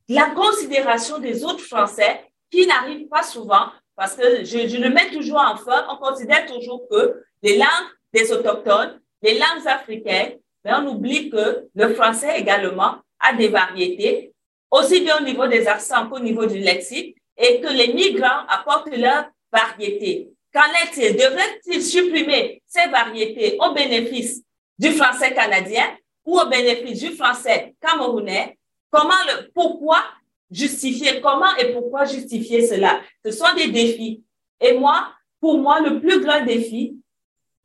la 0.10 0.32
considération 0.32 1.20
des 1.20 1.46
autres 1.46 1.64
Français 1.64 2.26
qui 2.50 2.68
n'arrivent 2.68 3.08
pas 3.08 3.24
souvent, 3.24 3.68
parce 3.96 4.16
que 4.16 4.44
je, 4.44 4.68
je 4.68 4.78
le 4.78 4.90
mets 4.90 5.10
toujours 5.12 5.40
en 5.40 5.56
fin, 5.56 5.86
on 5.90 5.96
considère 5.96 6.46
toujours 6.48 6.82
que 6.90 7.24
les 7.44 7.58
langues 7.58 7.90
des 8.14 8.32
autochtones, 8.32 9.00
les 9.22 9.36
langues 9.38 9.68
africaines, 9.68 10.38
mais 10.64 10.74
on 10.74 10.88
oublie 10.88 11.30
que 11.30 11.68
le 11.74 11.94
français 11.94 12.40
également 12.40 12.98
a 13.20 13.34
des 13.34 13.48
variétés, 13.48 14.34
aussi 14.70 15.02
bien 15.02 15.20
au 15.20 15.24
niveau 15.24 15.48
des 15.48 15.68
accents 15.68 16.08
qu'au 16.08 16.20
niveau 16.20 16.46
du 16.46 16.60
lexique, 16.60 17.16
et 17.38 17.60
que 17.60 17.68
les 17.68 17.94
migrants 17.94 18.46
apportent 18.48 18.96
leur 18.96 19.26
variété. 19.52 20.30
Qu'en 20.54 20.62
est-il? 20.84 21.16
Devrait-il 21.16 21.82
supprimer 21.82 22.62
ces 22.68 22.90
variétés 22.90 23.58
au 23.60 23.74
bénéfice 23.74 24.44
du 24.78 24.92
français 24.92 25.34
canadien 25.34 25.98
ou 26.26 26.40
au 26.40 26.48
bénéfice 26.48 27.00
du 27.00 27.16
français 27.16 27.74
camerounais? 27.82 28.58
Comment 28.90 29.14
le, 29.28 29.50
pourquoi 29.54 30.04
justifier, 30.50 31.22
comment 31.22 31.56
et 31.58 31.74
pourquoi 31.74 32.06
justifier 32.06 32.68
cela? 32.68 33.02
Ce 33.26 33.32
sont 33.32 33.54
des 33.56 33.70
défis. 33.70 34.24
Et 34.60 34.74
moi, 34.74 35.14
pour 35.40 35.58
moi, 35.58 35.80
le 35.80 36.00
plus 36.00 36.20
grand 36.20 36.44
défi, 36.44 36.98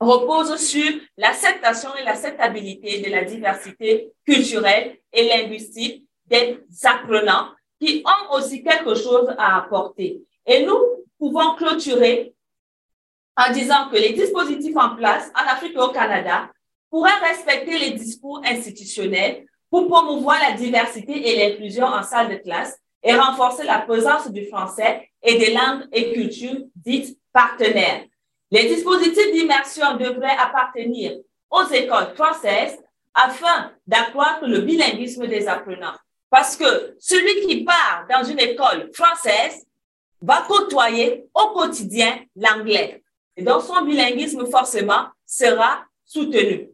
repose 0.00 0.56
sur 0.56 0.92
l'acceptation 1.16 1.90
et 1.96 2.04
l'acceptabilité 2.04 3.00
de 3.00 3.11
la 3.11 3.24
diversité 3.24 4.12
culturelle 4.26 4.98
et 5.12 5.28
linguistique 5.28 6.04
des 6.26 6.59
apprenants 6.85 7.50
qui 7.80 8.02
ont 8.04 8.35
aussi 8.35 8.62
quelque 8.62 8.94
chose 8.94 9.28
à 9.38 9.59
apporter. 9.59 10.22
Et 10.44 10.64
nous 10.64 10.78
pouvons 11.18 11.55
clôturer 11.55 12.34
en 13.36 13.53
disant 13.53 13.88
que 13.90 13.97
les 13.97 14.12
dispositifs 14.12 14.76
en 14.76 14.97
place 14.97 15.30
en 15.34 15.51
Afrique 15.51 15.74
et 15.74 15.80
au 15.80 15.88
Canada 15.88 16.51
pourraient 16.90 17.18
respecter 17.28 17.78
les 17.78 17.90
discours 17.92 18.40
institutionnels 18.44 19.47
pour 19.70 19.88
promouvoir 19.88 20.38
la 20.40 20.57
diversité 20.57 21.28
et 21.28 21.36
l'inclusion 21.36 21.84
en 21.84 22.03
salle 22.03 22.30
de 22.30 22.36
classe 22.36 22.78
et 23.03 23.14
renforcer 23.14 23.64
la 23.64 23.80
présence 23.80 24.30
du 24.30 24.47
français 24.47 25.11
et 25.22 25.38
des 25.38 25.53
langues 25.53 25.86
et 25.92 26.12
cultures 26.12 26.62
dites 26.74 27.18
partenaires. 27.32 28.05
Les 28.51 28.68
dispositifs 28.68 29.32
d'immersion 29.32 29.97
devraient 29.97 30.36
appartenir 30.38 31.18
aux 31.51 31.66
écoles 31.72 32.14
françaises 32.14 32.78
afin 33.14 33.72
d'accroître 33.86 34.47
le 34.47 34.61
bilinguisme 34.61 35.26
des 35.26 35.49
apprenants. 35.49 35.97
Parce 36.30 36.57
que 36.57 36.97
celui 36.99 37.47
qui 37.47 37.64
part 37.64 38.07
dans 38.11 38.22
une 38.24 38.38
école 38.38 38.90
française 38.92 39.66
va 40.20 40.44
côtoyer 40.47 41.26
au 41.34 41.49
quotidien 41.49 42.18
l'anglais. 42.36 43.03
Et 43.36 43.42
donc, 43.42 43.62
son 43.62 43.84
bilinguisme, 43.84 44.47
forcément, 44.47 45.07
sera 45.24 45.84
soutenu. 46.05 46.70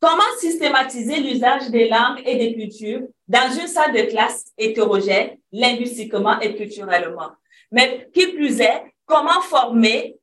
Comment 0.00 0.22
systématiser 0.38 1.20
l'usage 1.20 1.70
des 1.70 1.88
langues 1.88 2.22
et 2.24 2.36
des 2.36 2.54
cultures 2.54 3.02
dans 3.28 3.52
une 3.52 3.66
salle 3.66 3.92
de 3.92 4.02
classe 4.10 4.46
hétérogène, 4.56 5.36
linguistiquement 5.52 6.40
et 6.40 6.56
culturellement? 6.56 7.30
Mais 7.70 8.08
qui 8.12 8.28
plus 8.28 8.60
est, 8.60 8.82
comment 9.04 9.40
former 9.42 10.16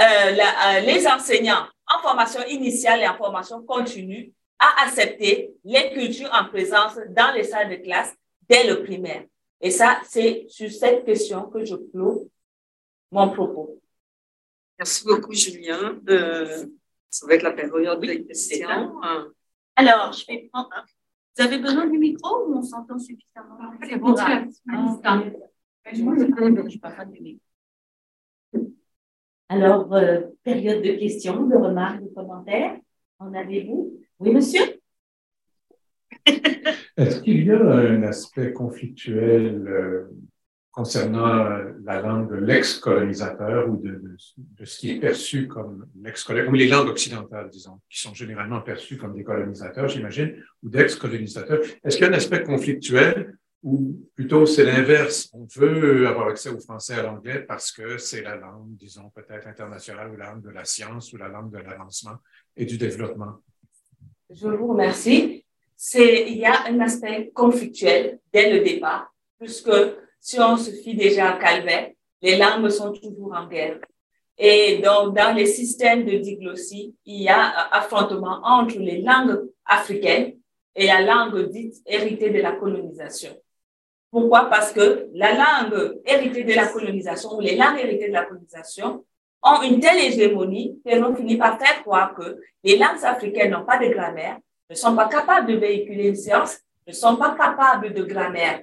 euh, 0.00 0.80
les 0.80 1.06
enseignants 1.06 1.66
en 1.86 2.02
formation 2.02 2.40
initiale 2.48 3.00
et 3.00 3.08
en 3.08 3.16
formation 3.16 3.62
continue 3.62 4.32
à 4.58 4.84
accepter 4.84 5.54
les 5.64 5.90
cultures 5.92 6.30
en 6.32 6.46
présence 6.46 6.96
dans 7.10 7.32
les 7.34 7.44
salles 7.44 7.70
de 7.70 7.76
classe 7.76 8.14
dès 8.48 8.66
le 8.66 8.82
primaire. 8.82 9.24
Et 9.60 9.70
ça, 9.70 10.00
c'est 10.04 10.46
sur 10.48 10.70
cette 10.70 11.04
question 11.04 11.48
que 11.48 11.64
je 11.64 11.76
clôt 11.76 12.30
mon 13.10 13.30
propos. 13.30 13.80
Merci 14.78 15.04
beaucoup, 15.06 15.32
Julien. 15.32 15.98
Euh, 16.08 16.66
ça 17.08 17.26
va 17.26 17.34
être 17.34 17.42
la 17.42 17.52
période 17.52 18.00
des 18.00 18.26
questions. 18.26 18.68
Alors, 19.74 20.12
je 20.12 20.26
vais 20.26 20.48
prendre. 20.52 20.70
Vous 21.36 21.44
avez 21.44 21.58
besoin 21.58 21.86
du 21.86 21.98
micro 21.98 22.46
ou 22.46 22.58
on 22.58 22.62
s'entend 22.62 22.98
suffisamment? 22.98 23.58
C'est 23.82 23.96
bon, 23.96 24.14
ah, 24.18 24.44
Je 25.92 26.02
ne 26.02 26.78
pas 26.78 27.04
du 27.04 27.20
micro. 27.20 27.45
Alors, 29.48 29.94
euh, 29.94 30.22
période 30.42 30.82
de 30.82 30.92
questions, 30.92 31.46
de 31.46 31.54
remarques, 31.54 32.02
de 32.02 32.08
commentaires. 32.08 32.76
En 33.18 33.32
avez-vous? 33.32 33.96
Oui, 34.18 34.32
monsieur? 34.32 34.80
Est-ce 36.96 37.20
qu'il 37.20 37.44
y 37.44 37.50
a 37.52 37.60
un 37.60 38.02
aspect 38.02 38.52
conflictuel 38.52 39.68
euh, 39.68 40.10
concernant 40.72 41.48
la 41.84 42.00
langue 42.00 42.28
de 42.30 42.36
l'ex-colonisateur 42.36 43.70
ou 43.70 43.76
de, 43.76 44.16
ce 44.64 44.78
qui 44.78 44.90
est 44.90 45.00
perçu 45.00 45.46
comme 45.46 45.86
l'ex-colonisateur, 46.02 46.52
ou 46.52 46.56
les 46.56 46.68
langues 46.68 46.88
occidentales, 46.88 47.48
disons, 47.48 47.80
qui 47.88 48.00
sont 48.00 48.14
généralement 48.14 48.60
perçues 48.60 48.98
comme 48.98 49.14
des 49.14 49.24
colonisateurs, 49.24 49.88
j'imagine, 49.88 50.42
ou 50.62 50.68
d'ex-colonisateurs? 50.68 51.60
Est-ce 51.84 51.96
qu'il 51.96 52.04
y 52.04 52.08
a 52.08 52.12
un 52.12 52.16
aspect 52.16 52.42
conflictuel 52.42 53.38
ou 53.62 53.96
plutôt 54.14 54.46
c'est 54.46 54.64
l'inverse. 54.64 55.28
On 55.32 55.46
veut 55.56 56.06
avoir 56.06 56.28
accès 56.28 56.50
au 56.50 56.60
français 56.60 56.94
et 56.94 56.98
à 56.98 57.02
l'anglais 57.02 57.40
parce 57.40 57.72
que 57.72 57.98
c'est 57.98 58.22
la 58.22 58.36
langue, 58.36 58.76
disons, 58.76 59.10
peut-être 59.10 59.46
internationale 59.46 60.10
ou 60.10 60.16
la 60.16 60.30
langue 60.30 60.42
de 60.42 60.50
la 60.50 60.64
science 60.64 61.12
ou 61.12 61.16
la 61.16 61.28
langue 61.28 61.50
de 61.50 61.58
l'avancement 61.58 62.16
et 62.56 62.64
du 62.64 62.78
développement. 62.78 63.38
Je 64.30 64.48
vous 64.48 64.68
remercie. 64.68 65.44
Il 65.94 66.38
y 66.38 66.44
a 66.46 66.66
un 66.66 66.80
aspect 66.80 67.30
conflictuel 67.34 68.18
dès 68.32 68.50
le 68.50 68.64
départ, 68.64 69.12
puisque 69.38 69.70
si 70.20 70.40
on 70.40 70.56
se 70.56 70.70
fie 70.70 70.96
déjà 70.96 71.32
à 71.32 71.38
Calvet, 71.38 71.96
les 72.22 72.38
langues 72.38 72.70
sont 72.70 72.92
toujours 72.92 73.34
en 73.34 73.46
guerre. 73.46 73.78
Et 74.38 74.78
donc, 74.78 75.16
dans 75.16 75.34
les 75.34 75.46
systèmes 75.46 76.04
de 76.04 76.18
diglossie, 76.18 76.94
il 77.04 77.22
y 77.22 77.28
a 77.28 77.68
affrontement 77.72 78.40
entre 78.42 78.78
les 78.78 79.02
langues 79.02 79.50
africaines 79.64 80.34
et 80.74 80.86
la 80.86 81.02
langue 81.02 81.50
dite 81.50 81.76
héritée 81.86 82.30
de 82.30 82.40
la 82.40 82.52
colonisation. 82.52 83.34
Pourquoi? 84.10 84.48
Parce 84.48 84.72
que 84.72 85.08
la 85.14 85.34
langue 85.34 86.00
héritée 86.04 86.44
de 86.44 86.54
la 86.54 86.66
colonisation 86.66 87.36
ou 87.36 87.40
les 87.40 87.56
langues 87.56 87.78
héritées 87.78 88.08
de 88.08 88.12
la 88.12 88.24
colonisation 88.24 89.04
ont 89.42 89.62
une 89.62 89.80
telle 89.80 89.98
hégémonie 89.98 90.78
qu'elles 90.84 91.04
ont 91.04 91.14
fini 91.14 91.36
par 91.36 91.58
faire 91.58 91.82
croire 91.82 92.14
que 92.14 92.38
les 92.64 92.78
langues 92.78 93.04
africaines 93.04 93.50
n'ont 93.50 93.64
pas 93.64 93.78
de 93.78 93.88
grammaire, 93.92 94.38
ne 94.70 94.74
sont 94.74 94.94
pas 94.96 95.08
capables 95.08 95.52
de 95.52 95.56
véhiculer 95.56 96.08
une 96.08 96.16
science, 96.16 96.58
ne 96.86 96.92
sont 96.92 97.16
pas 97.16 97.36
capables 97.36 97.92
de 97.92 98.02
grammaire. 98.04 98.62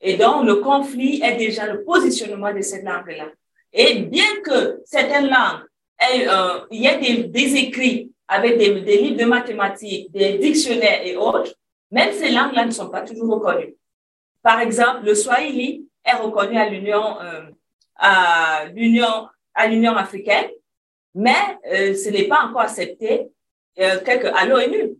Et 0.00 0.16
donc, 0.16 0.44
le 0.44 0.56
conflit 0.56 1.20
est 1.22 1.36
déjà 1.36 1.66
le 1.70 1.84
positionnement 1.84 2.52
de 2.52 2.62
cette 2.62 2.84
langue-là. 2.84 3.28
Et 3.72 4.02
bien 4.02 4.40
que 4.44 4.80
certaines 4.84 5.28
langues, 5.28 5.62
euh, 6.02 6.60
il 6.70 6.82
y 6.82 6.86
ait 6.86 7.24
des, 7.24 7.56
écrits 7.56 8.10
avec 8.26 8.56
des 8.56 8.72
livres 8.96 9.18
de 9.18 9.24
mathématiques, 9.26 10.10
des 10.12 10.38
dictionnaires 10.38 11.02
et 11.04 11.16
autres, 11.16 11.54
même 11.90 12.12
ces 12.12 12.30
langues-là 12.30 12.64
ne 12.64 12.70
sont 12.70 12.88
pas 12.88 13.02
toujours 13.02 13.34
reconnues. 13.34 13.74
Par 14.42 14.60
exemple, 14.60 15.04
le 15.04 15.14
Swahili 15.14 15.86
est 16.04 16.14
reconnu 16.14 16.56
à 16.58 16.68
l'Union 16.68 17.20
euh, 17.20 17.42
à 17.96 18.64
l'Union 18.72 19.28
à 19.54 19.66
l'Union 19.66 19.96
africaine, 19.96 20.48
mais 21.14 21.58
euh, 21.70 21.94
ce 21.94 22.08
n'est 22.08 22.28
pas 22.28 22.44
encore 22.44 22.62
accepté 22.62 23.30
euh, 23.78 24.00
quelque, 24.00 24.28
à 24.28 24.46
l'ONU. 24.46 24.96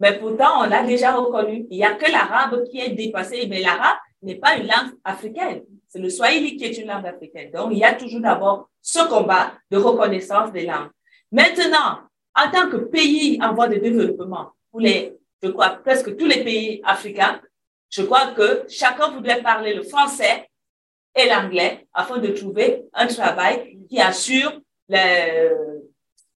Mais 0.00 0.18
pourtant, 0.18 0.62
on 0.62 0.68
l'a 0.68 0.82
déjà 0.82 1.12
reconnu. 1.12 1.66
Il 1.70 1.78
n'y 1.78 1.84
a 1.84 1.94
que 1.94 2.10
l'arabe 2.10 2.64
qui 2.64 2.80
est 2.80 2.90
dépassé, 2.90 3.46
mais 3.48 3.60
l'arabe 3.60 3.96
n'est 4.22 4.36
pas 4.36 4.56
une 4.56 4.66
langue 4.66 4.94
africaine. 5.04 5.62
C'est 5.88 6.00
le 6.00 6.10
Swahili 6.10 6.56
qui 6.56 6.64
est 6.64 6.78
une 6.78 6.88
langue 6.88 7.06
africaine. 7.06 7.50
Donc, 7.52 7.68
il 7.72 7.78
y 7.78 7.84
a 7.84 7.94
toujours 7.94 8.20
d'abord 8.20 8.68
ce 8.80 9.06
combat 9.08 9.52
de 9.70 9.76
reconnaissance 9.76 10.50
des 10.52 10.66
langues. 10.66 10.90
Maintenant, 11.30 12.00
en 12.34 12.50
tant 12.50 12.68
que 12.68 12.76
pays 12.76 13.38
en 13.40 13.54
voie 13.54 13.68
de 13.68 13.76
développement, 13.76 14.50
pour 14.70 14.80
les, 14.80 15.16
je 15.42 15.48
crois, 15.50 15.70
presque 15.70 16.16
tous 16.16 16.26
les 16.26 16.42
pays 16.42 16.80
africains, 16.84 17.40
je 17.94 18.02
crois 18.02 18.32
que 18.32 18.64
chacun 18.68 19.10
voudrait 19.10 19.40
parler 19.40 19.72
le 19.72 19.84
français 19.84 20.50
et 21.14 21.28
l'anglais 21.28 21.86
afin 21.92 22.18
de 22.18 22.28
trouver 22.28 22.82
un 22.92 23.06
travail 23.06 23.78
qui 23.88 24.00
assure 24.00 24.52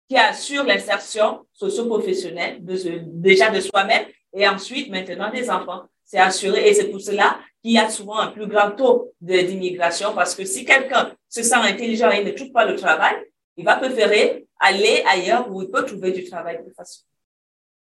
qui 0.08 0.16
assure 0.16 0.64
l'insertion 0.64 1.46
socio-professionnelle 1.52 2.58
déjà 2.60 3.48
de 3.50 3.60
soi-même 3.60 4.04
et 4.34 4.46
ensuite 4.46 4.90
maintenant 4.90 5.30
des 5.30 5.48
enfants. 5.48 5.84
C'est 6.04 6.18
assuré 6.18 6.68
et 6.68 6.74
c'est 6.74 6.88
pour 6.88 7.00
cela 7.00 7.38
qu'il 7.62 7.72
y 7.72 7.78
a 7.78 7.88
souvent 7.88 8.18
un 8.18 8.28
plus 8.28 8.46
grand 8.46 8.72
taux 8.72 9.14
d'immigration 9.20 10.14
parce 10.14 10.34
que 10.34 10.44
si 10.44 10.64
quelqu'un 10.64 11.12
se 11.28 11.42
sent 11.42 11.56
intelligent 11.56 12.10
et 12.10 12.22
ne 12.22 12.32
trouve 12.32 12.52
pas 12.52 12.66
le 12.66 12.76
travail, 12.76 13.16
il 13.56 13.64
va 13.64 13.76
préférer 13.76 14.46
aller 14.60 15.02
ailleurs 15.08 15.50
où 15.50 15.62
il 15.62 15.70
peut 15.70 15.84
trouver 15.86 16.12
du 16.12 16.28
travail 16.28 16.62
plus 16.62 16.74
facilement 16.74 17.16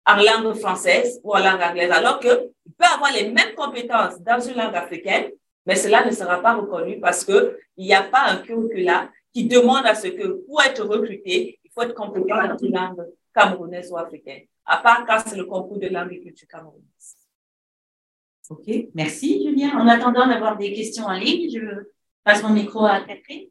en 0.09 0.17
langue 0.17 0.55
française 0.55 1.21
ou 1.23 1.35
en 1.35 1.39
langue 1.39 1.61
anglaise, 1.61 1.91
alors 1.91 2.19
qu'il 2.69 2.75
peut 2.75 2.85
avoir 2.85 3.13
les 3.13 3.31
mêmes 3.31 3.55
compétences 3.57 4.21
dans 4.21 4.41
une 4.41 4.57
langue 4.57 4.75
africaine, 4.75 5.31
mais 5.65 5.75
cela 5.75 6.05
ne 6.05 6.11
sera 6.11 6.41
pas 6.41 6.55
reconnu 6.55 7.01
parce 7.01 7.25
qu'il 7.25 7.57
n'y 7.79 7.95
a 7.95 8.03
pas 8.03 8.27
un 8.29 8.39
curriculum 8.39 9.09
qui 9.33 9.47
demande 9.47 9.87
à 9.87 9.95
ce 9.95 10.09
que 10.09 10.45
pour 10.47 10.63
être 10.63 10.85
recruté, 10.85 11.59
il 11.65 11.71
faut 11.71 11.83
être 11.83 11.95
compétent 11.95 12.47
dans 12.47 12.57
une 12.59 12.75
langue 12.75 13.07
camerounaise 13.35 13.91
ou 13.91 13.97
africaine, 13.97 14.43
à 14.65 14.79
part 14.79 15.07
quand 15.07 15.19
c'est 15.27 15.37
le 15.37 15.45
concours 15.45 15.79
de 15.79 15.89
langue 15.89 16.13
et 16.13 16.21
culture 16.21 16.49
camerounaise. 16.49 17.17
OK, 18.51 18.89
merci 18.95 19.43
Julien. 19.45 19.79
En 19.79 19.87
attendant 19.89 20.27
d'avoir 20.27 20.57
des 20.57 20.73
questions 20.73 21.05
en 21.05 21.13
ligne, 21.13 21.51
je 21.51 21.89
passe 22.25 22.43
mon 22.43 22.51
micro 22.51 22.85
à 22.85 23.01
Catherine. 23.01 23.49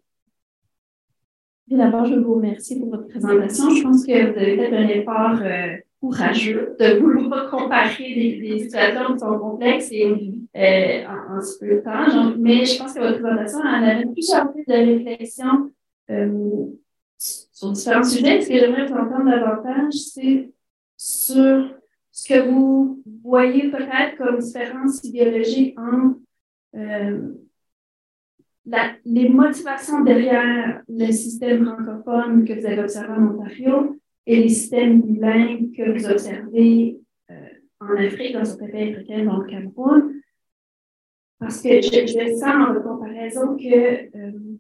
D'abord, 1.67 2.05
je 2.05 2.15
vous 2.15 2.35
remercie 2.35 2.79
pour 2.79 2.89
votre 2.89 3.07
présentation. 3.07 3.69
Je 3.69 3.83
pense 3.83 4.05
que 4.05 4.31
vous 4.31 4.39
avez 4.39 4.57
fait 4.57 4.75
un 4.75 4.87
effort 4.87 5.41
euh, 5.41 5.77
courageux 5.99 6.75
de 6.79 6.99
vouloir 6.99 7.49
comparer 7.49 8.39
des, 8.39 8.59
situations 8.59 9.13
qui 9.13 9.19
sont 9.19 9.39
complexes 9.39 9.89
et 9.91 10.05
euh, 10.55 11.07
en, 11.07 11.41
si 11.41 11.59
peu 11.59 11.67
de 11.67 11.79
temps. 11.79 12.35
mais 12.37 12.65
je 12.65 12.77
pense 12.77 12.93
que 12.93 12.99
votre 12.99 13.19
présentation 13.19 13.59
en 13.59 13.83
avait 13.83 14.05
plusieurs 14.05 14.53
de 14.53 14.63
réflexion 14.67 15.71
euh, 16.11 16.65
sur 17.17 17.71
différents 17.71 18.03
sujets. 18.03 18.41
Ce 18.41 18.49
que 18.49 18.59
j'aimerais 18.59 18.85
vous 18.85 18.93
entendre 18.93 19.29
davantage, 19.29 19.93
c'est 19.93 20.51
sur 20.95 21.75
ce 22.11 22.27
que 22.27 22.49
vous 22.49 23.03
voyez 23.23 23.69
peut-être 23.69 24.17
comme 24.17 24.39
différence 24.39 25.03
idéologique 25.03 25.77
entre 25.79 26.17
euh, 26.75 27.33
les 29.05 29.29
motivations 29.29 30.03
derrière 30.03 30.81
le 30.87 31.11
système 31.11 31.65
francophone 31.65 32.45
que 32.45 32.53
vous 32.53 32.65
avez 32.65 32.79
observé 32.79 33.13
en 33.13 33.27
Ontario 33.27 33.96
et 34.27 34.35
les 34.35 34.49
systèmes 34.49 35.01
bilingues 35.01 35.73
que 35.75 35.89
vous 35.89 36.05
observez 36.05 36.99
euh, 37.31 37.47
en 37.79 37.95
Afrique, 37.95 38.33
dans 38.33 38.43
certains 38.43 38.67
pays 38.67 38.93
africains, 38.93 39.23
dans 39.23 39.37
le 39.37 39.45
Cameroun. 39.45 40.21
Parce 41.39 41.61
que 41.61 41.81
je, 41.81 42.05
je 42.05 42.35
sens 42.35 42.77
en 42.77 42.81
comparaison 42.81 43.55
que 43.55 44.17
euh, 44.17 44.57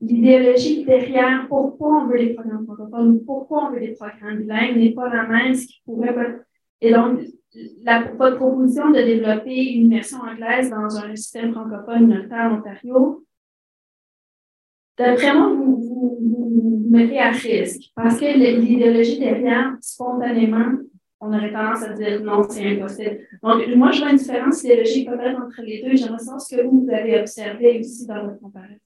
l'idéologie 0.00 0.84
derrière 0.84 1.46
pourquoi 1.48 2.04
on 2.04 2.06
veut 2.06 2.18
les 2.18 2.34
programmes 2.34 2.66
francophones, 2.66 3.24
pourquoi 3.24 3.66
on 3.66 3.72
veut 3.72 3.80
des 3.80 3.94
programmes 3.94 4.38
bilingues 4.38 4.76
n'est 4.76 4.92
pas 4.92 5.08
la 5.08 5.26
même, 5.26 5.54
ce 5.54 5.66
qui 5.66 5.82
pourrait 5.84 6.14
Et 6.80 6.92
donc, 6.92 7.20
la, 7.82 8.12
votre 8.12 8.36
proposition 8.36 8.90
de 8.90 9.00
développer 9.00 9.72
une 9.72 9.90
version 9.90 10.18
anglaise 10.18 10.70
dans 10.70 10.96
un 10.98 11.16
système 11.16 11.52
francophone 11.52 12.06
notamment 12.06 12.54
en 12.54 12.58
Ontario, 12.58 13.24
d'après 14.96 15.34
moi, 15.34 15.52
vous, 15.52 15.79
mettez 16.90 17.18
à 17.18 17.30
risque 17.30 17.90
parce 17.94 18.18
que 18.18 18.26
l'idéologie 18.26 19.18
derrière, 19.18 19.74
spontanément, 19.80 20.72
on 21.20 21.32
aurait 21.32 21.52
tendance 21.52 21.82
à 21.82 21.92
dire 21.92 22.20
non, 22.22 22.42
c'est 22.48 22.66
impossible. 22.66 23.20
Donc, 23.42 23.66
moi, 23.76 23.92
je 23.92 24.00
vois 24.00 24.10
une 24.10 24.16
différence 24.16 24.64
idéologique 24.64 25.08
peut-être 25.08 25.40
entre 25.40 25.62
les 25.62 25.82
deux. 25.82 25.96
J'aimerais 25.96 26.18
savoir 26.18 26.40
ce 26.40 26.56
que 26.56 26.62
vous, 26.62 26.88
avez 26.90 27.20
observé 27.20 27.78
aussi 27.78 28.06
dans 28.06 28.24
votre 28.24 28.40
comparaison. 28.40 28.80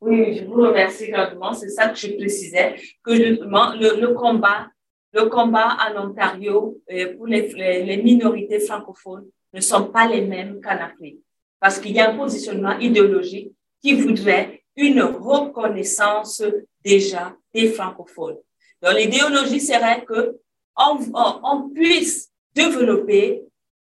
Oui, 0.00 0.36
je 0.36 0.44
vous 0.44 0.60
remercie 0.60 1.10
grandement. 1.10 1.54
C'est 1.54 1.70
ça 1.70 1.88
que 1.88 1.96
je 1.96 2.08
précisais, 2.12 2.74
que 3.02 3.12
le 3.12 4.12
combat, 4.12 4.68
le 5.14 5.24
combat 5.28 5.76
en 5.88 6.08
Ontario 6.08 6.78
euh, 6.92 7.16
pour 7.16 7.26
les, 7.26 7.48
les, 7.84 8.02
minorités 8.02 8.60
francophones 8.60 9.24
ne 9.54 9.60
sont 9.60 9.86
pas 9.86 10.06
les 10.06 10.20
mêmes 10.20 10.60
qu'en 10.60 10.76
Afrique. 10.76 11.20
Parce 11.58 11.78
qu'il 11.78 11.92
y 11.92 12.00
a 12.00 12.10
un 12.10 12.16
positionnement 12.16 12.78
idéologique 12.78 13.52
qui 13.82 13.94
voudrait 13.94 14.64
une 14.76 15.00
reconnaissance 15.00 16.42
déjà 16.84 17.36
des 17.52 17.72
francophones. 17.72 18.38
Donc, 18.82 18.94
l'idéologie 18.94 19.60
serait 19.60 20.04
que 20.04 20.38
on, 20.76 21.70
puisse 21.74 22.30
développer 22.54 23.42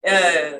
euh, 0.07 0.59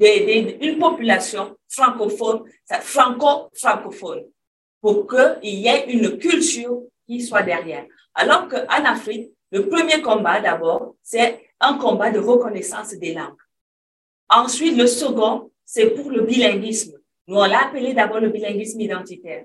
une 0.00 0.78
population 0.78 1.56
francophone, 1.68 2.44
franco-francophone. 2.66 4.24
pour 4.80 5.08
qu'il 5.08 5.54
y 5.54 5.66
ait 5.66 5.90
une 5.90 6.18
culture 6.18 6.82
qui 7.06 7.20
soit 7.20 7.42
derrière. 7.42 7.86
Alors 8.14 8.48
qu'en 8.48 8.84
Afrique, 8.84 9.30
le 9.50 9.68
premier 9.68 10.00
combat 10.02 10.40
d'abord, 10.40 10.94
c'est 11.02 11.40
un 11.58 11.78
combat 11.78 12.10
de 12.10 12.18
reconnaissance 12.20 12.90
des 12.90 13.14
langues. 13.14 13.34
Ensuite, 14.28 14.76
le 14.76 14.86
second, 14.86 15.50
c'est 15.64 15.90
pour 15.90 16.10
le 16.10 16.22
bilinguisme. 16.22 16.98
Nous, 17.26 17.36
on 17.36 17.44
l'a 17.44 17.66
appelé 17.66 17.94
d'abord 17.94 18.20
le 18.20 18.28
bilinguisme 18.28 18.80
identitaire. 18.80 19.44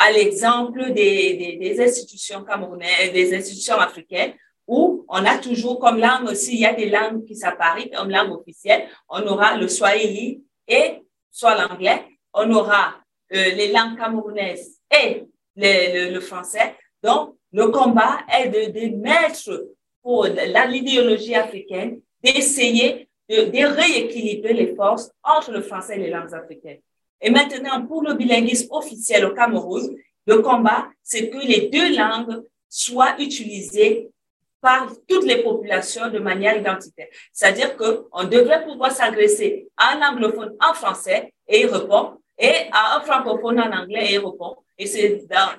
À 0.00 0.12
l'exemple 0.12 0.92
des, 0.92 1.58
des, 1.60 1.80
institutions 1.80 2.44
camerounaises, 2.44 3.12
des 3.12 3.34
institutions 3.34 3.76
africaines, 3.76 4.32
où 4.66 5.04
on 5.08 5.24
a 5.24 5.38
toujours 5.38 5.80
comme 5.80 5.98
langue 5.98 6.28
aussi, 6.28 6.56
y 6.58 6.66
a 6.66 6.72
des 6.72 6.88
langues 6.88 7.24
qui 7.24 7.34
s'apparaissent 7.34 7.90
comme 7.92 8.10
langue 8.10 8.32
officielle. 8.32 8.86
On 9.08 9.26
aura 9.26 9.56
le 9.56 9.66
swahili 9.66 10.42
et 10.68 11.02
soit 11.30 11.56
l'anglais. 11.56 12.04
On 12.32 12.50
aura 12.52 12.94
euh, 13.34 13.50
les 13.56 13.72
langues 13.72 13.96
camerounaises 13.98 14.78
et 14.90 15.24
le, 15.56 16.12
le, 16.12 16.20
français. 16.20 16.76
Donc, 17.02 17.34
le 17.52 17.68
combat 17.68 18.20
est 18.32 18.48
de, 18.48 18.70
de 18.72 18.96
mettre 18.96 19.68
pour 20.02 20.26
l'idéologie 20.26 21.34
africaine 21.34 22.00
d'essayer 22.22 23.08
de, 23.28 23.44
de, 23.50 23.66
rééquilibrer 23.66 24.52
les 24.54 24.74
forces 24.74 25.10
entre 25.22 25.52
le 25.52 25.62
français 25.62 25.96
et 25.96 25.98
les 25.98 26.10
langues 26.10 26.34
africaines. 26.34 26.80
Et 27.20 27.30
maintenant, 27.30 27.84
pour 27.86 28.02
le 28.02 28.14
bilinguisme 28.14 28.68
officiel 28.70 29.24
au 29.24 29.34
Cameroun, 29.34 29.96
le 30.26 30.38
combat, 30.40 30.88
c'est 31.02 31.30
que 31.30 31.38
les 31.38 31.68
deux 31.68 31.96
langues 31.96 32.44
soient 32.68 33.18
utilisées 33.18 34.10
par 34.60 34.92
toutes 35.06 35.24
les 35.24 35.42
populations 35.42 36.10
de 36.10 36.18
manière 36.18 36.56
identitaire. 36.56 37.06
C'est-à-dire 37.32 37.76
qu'on 37.76 38.24
devrait 38.24 38.64
pouvoir 38.64 38.92
s'adresser 38.92 39.68
à 39.76 39.96
un 39.96 40.12
anglophone 40.12 40.54
en 40.60 40.74
français 40.74 41.32
et 41.46 41.60
il 41.60 41.66
répond, 41.66 42.18
et 42.38 42.68
à 42.72 42.96
un 42.96 43.00
francophone 43.00 43.60
en 43.60 43.72
anglais 43.72 44.06
et 44.10 44.14
il 44.14 44.18
répond. 44.18 44.56
Et 44.76 44.86
c'est 44.86 45.26
dans, 45.28 45.52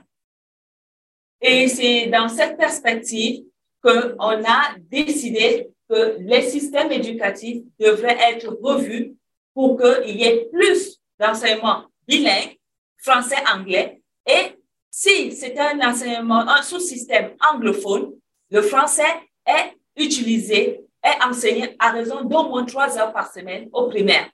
et 1.41 1.67
c'est 1.67 2.07
dans 2.07 2.29
cette 2.29 2.57
perspective 2.57 3.43
qu'on 3.81 4.43
a 4.43 4.75
décidé 4.77 5.69
que 5.89 6.17
les 6.19 6.43
systèmes 6.43 6.91
éducatifs 6.91 7.63
devraient 7.79 8.17
être 8.31 8.57
revus 8.61 9.15
pour 9.53 9.77
qu'il 9.79 10.17
y 10.17 10.23
ait 10.25 10.49
plus 10.51 10.98
d'enseignement 11.19 11.85
bilingue, 12.07 12.57
français-anglais. 12.97 14.01
Et 14.25 14.57
si 14.89 15.31
c'est 15.31 15.57
un 15.57 15.79
enseignement, 15.81 16.47
un 16.47 16.61
sous-système 16.61 17.35
anglophone, 17.51 18.13
le 18.49 18.61
français 18.61 19.03
est 19.45 19.75
utilisé, 19.95 20.81
est 21.03 21.23
enseigné 21.23 21.75
à 21.79 21.91
raison 21.91 22.23
d'au 22.23 22.49
moins 22.49 22.65
trois 22.65 22.97
heures 22.97 23.13
par 23.13 23.31
semaine 23.31 23.69
au 23.71 23.87
primaire. 23.87 24.29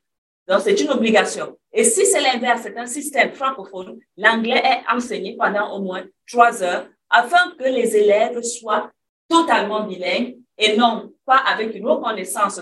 Donc, 0.48 0.62
c'est 0.62 0.80
une 0.80 0.92
obligation. 0.92 1.58
Et 1.74 1.84
si 1.84 2.06
c'est 2.06 2.22
l'inverse, 2.22 2.62
c'est 2.64 2.78
un 2.78 2.86
système 2.86 3.34
francophone, 3.34 4.00
l'anglais 4.16 4.62
est 4.64 4.94
enseigné 4.94 5.36
pendant 5.38 5.76
au 5.76 5.82
moins 5.82 6.04
trois 6.30 6.62
heures 6.62 6.88
afin 7.10 7.52
que 7.58 7.64
les 7.64 7.96
élèves 7.96 8.42
soient 8.42 8.92
totalement 9.28 9.86
bilingues 9.86 10.38
et 10.58 10.78
non 10.78 11.12
pas 11.26 11.38
avec 11.38 11.76
une 11.76 11.88
reconnaissance 11.88 12.60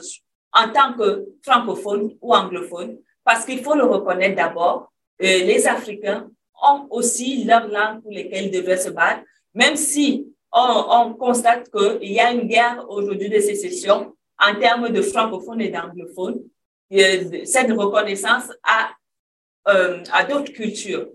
en 0.54 0.70
tant 0.70 0.94
que 0.94 1.26
francophone 1.42 2.16
ou 2.22 2.34
anglophone, 2.34 2.98
parce 3.24 3.46
qu'il 3.46 3.64
faut 3.64 3.76
le 3.76 3.86
reconnaître 3.86 4.36
d'abord, 4.36 4.92
euh, 5.22 5.26
les 5.26 5.68
Africains 5.68 6.30
ont 6.62 6.88
aussi 6.90 7.44
leur 7.44 7.68
langue 7.68 8.02
pour 8.02 8.12
lesquelles 8.12 8.46
ils 8.46 8.52
devraient 8.52 8.78
se 8.78 8.90
battre, 8.90 9.22
même 9.54 9.76
si 9.76 10.28
on, 10.52 10.86
on 10.90 11.14
constate 11.14 11.70
qu'il 11.72 12.12
y 12.12 12.20
a 12.20 12.32
une 12.32 12.48
guerre 12.48 12.86
aujourd'hui 12.90 13.30
de 13.30 13.40
sécession 13.40 14.16
en 14.40 14.56
termes 14.60 14.90
de 14.90 15.02
francophones 15.02 15.62
et 15.62 15.70
d'anglophones. 15.70 16.42
Cette 16.92 17.72
reconnaissance 17.72 18.52
à, 18.64 18.92
euh, 19.68 20.04
à 20.12 20.26
d'autres 20.26 20.52
cultures. 20.52 21.08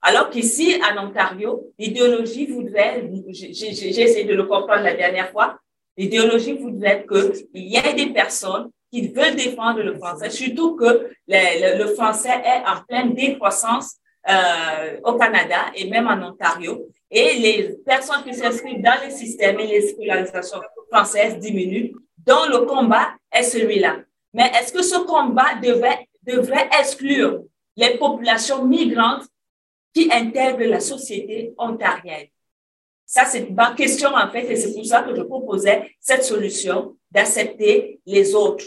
Alors 0.00 0.30
qu'ici, 0.30 0.80
en 0.82 1.06
Ontario, 1.06 1.72
l'idéologie 1.78 2.46
voudrait, 2.46 3.08
j'ai 3.28 4.02
essayé 4.02 4.24
de 4.24 4.34
le 4.34 4.44
comprendre 4.44 4.82
la 4.82 4.94
dernière 4.94 5.30
fois, 5.30 5.58
l'idéologie 5.96 6.54
voudrait 6.54 7.06
qu'il 7.06 7.46
y 7.54 7.76
ait 7.76 7.94
des 7.94 8.12
personnes 8.12 8.70
qui 8.92 9.08
veulent 9.08 9.36
défendre 9.36 9.80
le 9.80 9.96
français, 9.96 10.28
surtout 10.28 10.76
que 10.76 11.10
le, 11.26 11.94
français 11.94 12.42
est 12.44 12.68
en 12.68 12.82
pleine 12.86 13.14
décroissance 13.14 13.96
euh, 14.28 15.00
au 15.04 15.14
Canada 15.14 15.72
et 15.74 15.88
même 15.88 16.06
en 16.06 16.28
Ontario. 16.28 16.86
Et 17.10 17.38
les 17.38 17.76
personnes 17.86 18.22
qui 18.22 18.34
s'inscrivent 18.34 18.82
dans 18.82 19.00
les 19.02 19.10
systèmes 19.10 19.58
et 19.60 19.66
les 19.66 19.88
scolarisations 19.88 20.60
françaises 20.90 21.38
diminuent, 21.38 21.92
dont 22.18 22.44
le 22.50 22.66
combat 22.66 23.14
est 23.32 23.42
celui-là. 23.42 24.00
Mais 24.34 24.50
est-ce 24.54 24.72
que 24.72 24.82
ce 24.82 24.98
combat 24.98 25.54
devrait 25.60 26.68
exclure 26.78 27.42
les 27.76 27.96
populations 27.96 28.64
migrantes 28.64 29.24
qui 29.94 30.10
intègrent 30.12 30.64
la 30.64 30.80
société 30.80 31.54
ontarienne? 31.56 32.28
Ça, 33.06 33.24
c'est 33.24 33.50
ma 33.50 33.74
question 33.74 34.10
en 34.14 34.30
fait, 34.30 34.50
et 34.50 34.56
c'est 34.56 34.72
pour 34.74 34.84
ça 34.84 35.02
que 35.02 35.14
je 35.14 35.22
proposais 35.22 35.90
cette 35.98 36.24
solution 36.24 36.96
d'accepter 37.10 38.00
les 38.06 38.34
autres. 38.34 38.64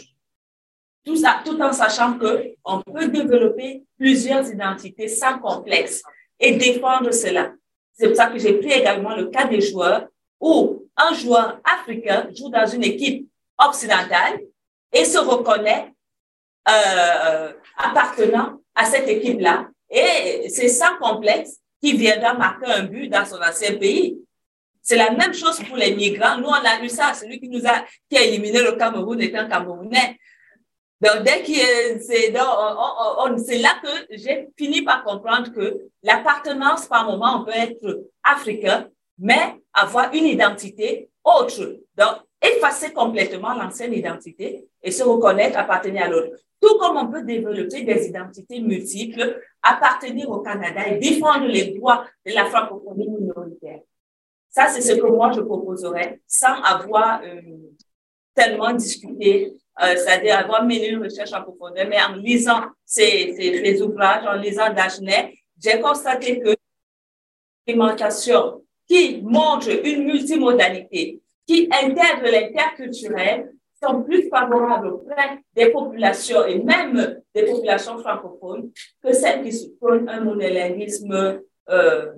Tout, 1.06 1.60
en 1.62 1.72
sachant 1.72 2.18
qu'on 2.18 2.82
peut 2.82 3.06
développer 3.06 3.84
plusieurs 3.96 4.50
identités 4.50 5.06
sans 5.06 5.38
complexe 5.38 6.02
et 6.40 6.56
défendre 6.56 7.12
cela. 7.12 7.52
C'est 7.92 8.08
pour 8.08 8.16
ça 8.16 8.26
que 8.26 8.38
j'ai 8.38 8.54
pris 8.54 8.72
également 8.72 9.14
le 9.14 9.26
cas 9.26 9.46
des 9.46 9.60
joueurs 9.60 10.06
où 10.40 10.84
un 10.96 11.14
joueur 11.14 11.60
africain 11.64 12.28
joue 12.34 12.50
dans 12.50 12.66
une 12.66 12.82
équipe 12.82 13.28
occidentale 13.56 14.40
et 14.92 15.04
se 15.04 15.18
reconnaît 15.18 15.92
euh, 16.68 17.52
appartenant 17.76 18.60
à 18.74 18.84
cette 18.84 19.08
équipe-là. 19.08 19.68
Et 19.88 20.48
c'est 20.48 20.68
sans 20.68 20.96
complexe 20.98 21.58
qu'il 21.80 21.96
viendra 21.98 22.34
marquer 22.34 22.66
un 22.66 22.82
but 22.82 23.08
dans 23.08 23.24
son 23.24 23.40
ancien 23.40 23.76
pays. 23.76 24.18
C'est 24.82 24.96
la 24.96 25.10
même 25.12 25.34
chose 25.34 25.60
pour 25.68 25.76
les 25.76 25.94
migrants. 25.94 26.38
Nous, 26.38 26.48
on 26.48 26.52
a 26.52 26.80
vu 26.80 26.88
ça. 26.88 27.14
Celui 27.14 27.40
qui 27.40 27.48
nous 27.48 27.64
a, 27.66 27.84
qui 28.10 28.16
a 28.16 28.22
éliminé 28.22 28.60
le 28.62 28.72
Cameroun 28.72 29.20
est 29.20 29.34
un 29.34 29.48
Camerounais. 29.48 30.18
Donc, 31.00 31.24
dès 31.24 31.42
que 31.42 32.00
c'est, 32.00 32.32
c'est 32.32 33.58
là 33.58 33.80
que 33.82 34.06
j'ai 34.10 34.48
fini 34.56 34.82
par 34.82 35.04
comprendre 35.04 35.52
que 35.52 35.82
l'appartenance, 36.02 36.86
par 36.86 37.04
moment, 37.04 37.40
on 37.40 37.44
peut 37.44 37.52
être 37.54 38.04
africain, 38.22 38.88
mais 39.18 39.56
avoir 39.74 40.12
une 40.14 40.24
identité 40.24 41.10
autre. 41.22 41.80
Donc, 41.96 42.16
effacer 42.40 42.92
complètement 42.92 43.54
l'ancienne 43.54 43.92
identité 43.92 44.66
et 44.82 44.90
se 44.90 45.02
reconnaître 45.02 45.58
appartenir 45.58 46.04
à 46.04 46.08
l'autre. 46.08 46.36
Tout 46.60 46.78
comme 46.78 46.96
on 46.96 47.10
peut 47.10 47.22
développer 47.22 47.82
des 47.82 48.06
identités 48.08 48.60
multiples, 48.60 49.42
appartenir 49.62 50.30
au 50.30 50.40
Canada 50.40 50.86
et 50.88 50.98
défendre 50.98 51.46
les 51.46 51.74
droits 51.74 52.06
de 52.24 52.32
la 52.32 52.46
francophonie 52.46 53.08
minoritaire. 53.08 53.80
Ça, 54.48 54.68
c'est 54.68 54.80
ce 54.80 54.94
que 54.94 55.06
moi, 55.06 55.32
je 55.32 55.40
proposerais 55.40 56.20
sans 56.26 56.62
avoir 56.62 57.20
euh, 57.22 57.42
tellement 58.34 58.72
discuté, 58.72 59.52
c'est-à-dire 59.78 60.38
avoir 60.38 60.62
mené 60.62 60.88
une 60.88 61.02
recherche 61.02 61.32
en 61.32 61.42
profondeur, 61.42 61.86
mais 61.88 62.00
en 62.02 62.14
lisant 62.14 62.62
ces, 62.84 63.82
ouvrages, 63.82 64.26
en 64.26 64.34
lisant 64.34 64.72
Dagenet, 64.72 65.34
j'ai 65.62 65.80
constaté 65.80 66.40
que 66.40 66.54
l'alimentation 67.66 68.62
qui 68.88 69.20
montre 69.22 69.68
une 69.84 70.04
multimodalité, 70.04 71.20
qui 71.46 71.68
intègre 71.70 72.30
l'interculturel, 72.30 73.52
sont 73.82 74.02
plus 74.02 74.28
favorables 74.28 74.88
auprès 74.88 75.42
des 75.54 75.70
populations 75.70 76.46
et 76.46 76.58
même 76.58 77.20
des 77.34 77.44
populations 77.44 77.98
francophones 77.98 78.70
que 79.02 79.12
celles 79.12 79.42
qui 79.42 79.52
supposent 79.52 80.08
un 80.08 80.20
monolinguisme 80.20 81.42
euh, 81.68 82.12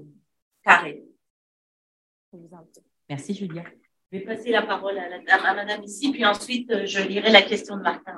carré. 0.62 1.02
Merci, 3.08 3.34
Julia. 3.34 3.64
Je 4.10 4.18
vais 4.18 4.24
passer 4.24 4.50
la 4.50 4.62
parole 4.62 4.96
à, 4.96 5.54
madame 5.54 5.82
ici, 5.84 6.10
puis 6.10 6.24
ensuite, 6.24 6.70
euh, 6.70 6.86
je 6.86 7.06
lirai 7.06 7.30
la 7.30 7.42
question 7.42 7.76
de 7.76 7.82
Martin. 7.82 8.12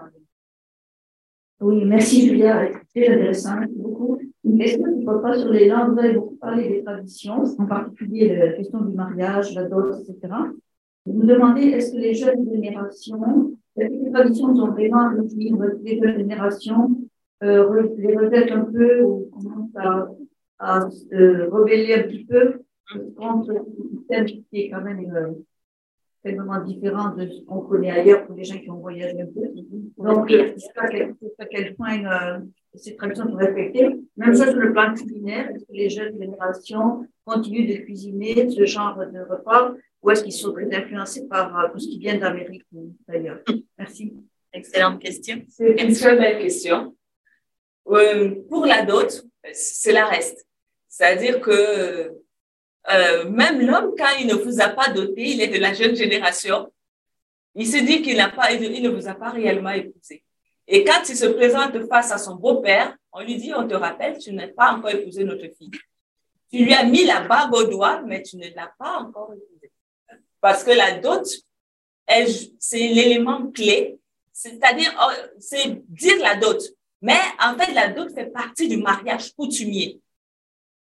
Oui, 1.60 1.84
merci, 1.84 2.28
Julia. 2.28 2.68
C'est 2.94 3.08
intéressant. 3.08 3.56
Beaucoup. 3.70 4.20
Une 4.44 4.56
question 4.56 4.98
qui 4.98 5.04
pas 5.04 5.36
sur 5.36 5.50
les 5.50 5.68
langues. 5.68 5.94
Vous 5.94 5.98
avez 5.98 6.14
beaucoup 6.14 6.36
parlé 6.36 6.68
des 6.68 6.84
traditions, 6.84 7.42
en 7.58 7.66
particulier 7.66 8.36
la 8.36 8.52
question 8.52 8.80
du 8.82 8.94
mariage, 8.94 9.52
la 9.54 9.64
dot, 9.64 9.96
etc. 10.00 10.32
Vous 11.06 11.12
me 11.12 11.26
demandez, 11.26 11.62
est-ce 11.62 11.92
que 11.92 11.98
les 11.98 12.14
jeunes 12.14 12.48
générations, 12.48 13.52
les 13.76 14.12
traditions 14.12 14.54
sont 14.54 14.68
vraiment 14.68 15.10
les 15.10 15.98
jeunes 15.98 16.16
générations 16.18 17.00
euh, 17.42 17.88
les 17.96 18.16
rejettent 18.16 18.52
un 18.52 18.64
peu 18.64 19.02
ou 19.02 19.30
commencent 19.32 20.08
à, 20.58 20.88
se 20.88 21.48
rebeller 21.50 21.94
un 21.94 22.02
petit 22.04 22.24
peu? 22.24 22.60
Contre 23.16 23.52
un 23.52 23.98
système 23.98 24.26
qui 24.26 24.46
est 24.52 24.70
quand 24.70 24.82
même 24.82 25.14
euh, 25.14 25.30
tellement 26.22 26.62
différent 26.62 27.14
de 27.14 27.26
ce 27.28 27.44
qu'on 27.44 27.60
connaît 27.60 27.90
ailleurs 27.90 28.26
pour 28.26 28.36
les 28.36 28.44
gens 28.44 28.58
qui 28.58 28.70
ont 28.70 28.78
voyagé 28.78 29.20
un 29.20 29.26
peu. 29.26 29.48
Donc, 29.98 30.30
je 30.30 30.52
ne 30.52 30.58
sais 30.58 30.72
pas 30.74 30.82
à 31.38 31.46
quel 31.46 31.74
point 31.74 32.04
euh, 32.04 32.38
ces 32.74 32.94
traditions 32.96 33.28
sont 33.28 33.36
respectées. 33.36 33.88
Même 34.16 34.36
chose 34.36 34.50
sur 34.50 34.60
le 34.60 34.72
plan 34.72 34.94
culinaire, 34.94 35.50
est-ce 35.50 35.64
que 35.64 35.72
les 35.72 35.88
jeunes 35.88 36.18
générations 36.18 37.06
continuent 37.24 37.68
de 37.68 37.82
cuisiner 37.84 38.50
ce 38.50 38.64
genre 38.64 38.98
de 38.98 39.20
repas 39.20 39.72
ou 40.02 40.10
est-ce 40.10 40.22
qu'ils 40.22 40.32
sont 40.32 40.52
très 40.52 40.74
influencés 40.74 41.26
par 41.28 41.58
euh, 41.58 41.68
tout 41.72 41.78
ce 41.78 41.88
qui 41.88 41.98
vient 41.98 42.18
d'Amérique 42.18 42.64
ou 42.72 42.94
d'ailleurs? 43.08 43.40
Merci. 43.78 44.14
Excellente 44.52 45.00
question. 45.00 45.42
C'est 45.48 45.80
une 45.82 45.94
très 45.94 46.16
belle 46.16 46.38
question. 46.40 46.94
Euh, 47.88 48.34
pour 48.48 48.66
la 48.66 48.84
dot, 48.84 49.26
cela 49.52 50.06
reste. 50.06 50.46
C'est-à-dire 50.88 51.40
que 51.40 52.10
euh, 52.88 53.28
même 53.28 53.60
l'homme, 53.60 53.94
quand 53.96 54.16
il 54.18 54.26
ne 54.26 54.34
vous 54.34 54.60
a 54.60 54.68
pas 54.68 54.88
doté, 54.88 55.22
il 55.22 55.40
est 55.40 55.48
de 55.48 55.58
la 55.58 55.74
jeune 55.74 55.94
génération, 55.94 56.72
il 57.54 57.66
se 57.66 57.76
dit 57.78 58.02
qu'il 58.02 58.16
n'a 58.16 58.30
pas, 58.30 58.52
il 58.52 58.82
ne 58.82 58.88
vous 58.88 59.08
a 59.08 59.14
pas 59.14 59.30
réellement 59.30 59.70
épousé. 59.70 60.24
Et 60.66 60.84
quand 60.84 61.02
il 61.08 61.16
se 61.16 61.26
présente 61.26 61.86
face 61.88 62.12
à 62.12 62.18
son 62.18 62.36
beau-père, 62.36 62.96
on 63.12 63.22
lui 63.22 63.36
dit, 63.36 63.52
on 63.54 63.66
te 63.66 63.74
rappelle, 63.74 64.18
tu 64.18 64.32
n'as 64.32 64.48
pas 64.48 64.72
encore 64.72 64.90
épousé 64.90 65.24
notre 65.24 65.48
fille. 65.56 65.70
Tu 66.50 66.64
lui 66.64 66.72
as 66.72 66.84
mis 66.84 67.04
la 67.04 67.20
bague 67.22 67.52
au 67.52 67.64
doigt, 67.64 68.02
mais 68.02 68.22
tu 68.22 68.36
ne 68.36 68.46
l'as 68.54 68.72
pas 68.78 68.98
encore 68.98 69.32
épousée. 69.34 69.72
Parce 70.40 70.64
que 70.64 70.70
la 70.70 70.98
dot, 70.98 71.26
c'est 72.58 72.78
l'élément 72.78 73.50
clé, 73.50 73.98
c'est-à-dire, 74.32 74.92
oh, 75.00 75.12
c'est 75.38 75.82
dire 75.88 76.18
la 76.20 76.36
dot. 76.36 76.62
Mais 77.02 77.18
en 77.42 77.58
fait, 77.58 77.72
la 77.72 77.88
dot 77.88 78.14
fait 78.14 78.26
partie 78.26 78.68
du 78.68 78.76
mariage 78.76 79.32
coutumier 79.34 80.00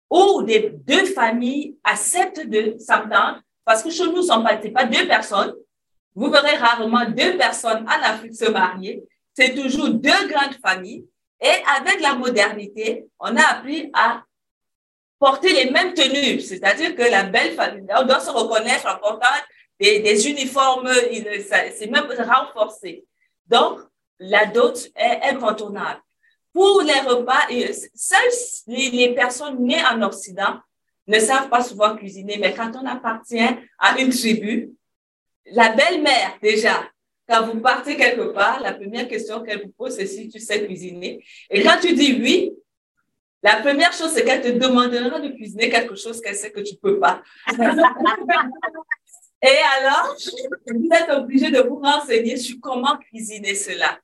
où 0.09 0.43
des 0.43 0.71
deux 0.73 1.05
familles 1.05 1.75
acceptent 1.83 2.47
de 2.47 2.75
s'entendre 2.79 3.41
parce 3.63 3.83
que 3.83 3.91
chez 3.91 4.05
nous, 4.05 4.23
ce 4.23 4.33
ne 4.33 4.69
pas 4.71 4.85
deux 4.85 5.07
personnes. 5.07 5.53
Vous 6.15 6.31
verrez 6.31 6.55
rarement 6.57 7.05
deux 7.09 7.37
personnes 7.37 7.85
en 7.87 8.03
Afrique 8.03 8.35
se 8.35 8.49
marier. 8.49 9.03
C'est 9.33 9.53
toujours 9.53 9.89
deux 9.89 10.27
grandes 10.27 10.57
familles. 10.65 11.05
Et 11.39 11.63
avec 11.77 12.01
la 12.01 12.15
modernité, 12.15 13.05
on 13.19 13.35
a 13.35 13.41
appris 13.41 13.89
à 13.93 14.23
porter 15.19 15.53
les 15.53 15.69
mêmes 15.69 15.93
tenues, 15.93 16.41
c'est-à-dire 16.41 16.95
que 16.95 17.03
la 17.03 17.23
belle 17.23 17.53
famille, 17.53 17.85
on 17.95 18.05
doit 18.05 18.19
se 18.19 18.31
reconnaître 18.31 18.87
en 18.87 18.97
portant 18.97 19.27
des 19.79 20.27
uniformes, 20.27 20.89
c'est 20.91 21.89
même 21.91 22.07
renforcé. 22.27 23.05
Donc, 23.47 23.79
la 24.19 24.45
dot 24.45 24.89
est 24.95 25.29
incontournable. 25.29 26.01
Pour 26.53 26.81
les 26.81 26.99
repas, 27.01 27.47
seules 27.93 28.19
les, 28.67 29.13
personnes 29.13 29.63
nées 29.63 29.83
en 29.85 30.01
Occident 30.01 30.59
ne 31.07 31.19
savent 31.19 31.49
pas 31.49 31.63
souvent 31.63 31.95
cuisiner, 31.95 32.37
mais 32.39 32.53
quand 32.53 32.71
on 32.75 32.85
appartient 32.85 33.49
à 33.77 33.99
une 33.99 34.09
tribu, 34.09 34.71
la 35.45 35.69
belle-mère, 35.75 36.37
déjà, 36.41 36.83
quand 37.27 37.45
vous 37.45 37.59
partez 37.59 37.95
quelque 37.95 38.33
part, 38.33 38.59
la 38.61 38.73
première 38.73 39.07
question 39.07 39.43
qu'elle 39.43 39.61
vous 39.63 39.71
pose, 39.71 39.95
c'est 39.95 40.07
si 40.07 40.29
tu 40.29 40.39
sais 40.39 40.65
cuisiner. 40.65 41.23
Et 41.49 41.61
quand 41.63 41.77
tu 41.79 41.93
dis 41.93 42.19
oui, 42.21 42.51
la 43.41 43.57
première 43.57 43.93
chose, 43.93 44.11
c'est 44.11 44.25
qu'elle 44.25 44.41
te 44.41 44.49
demandera 44.49 45.19
de 45.19 45.29
cuisiner 45.29 45.69
quelque 45.69 45.95
chose 45.95 46.19
qu'elle 46.19 46.35
sait 46.35 46.51
que 46.51 46.59
tu 46.61 46.73
ne 46.73 46.79
peux 46.79 46.99
pas. 46.99 47.21
Et 49.41 49.57
alors, 49.79 50.15
vous 50.67 50.89
êtes 50.91 51.09
obligé 51.11 51.49
de 51.49 51.61
vous 51.61 51.79
renseigner 51.79 52.35
sur 52.35 52.57
comment 52.61 52.97
cuisiner 52.97 53.55
cela. 53.55 53.97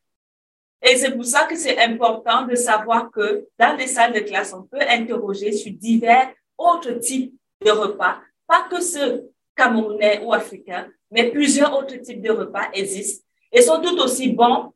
Et 0.88 0.98
c'est 0.98 1.12
pour 1.12 1.26
ça 1.26 1.46
que 1.46 1.56
c'est 1.56 1.80
important 1.80 2.46
de 2.46 2.56
savoir 2.56 3.10
que 3.10 3.48
dans 3.58 3.76
les 3.76 3.88
salles 3.88 4.14
de 4.14 4.20
classe, 4.20 4.54
on 4.54 4.64
peut 4.64 4.82
interroger 4.88 5.52
sur 5.52 5.72
divers 5.74 6.32
autres 6.58 6.94
types 7.00 7.34
de 7.66 7.72
repas, 7.72 8.20
pas 8.48 8.68
que 8.70 8.80
ceux 8.80 9.32
camerounais 9.56 10.22
ou 10.24 10.32
africains, 10.32 10.88
mais 11.10 11.32
plusieurs 11.32 11.76
autres 11.76 11.96
types 11.98 12.22
de 12.22 12.32
repas 12.32 12.70
existent 12.74 13.26
et 13.52 13.62
sont 13.62 13.82
tout 13.82 13.98
aussi 13.98 14.30
bons, 14.32 14.74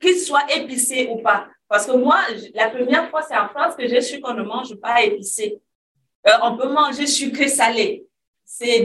qu'ils 0.00 0.18
soient 0.18 0.46
épicés 0.54 1.08
ou 1.10 1.16
pas. 1.16 1.48
Parce 1.68 1.86
que 1.86 1.92
moi, 1.92 2.18
la 2.54 2.70
première 2.70 3.08
fois, 3.10 3.22
c'est 3.22 3.36
en 3.36 3.48
France 3.48 3.74
que 3.76 3.88
j'ai 3.88 4.00
su 4.00 4.20
qu'on 4.20 4.34
ne 4.34 4.42
mange 4.42 4.74
pas 4.76 5.02
épicé. 5.02 5.60
Euh, 6.26 6.30
on 6.42 6.56
peut 6.56 6.68
manger 6.68 7.06
sucré 7.06 7.48
salé. 7.48 8.06
C'était 8.44 8.84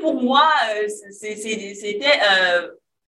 pour 0.00 0.14
moi, 0.14 0.48
euh, 0.74 0.88
c'était 1.10 2.20
euh, 2.30 2.68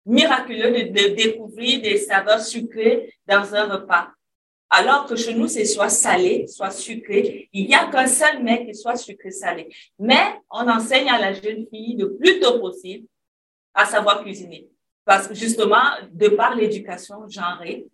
miraculeux 0.06 0.72
de, 0.72 1.16
découvrir 1.16 1.82
des 1.82 1.98
saveurs 1.98 2.42
sucrées 2.42 3.14
dans 3.28 3.54
un 3.56 3.74
repas. 3.74 4.10
Alors 4.70 5.06
que 5.06 5.16
chez 5.16 5.34
nous, 5.34 5.48
c'est 5.48 5.66
soit 5.66 5.90
salé, 5.90 6.48
soit 6.48 6.72
sucré. 6.72 7.50
Il 7.54 7.68
n'y 7.68 7.76
a 7.76 7.88
qu'un 7.88 8.08
seul 8.08 8.44
mec 8.44 8.68
qui 8.68 8.76
soit 8.76 8.96
sucré-salé. 8.96 9.70
Mais 10.00 10.40
on 10.50 10.68
enseigne 10.68 11.10
à 11.10 11.20
la 11.20 11.34
jeune 11.34 11.66
fille 11.68 11.96
le 11.98 12.16
plus 12.16 12.40
tôt 12.40 12.60
possible 12.60 13.08
à 13.74 13.86
savoir 13.86 14.24
cuisiner. 14.24 14.68
Parce 15.06 15.28
que 15.28 15.36
justement, 15.36 15.84
de 16.12 16.30
par 16.30 16.56
l'éducation 16.56 17.28
genrée, 17.30 17.86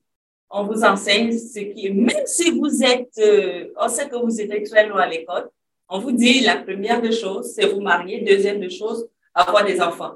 on 0.49 0.63
vous 0.63 0.83
enseigne 0.83 1.37
ce 1.37 1.59
qui 1.59 1.87
est, 1.87 1.91
même 1.91 2.25
si 2.25 2.51
vous 2.51 2.83
êtes, 2.83 3.17
euh, 3.19 3.67
on 3.77 3.87
sait 3.89 4.07
que 4.07 4.15
vous 4.15 4.39
êtes 4.39 4.69
très 4.69 4.87
loin 4.87 5.01
à 5.01 5.07
l'école, 5.07 5.49
on 5.89 5.99
vous 5.99 6.11
dit 6.11 6.41
la 6.41 6.57
première 6.57 7.01
des 7.01 7.11
choses, 7.11 7.53
c'est 7.53 7.67
vous 7.67 7.81
marier. 7.81 8.21
Deuxième 8.21 8.59
des 8.59 8.69
choses, 8.69 9.07
avoir 9.33 9.65
des 9.65 9.81
enfants. 9.81 10.15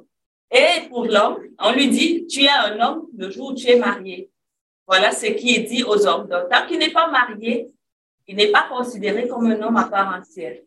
Et 0.51 0.87
pour 0.89 1.05
l'homme, 1.05 1.39
on 1.59 1.71
lui 1.73 1.89
dit, 1.89 2.27
tu 2.27 2.43
es 2.43 2.49
un 2.49 2.79
homme 2.79 3.07
le 3.17 3.29
jour 3.29 3.51
où 3.51 3.53
tu 3.55 3.67
es 3.67 3.79
marié. 3.79 4.29
Voilà 4.87 5.11
ce 5.11 5.25
qui 5.27 5.55
est 5.55 5.63
dit 5.63 5.83
aux 5.83 6.05
hommes. 6.05 6.27
Donc, 6.27 6.49
tant 6.49 6.65
qu'il 6.67 6.77
n'est 6.77 6.91
pas 6.91 7.09
marié, 7.09 7.67
il 8.27 8.35
n'est 8.35 8.51
pas 8.51 8.67
considéré 8.69 9.27
comme 9.27 9.47
un 9.47 9.61
homme 9.61 9.77
à 9.77 9.85
part 9.85 10.15
entière. 10.15 10.57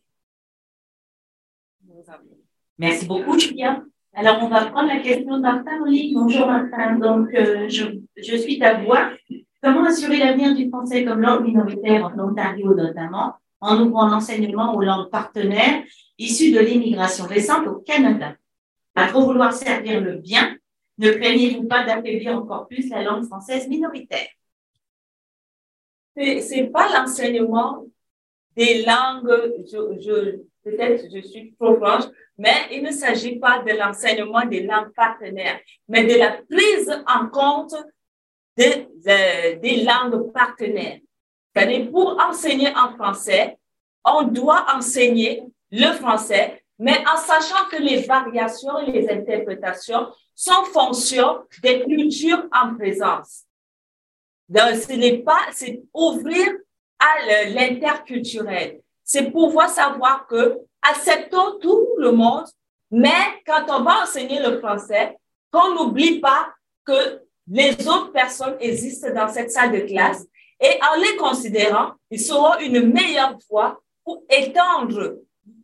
Merci 2.78 3.06
beaucoup, 3.06 3.38
Julien. 3.38 3.84
Alors, 4.14 4.38
on 4.42 4.48
va 4.48 4.66
prendre 4.66 4.88
la 4.88 5.00
question 5.00 5.36
de 5.36 5.42
Martin 5.42 5.78
Bonjour, 6.14 6.46
Martin. 6.46 6.96
Donc, 6.96 7.32
euh, 7.34 7.68
je, 7.68 7.84
je, 8.16 8.36
suis 8.36 8.58
ta 8.58 8.80
voix. 8.82 9.10
Comment 9.62 9.84
assurer 9.84 10.18
l'avenir 10.18 10.54
du 10.54 10.68
français 10.68 11.04
comme 11.04 11.20
langue 11.20 11.44
minoritaire 11.44 12.04
en 12.04 12.18
Ontario 12.18 12.74
notamment, 12.74 13.34
en 13.60 13.80
ouvrant 13.80 14.08
l'enseignement 14.08 14.74
aux 14.74 14.82
langues 14.82 15.10
partenaires 15.10 15.82
issues 16.18 16.52
de 16.52 16.60
l'immigration 16.60 17.26
récente 17.26 17.66
au 17.66 17.76
Canada? 17.76 18.34
À 18.98 19.08
trop 19.08 19.24
vouloir 19.24 19.52
servir 19.52 20.00
le 20.00 20.16
bien, 20.16 20.56
ne 20.98 21.10
craignez-vous 21.12 21.68
pas 21.68 21.84
d'affaiblir 21.84 22.36
encore 22.36 22.66
plus 22.66 22.88
la 22.88 23.02
langue 23.02 23.24
française 23.24 23.68
minoritaire? 23.68 24.28
Ce 26.16 26.54
n'est 26.54 26.70
pas 26.70 26.88
l'enseignement 26.92 27.84
des 28.56 28.84
langues, 28.84 29.30
je, 29.70 30.40
peut-être 30.64 31.04
je 31.14 31.20
suis 31.20 31.54
trop 31.54 31.76
franche, 31.76 32.06
mais 32.36 32.66
il 32.72 32.82
ne 32.82 32.90
s'agit 32.90 33.38
pas 33.38 33.62
de 33.62 33.72
l'enseignement 33.72 34.44
des 34.44 34.64
langues 34.64 34.92
partenaires, 34.94 35.60
mais 35.86 36.04
de 36.04 36.18
la 36.18 36.42
prise 36.50 36.90
en 37.06 37.28
compte 37.28 37.74
des 38.56 39.84
langues 39.84 40.32
partenaires. 40.32 40.98
cest 41.56 41.90
pour 41.92 42.20
enseigner 42.20 42.70
en 42.76 42.96
français, 42.96 43.56
on 44.04 44.22
doit 44.22 44.66
enseigner 44.74 45.44
le 45.70 45.92
français 45.92 46.57
mais 46.78 47.02
en 47.12 47.16
sachant 47.16 47.68
que 47.70 47.76
les 47.76 48.02
variations 48.02 48.78
et 48.78 48.92
les 48.92 49.10
interprétations 49.10 50.08
sont 50.34 50.64
fonction 50.72 51.44
des 51.62 51.84
cultures 51.84 52.46
en 52.52 52.74
présence. 52.76 53.44
Donc, 54.48 54.76
ce 54.76 54.92
n'est 54.92 55.18
pas, 55.18 55.40
c'est 55.52 55.82
ouvrir 55.92 56.48
à 56.98 57.46
l'interculturel. 57.50 58.80
C'est 59.04 59.30
pouvoir 59.30 59.68
savoir 59.68 60.26
que 60.26 60.58
acceptons 60.82 61.58
tout 61.60 61.88
le 61.98 62.12
monde, 62.12 62.46
mais 62.90 63.42
quand 63.46 63.64
on 63.68 63.82
va 63.82 64.02
enseigner 64.02 64.40
le 64.40 64.58
français, 64.58 65.16
qu'on 65.50 65.74
n'oublie 65.74 66.20
pas 66.20 66.48
que 66.84 67.22
les 67.48 67.72
autres 67.88 68.12
personnes 68.12 68.56
existent 68.60 69.12
dans 69.12 69.28
cette 69.28 69.50
salle 69.50 69.72
de 69.72 69.80
classe 69.80 70.24
et 70.60 70.78
en 70.82 71.00
les 71.00 71.16
considérant, 71.16 71.92
ils 72.10 72.20
seront 72.20 72.58
une 72.58 72.92
meilleure 72.92 73.36
voie 73.48 73.80
pour 74.04 74.22
étendre 74.28 75.18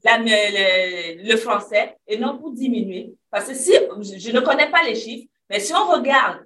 le, 0.05 1.37
français 1.37 1.97
et 2.07 2.19
non 2.19 2.39
pour 2.39 2.53
diminuer. 2.53 3.15
Parce 3.31 3.49
que 3.49 3.55
si, 3.55 3.73
je, 3.73 4.31
ne 4.31 4.41
connais 4.41 4.71
pas 4.71 4.83
les 4.85 4.95
chiffres, 4.95 5.29
mais 5.51 5.61
si 5.61 5.73
on 5.75 5.91
regarde 5.91 6.45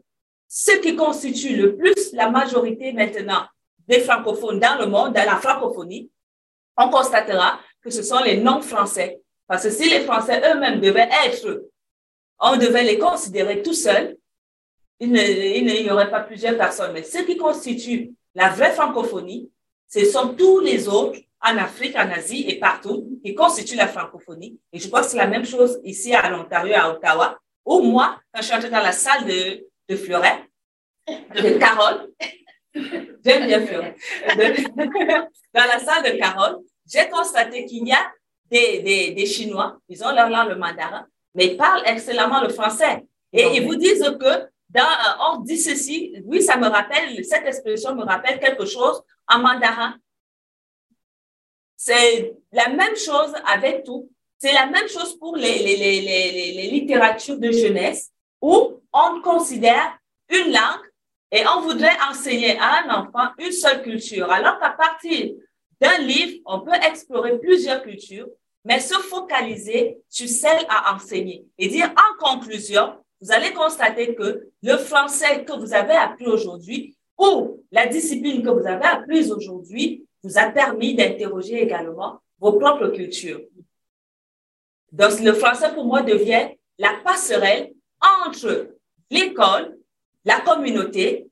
ce 0.48 0.72
qui 0.78 0.96
constitue 0.96 1.56
le 1.56 1.76
plus 1.76 2.12
la 2.12 2.30
majorité 2.30 2.92
maintenant 2.92 3.44
des 3.86 4.00
francophones 4.00 4.60
dans 4.60 4.78
le 4.78 4.86
monde, 4.86 5.12
dans 5.12 5.24
la 5.24 5.36
francophonie, 5.36 6.10
on 6.76 6.88
constatera 6.90 7.60
que 7.82 7.90
ce 7.90 8.02
sont 8.02 8.20
les 8.20 8.36
non-français. 8.38 9.20
Parce 9.46 9.64
que 9.64 9.70
si 9.70 9.88
les 9.88 10.00
Français 10.00 10.40
eux-mêmes 10.44 10.80
devaient 10.80 11.08
être, 11.24 11.64
on 12.38 12.56
devait 12.56 12.84
les 12.84 12.98
considérer 12.98 13.62
tout 13.62 13.74
seuls, 13.74 14.16
il 15.00 15.12
n'y 15.12 15.90
aurait 15.90 16.10
pas 16.10 16.20
plusieurs 16.20 16.56
personnes. 16.56 16.92
Mais 16.92 17.02
ce 17.02 17.18
qui 17.18 17.36
constitue 17.36 18.12
la 18.34 18.50
vraie 18.50 18.72
francophonie, 18.72 19.50
ce 19.88 20.04
sont 20.04 20.34
tous 20.34 20.60
les 20.60 20.88
autres 20.88 21.18
en 21.40 21.56
Afrique, 21.58 21.96
en 21.96 22.10
Asie 22.10 22.44
et 22.48 22.58
partout, 22.58 23.08
qui 23.24 23.34
constituent 23.34 23.76
la 23.76 23.88
francophonie. 23.88 24.58
Et 24.72 24.78
je 24.78 24.88
crois 24.88 25.02
que 25.02 25.06
c'est 25.06 25.16
la 25.16 25.26
même 25.26 25.44
chose 25.44 25.78
ici 25.84 26.14
à 26.14 26.28
l'Ontario, 26.28 26.74
à 26.76 26.90
Ottawa, 26.90 27.38
où 27.64 27.80
moi, 27.80 28.18
quand 28.32 28.40
je 28.40 28.46
suis 28.46 28.54
entrée 28.54 28.70
dans 28.70 28.80
la 28.80 28.92
salle 28.92 29.24
de, 29.24 29.66
de 29.88 29.96
Fleuret, 29.96 30.44
de 31.08 31.58
Carole, 31.58 32.08
j'aime 32.74 33.46
bien 33.46 33.66
Fleuret, 33.66 33.96
dans 35.54 35.64
la 35.64 35.78
salle 35.78 36.12
de 36.12 36.18
Carole, 36.18 36.58
j'ai 36.90 37.08
constaté 37.08 37.66
qu'il 37.66 37.86
y 37.86 37.92
a 37.92 38.10
des, 38.50 38.80
des, 38.80 39.10
des, 39.12 39.26
Chinois, 39.26 39.78
ils 39.88 40.02
ont 40.02 40.12
leur 40.12 40.30
langue 40.30 40.48
le 40.48 40.56
mandarin, 40.56 41.06
mais 41.34 41.48
ils 41.48 41.56
parlent 41.56 41.82
excellemment 41.84 42.40
le 42.40 42.48
français. 42.48 43.04
Et 43.32 43.56
ils 43.56 43.66
vous 43.66 43.76
disent 43.76 44.16
que 44.18 44.48
dans, 44.70 44.88
on 45.30 45.40
dit 45.40 45.58
ceci, 45.58 46.14
oui, 46.24 46.42
ça 46.42 46.56
me 46.56 46.66
rappelle, 46.66 47.24
cette 47.24 47.46
expression 47.46 47.94
me 47.94 48.04
rappelle 48.04 48.40
quelque 48.40 48.64
chose 48.64 49.02
en 49.26 49.38
mandarin. 49.38 49.94
C'est 51.80 52.34
la 52.50 52.70
même 52.70 52.96
chose 52.96 53.32
avec 53.46 53.84
tout. 53.84 54.10
C'est 54.36 54.52
la 54.52 54.66
même 54.66 54.88
chose 54.88 55.16
pour 55.16 55.36
les, 55.36 55.60
les, 55.60 55.76
les, 55.76 56.52
les, 56.52 56.70
littératures 56.70 57.38
de 57.38 57.52
jeunesse 57.52 58.10
où 58.42 58.80
on 58.92 59.20
considère 59.22 59.96
une 60.28 60.52
langue 60.52 60.86
et 61.30 61.42
on 61.46 61.60
voudrait 61.60 61.96
enseigner 62.10 62.58
à 62.58 62.82
un 62.82 63.02
enfant 63.02 63.28
une 63.38 63.52
seule 63.52 63.82
culture. 63.82 64.28
Alors 64.30 64.58
qu'à 64.58 64.70
partir 64.70 65.34
d'un 65.80 65.98
livre, 65.98 66.40
on 66.46 66.60
peut 66.60 66.74
explorer 66.82 67.38
plusieurs 67.38 67.82
cultures, 67.82 68.28
mais 68.64 68.80
se 68.80 68.94
focaliser 68.94 69.98
sur 70.08 70.28
celle 70.28 70.66
à 70.68 70.96
enseigner 70.96 71.46
et 71.58 71.68
dire 71.68 71.92
en 71.92 72.24
conclusion, 72.24 72.94
vous 73.20 73.30
allez 73.30 73.52
constater 73.52 74.16
que 74.16 74.48
le 74.62 74.76
français 74.78 75.44
que 75.44 75.52
vous 75.52 75.72
avez 75.72 75.94
appris 75.94 76.26
aujourd'hui 76.26 76.96
ou 77.16 77.62
la 77.70 77.86
discipline 77.86 78.42
que 78.42 78.50
vous 78.50 78.66
avez 78.66 78.84
apprise 78.84 79.30
aujourd'hui 79.30 80.07
vous 80.22 80.38
a 80.38 80.50
permis 80.50 80.94
d'interroger 80.94 81.62
également 81.62 82.20
vos 82.38 82.52
propres 82.52 82.88
cultures. 82.88 83.40
Donc, 84.92 85.20
le 85.20 85.32
français, 85.34 85.72
pour 85.74 85.84
moi, 85.84 86.02
devient 86.02 86.48
la 86.78 86.94
passerelle 87.04 87.72
entre 88.00 88.76
l'école, 89.10 89.76
la 90.24 90.40
communauté 90.40 91.28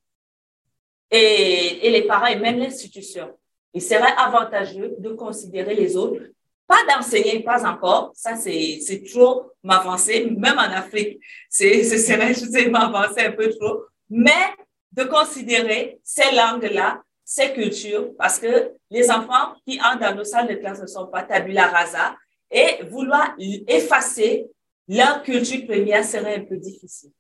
et, 1.10 1.90
les 1.90 2.02
parents 2.02 2.26
et 2.26 2.36
même 2.36 2.58
l'institution. 2.58 3.36
Il 3.72 3.82
serait 3.82 4.14
avantageux 4.16 4.94
de 4.98 5.10
considérer 5.10 5.74
les 5.74 5.96
autres, 5.96 6.22
pas 6.66 6.84
d'enseigner, 6.88 7.40
pas 7.40 7.68
encore, 7.68 8.10
ça 8.14 8.34
c'est 8.36 9.04
trop 9.12 9.52
m'avancer, 9.62 10.26
même 10.36 10.58
en 10.58 10.62
Afrique, 10.62 11.20
ce 11.48 11.84
serait, 11.84 12.34
je 12.34 12.46
sais, 12.46 12.68
m'avancer 12.68 13.20
un 13.20 13.32
peu 13.32 13.50
trop, 13.50 13.84
mais 14.08 14.54
de 14.92 15.04
considérer 15.04 16.00
ces 16.02 16.34
langues-là, 16.34 17.02
ces 17.28 17.52
cultures, 17.52 18.14
parce 18.16 18.38
que 18.38 18.70
les 18.88 19.10
enfants 19.10 19.56
qui 19.66 19.80
entrent 19.80 19.98
dans 19.98 20.14
nos 20.14 20.24
salles 20.24 20.48
de 20.48 20.54
classe 20.54 20.80
ne 20.80 20.86
sont 20.86 21.08
pas 21.08 21.24
tabula 21.24 21.66
rasa, 21.66 22.14
et 22.50 22.84
vouloir 22.88 23.34
effacer 23.66 24.46
leur 24.88 25.24
culture 25.24 25.66
première 25.66 26.04
serait 26.04 26.36
un 26.36 26.44
peu 26.44 26.56
difficile. 26.56 27.10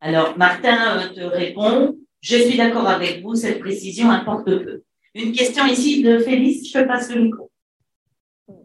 Alors, 0.00 0.36
Martin 0.36 1.12
te 1.14 1.20
répond, 1.20 1.96
je 2.20 2.36
suis 2.36 2.58
d'accord 2.58 2.88
avec 2.88 3.22
vous, 3.22 3.36
cette 3.36 3.60
précision 3.60 4.10
importe 4.10 4.46
peu. 4.46 4.82
Une 5.14 5.30
question 5.30 5.64
ici 5.66 6.02
de 6.02 6.18
Félix, 6.18 6.68
je 6.68 6.80
te 6.80 6.84
passe 6.84 7.14
le 7.14 7.22
micro. 7.22 7.52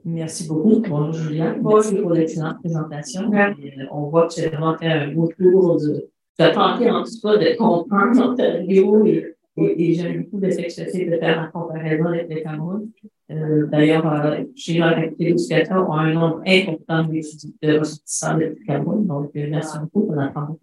Merci 0.04 0.48
beaucoup. 0.48 0.80
Bonjour 0.80 1.14
Julien. 1.14 1.56
Merci 1.62 1.96
pour 1.98 2.12
l'excellente 2.12 2.58
présentation. 2.60 3.32
Euh, 3.32 3.54
on 3.92 4.10
voit 4.10 4.28
que 4.28 4.34
tu 4.34 4.42
as 4.42 4.50
vraiment 4.50 4.76
fait 4.76 4.88
un 4.88 5.12
beau 5.12 5.30
tour 5.38 5.80
de, 5.80 6.10
as 6.40 6.50
tenté 6.50 6.90
en 6.90 7.04
tout 7.04 7.20
cas 7.22 7.38
de 7.38 7.56
comprendre 7.56 8.32
Ontario 8.32 9.06
et, 9.06 9.37
et, 9.58 9.90
et 9.90 9.94
j'aime 9.94 10.24
beaucoup 10.24 10.40
de 10.40 10.50
fait 10.50 10.68
de 10.68 11.18
faire 11.18 11.42
la 11.42 11.48
comparaison 11.48 12.06
avec 12.06 12.30
le 12.30 12.42
Cameroun. 12.42 12.90
Euh, 13.32 13.68
D'ailleurs, 13.68 14.08
euh, 14.08 14.44
chez 14.56 14.78
la 14.78 15.08
d'éducation, 15.08 15.76
on 15.90 15.94
a 15.94 16.02
un 16.04 16.14
nombre 16.14 16.42
important 16.46 17.04
de 17.04 17.80
ressortissants 17.80 18.38
du 18.38 18.64
Cameroun, 18.66 19.06
donc 19.06 19.32
euh, 19.36 19.48
merci 19.50 19.78
beaucoup, 19.80 20.10
on 20.14 20.18
apprend. 20.18 20.58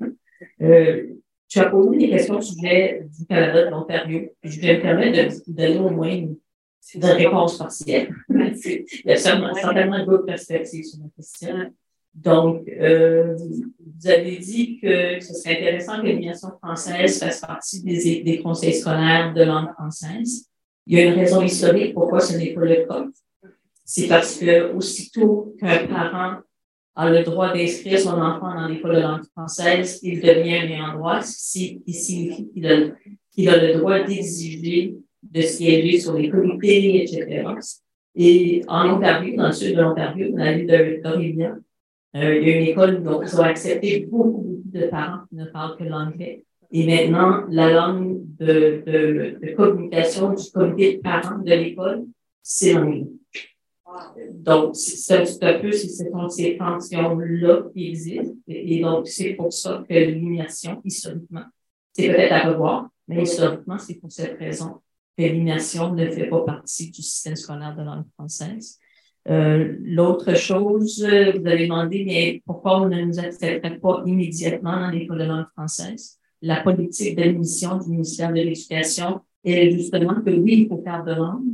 Euh, 0.62 1.04
tu 1.48 1.58
as 1.58 1.66
posé 1.66 1.98
des 1.98 2.08
questions 2.08 2.38
au 2.38 2.40
sujet 2.40 3.06
du 3.16 3.26
Canada, 3.26 3.66
de 3.66 3.70
l'Ontario. 3.70 4.30
Je 4.42 4.60
vais 4.60 4.76
me 4.76 4.82
permettre 4.82 5.34
de 5.46 5.52
donner 5.52 5.78
au 5.78 5.90
moins 5.90 6.10
une, 6.10 6.36
réponse 7.02 7.58
partielle. 7.58 8.14
Il 8.28 8.84
y 9.04 9.12
a 9.12 9.16
certainement 9.16 10.04
d'autres 10.04 10.26
perspectives 10.26 10.84
sur 10.84 10.98
la 11.00 11.08
question. 11.16 11.72
Donc, 12.14 12.68
euh, 12.68 13.36
vous 13.36 14.08
avez 14.08 14.36
dit 14.36 14.78
que 14.80 15.20
ce 15.20 15.34
serait 15.34 15.56
intéressant 15.56 16.00
que 16.00 16.06
l'éducation 16.06 16.50
française 16.62 17.18
fasse 17.18 17.40
partie 17.40 17.82
des, 17.82 18.22
des 18.22 18.40
conseils 18.40 18.74
scolaires 18.74 19.34
de 19.34 19.42
langue 19.42 19.72
française. 19.72 20.48
Il 20.86 20.98
y 20.98 21.00
a 21.00 21.06
une 21.06 21.18
raison 21.18 21.42
historique 21.42 21.94
pourquoi 21.94 22.20
ce 22.20 22.36
n'est 22.36 22.52
pas 22.52 22.64
le 22.64 22.86
cas. 22.86 23.06
C'est 23.84 24.06
parce 24.06 24.38
que 24.38 24.72
aussitôt 24.72 25.54
qu'un 25.58 25.86
parent 25.86 26.40
a 26.96 27.10
le 27.10 27.24
droit 27.24 27.52
d'inscrire 27.52 27.98
son 27.98 28.20
enfant 28.20 28.54
dans 28.54 28.68
l'école 28.68 28.96
de 28.96 29.00
langue 29.00 29.24
française, 29.32 29.98
il 30.02 30.20
devient 30.20 30.58
un 30.58 30.68
ayant 30.68 30.94
droit, 30.94 31.20
ce 31.20 31.58
qui 31.58 31.92
signifie 31.92 32.48
qu'il 32.52 32.66
a, 33.48 33.56
le 33.56 33.78
droit 33.78 34.00
d'exiger 34.00 34.94
de 35.22 35.40
siéger 35.40 35.98
sur 35.98 36.14
les 36.14 36.28
comités, 36.28 37.02
etc. 37.02 37.44
Et 38.14 38.62
en 38.68 38.96
Ontario, 38.96 39.36
dans 39.36 39.48
le 39.48 39.52
sud 39.52 39.74
de 39.76 39.82
l'Ontario, 39.82 40.30
dans 40.30 40.44
la 40.44 40.52
ville 40.52 41.00
d'Orléans, 41.02 41.56
euh, 42.16 42.36
il 42.36 42.48
y 42.48 42.52
a 42.52 42.56
une 42.58 42.66
école 42.66 43.06
où 43.06 43.22
ils 43.22 43.40
ont 43.40 43.42
accepté 43.42 44.06
beaucoup, 44.10 44.42
beaucoup 44.42 44.62
de 44.66 44.86
parents 44.86 45.24
qui 45.28 45.36
ne 45.36 45.46
parlent 45.46 45.76
que 45.76 45.84
l'anglais. 45.84 46.44
Et 46.70 46.86
maintenant, 46.86 47.44
la 47.48 47.72
langue 47.72 48.20
de, 48.38 48.82
de, 48.86 49.38
de 49.40 49.54
communication 49.54 50.32
du 50.32 50.50
comité 50.52 50.96
de 50.96 51.02
parents 51.02 51.38
de 51.38 51.50
l'école, 51.50 52.04
c'est 52.42 52.72
l'anglais. 52.72 53.06
Donc, 54.32 54.74
c'est 54.76 55.42
un 55.42 55.58
peu 55.60 55.72
ces 55.72 56.10
tensions-là 56.58 57.62
qui 57.72 57.88
existent. 57.88 58.34
Et 58.48 58.80
donc, 58.80 59.06
c'est 59.06 59.34
pour 59.34 59.52
ça 59.52 59.84
que 59.88 59.94
l'immersion, 59.94 60.80
historiquement, 60.84 61.44
c'est 61.92 62.08
peut-être 62.08 62.32
à 62.32 62.50
revoir, 62.50 62.88
mais 63.06 63.22
historiquement, 63.22 63.78
c'est 63.78 63.94
pour 63.94 64.10
cette 64.10 64.38
raison 64.38 64.80
que 65.16 65.22
l'immersion 65.22 65.92
ne 65.92 66.10
fait 66.10 66.28
pas 66.28 66.40
partie 66.40 66.90
du 66.90 67.02
système 67.02 67.36
scolaire 67.36 67.76
de 67.76 67.82
langue 67.82 68.06
française. 68.14 68.78
Euh, 69.28 69.76
L'autre 69.82 70.36
chose, 70.36 71.00
vous 71.00 71.46
avez 71.46 71.64
demandé, 71.64 72.04
mais 72.06 72.42
pourquoi 72.44 72.82
on 72.82 72.88
ne 72.88 73.02
nous 73.02 73.18
accepterait 73.18 73.78
pas 73.78 74.02
immédiatement 74.06 74.80
dans 74.80 74.90
l'école 74.90 75.18
de 75.18 75.24
langue 75.24 75.46
française? 75.56 76.18
La 76.42 76.60
politique 76.60 77.16
d'admission 77.16 77.78
du 77.78 77.90
ministère 77.90 78.30
de 78.30 78.34
l'Éducation 78.34 79.20
est 79.44 79.70
justement 79.70 80.20
que 80.20 80.30
oui, 80.30 80.62
il 80.62 80.68
faut 80.68 80.82
faire 80.82 81.04
de 81.04 81.12
langue, 81.12 81.44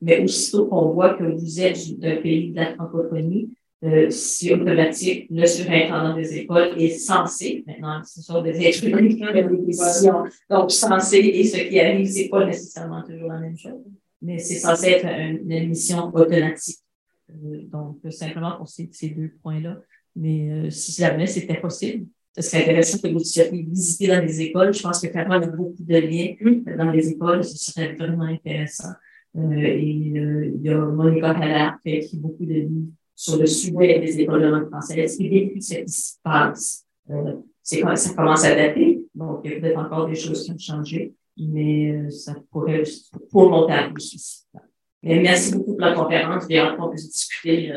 mais 0.00 0.22
aussitôt 0.22 0.66
qu'on 0.66 0.90
voit 0.90 1.14
que 1.14 1.24
vous 1.24 1.60
êtes 1.60 1.98
d'un 1.98 2.16
pays 2.16 2.50
de 2.50 2.56
la 2.56 2.74
francophonie, 2.74 3.50
euh, 3.82 4.10
c'est 4.10 4.52
automatique, 4.52 5.26
le 5.30 5.46
surintendant 5.46 6.14
des 6.14 6.36
écoles 6.36 6.74
est 6.76 6.90
censé, 6.90 7.64
maintenant, 7.66 8.02
ce 8.04 8.20
sont 8.20 8.42
des 8.42 8.60
êtres 8.60 8.84
décisions, 9.64 10.24
donc 10.50 10.70
censé, 10.70 11.16
et 11.16 11.44
ce 11.44 11.56
qui 11.56 11.80
arrive, 11.80 12.06
c'est 12.06 12.28
pas 12.28 12.44
nécessairement 12.44 13.02
toujours 13.02 13.28
la 13.28 13.40
même 13.40 13.56
chose, 13.56 13.80
mais 14.20 14.38
c'est 14.38 14.56
censé 14.56 14.88
être 14.88 15.06
une, 15.06 15.50
émission 15.50 16.14
automatique. 16.14 16.80
Euh, 17.44 17.62
donc, 17.64 17.98
simplement 18.10 18.56
pour 18.56 18.68
ces, 18.68 18.88
ces 18.92 19.10
deux 19.10 19.32
points-là. 19.42 19.78
Mais 20.16 20.50
euh, 20.50 20.70
si 20.70 20.92
jamais 20.92 21.26
c'était 21.26 21.60
possible, 21.60 22.06
ce 22.36 22.42
serait 22.42 22.62
intéressant 22.62 22.98
que 22.98 23.08
vous 23.08 23.18
visiter 23.70 24.06
dans 24.06 24.24
les 24.24 24.40
écoles. 24.40 24.72
Je 24.72 24.82
pense 24.82 25.00
que 25.00 25.08
Carole 25.08 25.44
a 25.44 25.46
beaucoup 25.46 25.82
de 25.82 25.96
liens 25.96 26.34
dans 26.76 26.90
les 26.90 27.08
écoles. 27.10 27.44
Ce 27.44 27.56
serait 27.56 27.94
vraiment 27.94 28.24
intéressant. 28.24 28.92
Euh, 29.36 29.52
et 29.52 30.12
euh, 30.16 30.52
il 30.54 30.62
y 30.62 30.68
a 30.70 30.78
Monica 30.78 31.30
Haller 31.30 31.70
qui 31.82 31.92
a 31.92 31.96
écrit 31.96 32.16
beaucoup 32.16 32.44
de 32.44 32.54
livres 32.54 32.92
sur 33.14 33.36
le 33.36 33.46
sujet 33.46 34.00
des 34.00 34.20
écoles 34.20 34.42
de 34.42 34.46
langue 34.48 34.68
française 34.68 35.16
qui 35.16 35.28
décrit 35.28 35.62
ce 35.62 35.74
qui 35.74 35.92
se 35.92 36.14
passe? 36.22 36.86
Euh, 37.10 37.34
c'est 37.62 37.80
quand 37.80 37.94
ça 37.94 38.14
commence 38.14 38.44
à 38.44 38.54
dater, 38.54 39.04
donc 39.14 39.40
il 39.44 39.52
y 39.52 39.54
a 39.54 39.60
peut-être 39.60 39.78
encore 39.78 40.08
des 40.08 40.14
choses 40.14 40.44
qui 40.44 40.52
ont 40.52 40.58
changé, 40.58 41.14
mais 41.36 41.92
euh, 41.92 42.10
ça 42.10 42.34
pourrait 42.50 42.82
pour 43.30 43.50
monter 43.50 43.74
aussi. 43.94 44.46
Mais 45.02 45.20
merci 45.20 45.52
beaucoup 45.54 45.76
pour 45.76 45.80
la 45.80 45.92
conférence. 45.92 46.44
J'ai 46.48 46.58
hâte 46.58 46.76
qu'on 46.76 46.90
puisse 46.90 47.10
discuter. 47.10 47.72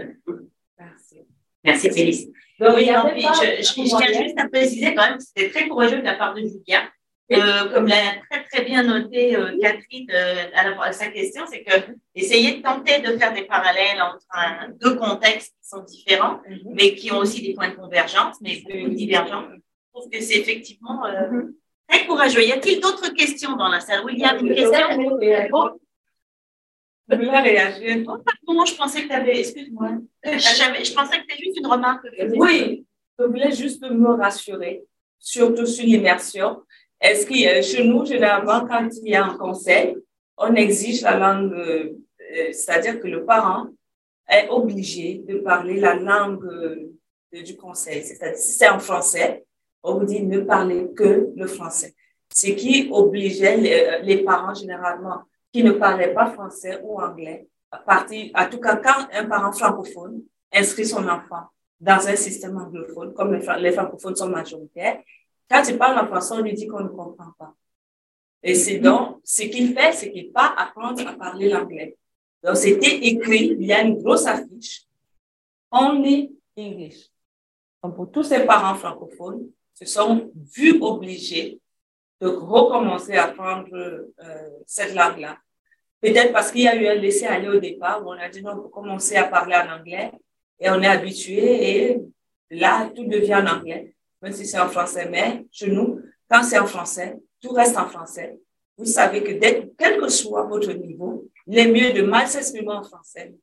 Merci. 0.78 1.17
Merci, 1.63 1.89
Félix. 1.89 2.26
Oui, 2.59 2.86
je, 2.86 3.61
je, 3.61 3.63
je, 3.63 3.97
tiens 3.97 4.24
juste 4.24 4.39
à 4.39 4.47
préciser 4.47 4.93
quand 4.93 5.09
même 5.09 5.17
que 5.17 5.24
c'était 5.24 5.49
très 5.49 5.67
courageux 5.67 5.99
de 5.99 6.03
la 6.03 6.15
part 6.15 6.34
de 6.34 6.41
Julia 6.41 6.84
euh, 7.32 7.69
comme 7.74 7.88
l'a 7.88 7.95
très 8.30 8.43
très 8.43 8.65
bien 8.65 8.84
noté 8.84 9.36
euh, 9.36 9.57
Catherine 9.61 10.07
euh, 10.11 10.45
à, 10.82 10.91
sa 10.91 11.07
question, 11.07 11.43
c'est 11.49 11.63
que 11.63 11.91
essayer 12.15 12.57
de 12.57 12.61
tenter 12.61 12.99
de 12.99 13.17
faire 13.17 13.34
des 13.34 13.43
parallèles 13.43 14.01
entre 14.01 14.78
deux 14.82 14.95
contextes 14.95 15.53
qui 15.61 15.67
sont 15.67 15.84
différents, 15.84 16.41
mhm. 16.47 16.74
mais 16.74 16.95
qui 16.95 17.11
ont 17.11 17.17
aussi 17.17 17.41
des 17.41 17.53
points 17.53 17.69
de 17.69 17.76
convergence, 17.76 18.36
mais 18.41 18.61
plus 18.67 18.89
divergents. 18.89 19.45
Je 19.51 19.99
trouve 19.99 20.09
que 20.09 20.21
c'est 20.21 20.38
effectivement 20.38 21.03
mhm. 21.07 21.53
très 21.88 22.05
courageux. 22.05 22.43
Y 22.43 22.51
a-t-il 22.51 22.82
d'autres 22.82 23.13
questions 23.13 23.55
dans 23.55 23.69
la 23.69 23.80
salle? 23.80 24.03
William, 24.05 24.38
une 24.45 24.53
question 24.53 24.80
Je 27.10 27.16
voulais 27.16 27.39
réagir. 27.39 28.06
Oh, 28.08 28.18
pardon, 28.18 28.66
je 28.66 28.76
pensais 28.76 29.04
que 29.04 29.08
tu 29.08 29.14
avais. 29.14 29.39
Excuse-moi. 29.39 29.97
Je 30.24 30.93
pensais 30.93 31.18
que 31.18 31.24
c'était 31.30 31.43
juste 31.43 31.58
une 31.58 31.68
remarque. 31.68 32.08
Oui, 32.36 32.86
je 33.20 33.26
voulais 33.26 33.51
juste 33.51 33.84
me 33.84 34.10
rassurer, 34.14 34.84
surtout 35.20 35.66
sur 35.66 35.86
l'immersion. 35.86 36.64
Est-ce 37.01 37.26
que 37.26 37.34
euh, 37.34 37.62
chez 37.62 37.84
nous, 37.84 38.06
généralement, 38.06 38.66
quand 38.66 38.88
il 39.01 39.10
y 39.10 39.16
a 39.16 39.26
un 39.26 39.38
conseil, 39.38 39.97
on 40.38 40.56
exige 40.56 41.01
la 41.01 41.18
langue, 41.18 41.54
euh, 41.54 41.91
euh, 42.32 42.54
c'est-à-dire 42.54 43.01
que 43.01 43.08
le 43.08 43.26
parent 43.26 43.68
est 44.30 44.47
obligé 44.47 45.22
de 45.28 45.39
parler 45.39 45.82
la 45.82 45.95
langue 45.95 46.47
du 47.34 47.58
conseil. 47.58 48.04
C'est-à-dire, 48.04 48.38
si 48.38 48.54
c'est 48.54 48.70
en 48.70 48.80
français, 48.80 49.43
on 49.84 49.95
vous 49.95 50.06
dit 50.06 50.24
ne 50.24 50.39
parlez 50.39 50.88
que 50.95 51.28
le 51.36 51.47
français. 51.47 51.93
Ce 52.34 52.47
qui 52.47 52.88
obligeait 52.89 53.58
les, 53.58 53.99
les 54.04 54.24
parents, 54.24 54.54
généralement, 54.54 55.24
qui 55.54 55.64
ne 55.64 55.72
parlaient 55.72 56.14
pas 56.14 56.32
français 56.32 56.82
ou 56.84 56.99
anglais, 56.99 57.47
à 57.72 57.78
partir, 57.78 58.32
en 58.36 58.49
tout 58.49 58.60
cas, 58.60 58.78
quand 58.78 59.08
un 59.14 59.26
parent 59.26 59.54
francophone 59.54 60.24
inscrit 60.51 60.86
son 60.86 61.08
enfant 61.08 61.45
dans 61.80 62.08
un 62.08 62.16
système 62.16 62.58
anglophone, 62.58 63.14
comme 63.14 63.34
les 63.34 63.72
francophones 63.72 64.16
sont 64.16 64.30
majoritaires, 64.30 65.01
quand 65.49 65.64
il 65.70 65.78
parle 65.78 65.99
en 65.99 66.08
français, 66.08 66.34
on 66.36 66.41
lui 66.41 66.54
dit 66.54 66.68
qu'on 66.68 66.84
ne 66.84 66.89
comprend 66.89 67.32
pas. 67.38 67.54
Et 68.41 68.56
c'est 68.56 68.80
donc, 68.80 69.20
ce 69.24 69.43
qu'il 69.43 69.74
fait, 69.74 69.93
c'est 69.93 70.12
qu'il 70.12 70.32
part 70.32 70.56
apprendre 70.58 71.08
à 71.08 71.14
parler 71.14 71.49
l'anglais. 71.49 71.97
Donc, 72.43 72.58
c'était 72.58 72.97
écrit, 72.97 73.56
il 73.60 73.66
y 73.66 73.72
a 73.72 73.82
une 73.82 74.01
grosse 74.01 74.26
affiche, 74.26 74.86
Only 75.72 76.36
English. 76.58 77.10
Donc, 77.84 77.95
pour 77.95 78.12
tous 78.12 78.24
ces 78.24 78.45
parents 78.45 78.76
francophones, 78.76 79.49
se 79.74 79.86
sont 79.86 80.32
vus 80.36 80.78
obligés 80.82 81.60
de 82.24 82.28
recommencer 82.30 83.15
à 83.15 83.26
apprendre 83.26 83.76
euh, 83.76 84.49
cette 84.65 84.95
langue-là. 84.95 85.38
Peut-être 85.99 86.32
parce 86.32 86.51
qu'il 86.51 86.61
y 86.61 86.67
a 86.67 86.76
eu 86.76 86.88
un 86.88 86.95
laisser-aller 86.95 87.49
au 87.49 87.59
départ 87.59 88.01
où 88.01 88.09
on 88.09 88.17
a 88.17 88.30
dit 88.30 88.41
non, 88.41 88.63
on 88.65 88.69
commencer 88.69 89.17
à 89.17 89.26
parler 89.26 89.55
en 89.55 89.78
anglais 89.78 90.11
et 90.59 90.69
on 90.69 90.82
est 90.82 90.88
habitué 90.88 91.41
et 91.69 92.01
là, 92.49 92.89
tout 92.95 93.05
devient 93.05 93.36
en 93.36 93.47
anglais, 93.47 93.93
même 94.21 94.32
si 94.32 94.45
c'est 94.45 94.59
en 94.59 94.69
français. 94.69 95.09
Mais 95.09 95.45
chez 95.51 95.69
nous, 95.69 95.99
quand 96.30 96.43
c'est 96.43 96.59
en 96.59 96.65
français, 96.65 97.17
tout 97.41 97.51
reste 97.51 97.78
en 97.78 97.88
français. 97.88 98.39
Vous 98.78 98.86
savez 98.86 99.21
que 99.21 99.34
quel 99.78 99.97
que 99.99 100.07
soit 100.07 100.43
votre 100.43 100.71
niveau, 100.71 101.28
il 101.45 101.59
est 101.59 101.67
mieux 101.67 101.91
de 101.91 102.03
mal 102.03 102.28
s'exprimer 102.28 102.71
en 102.71 102.84
français 102.84 103.34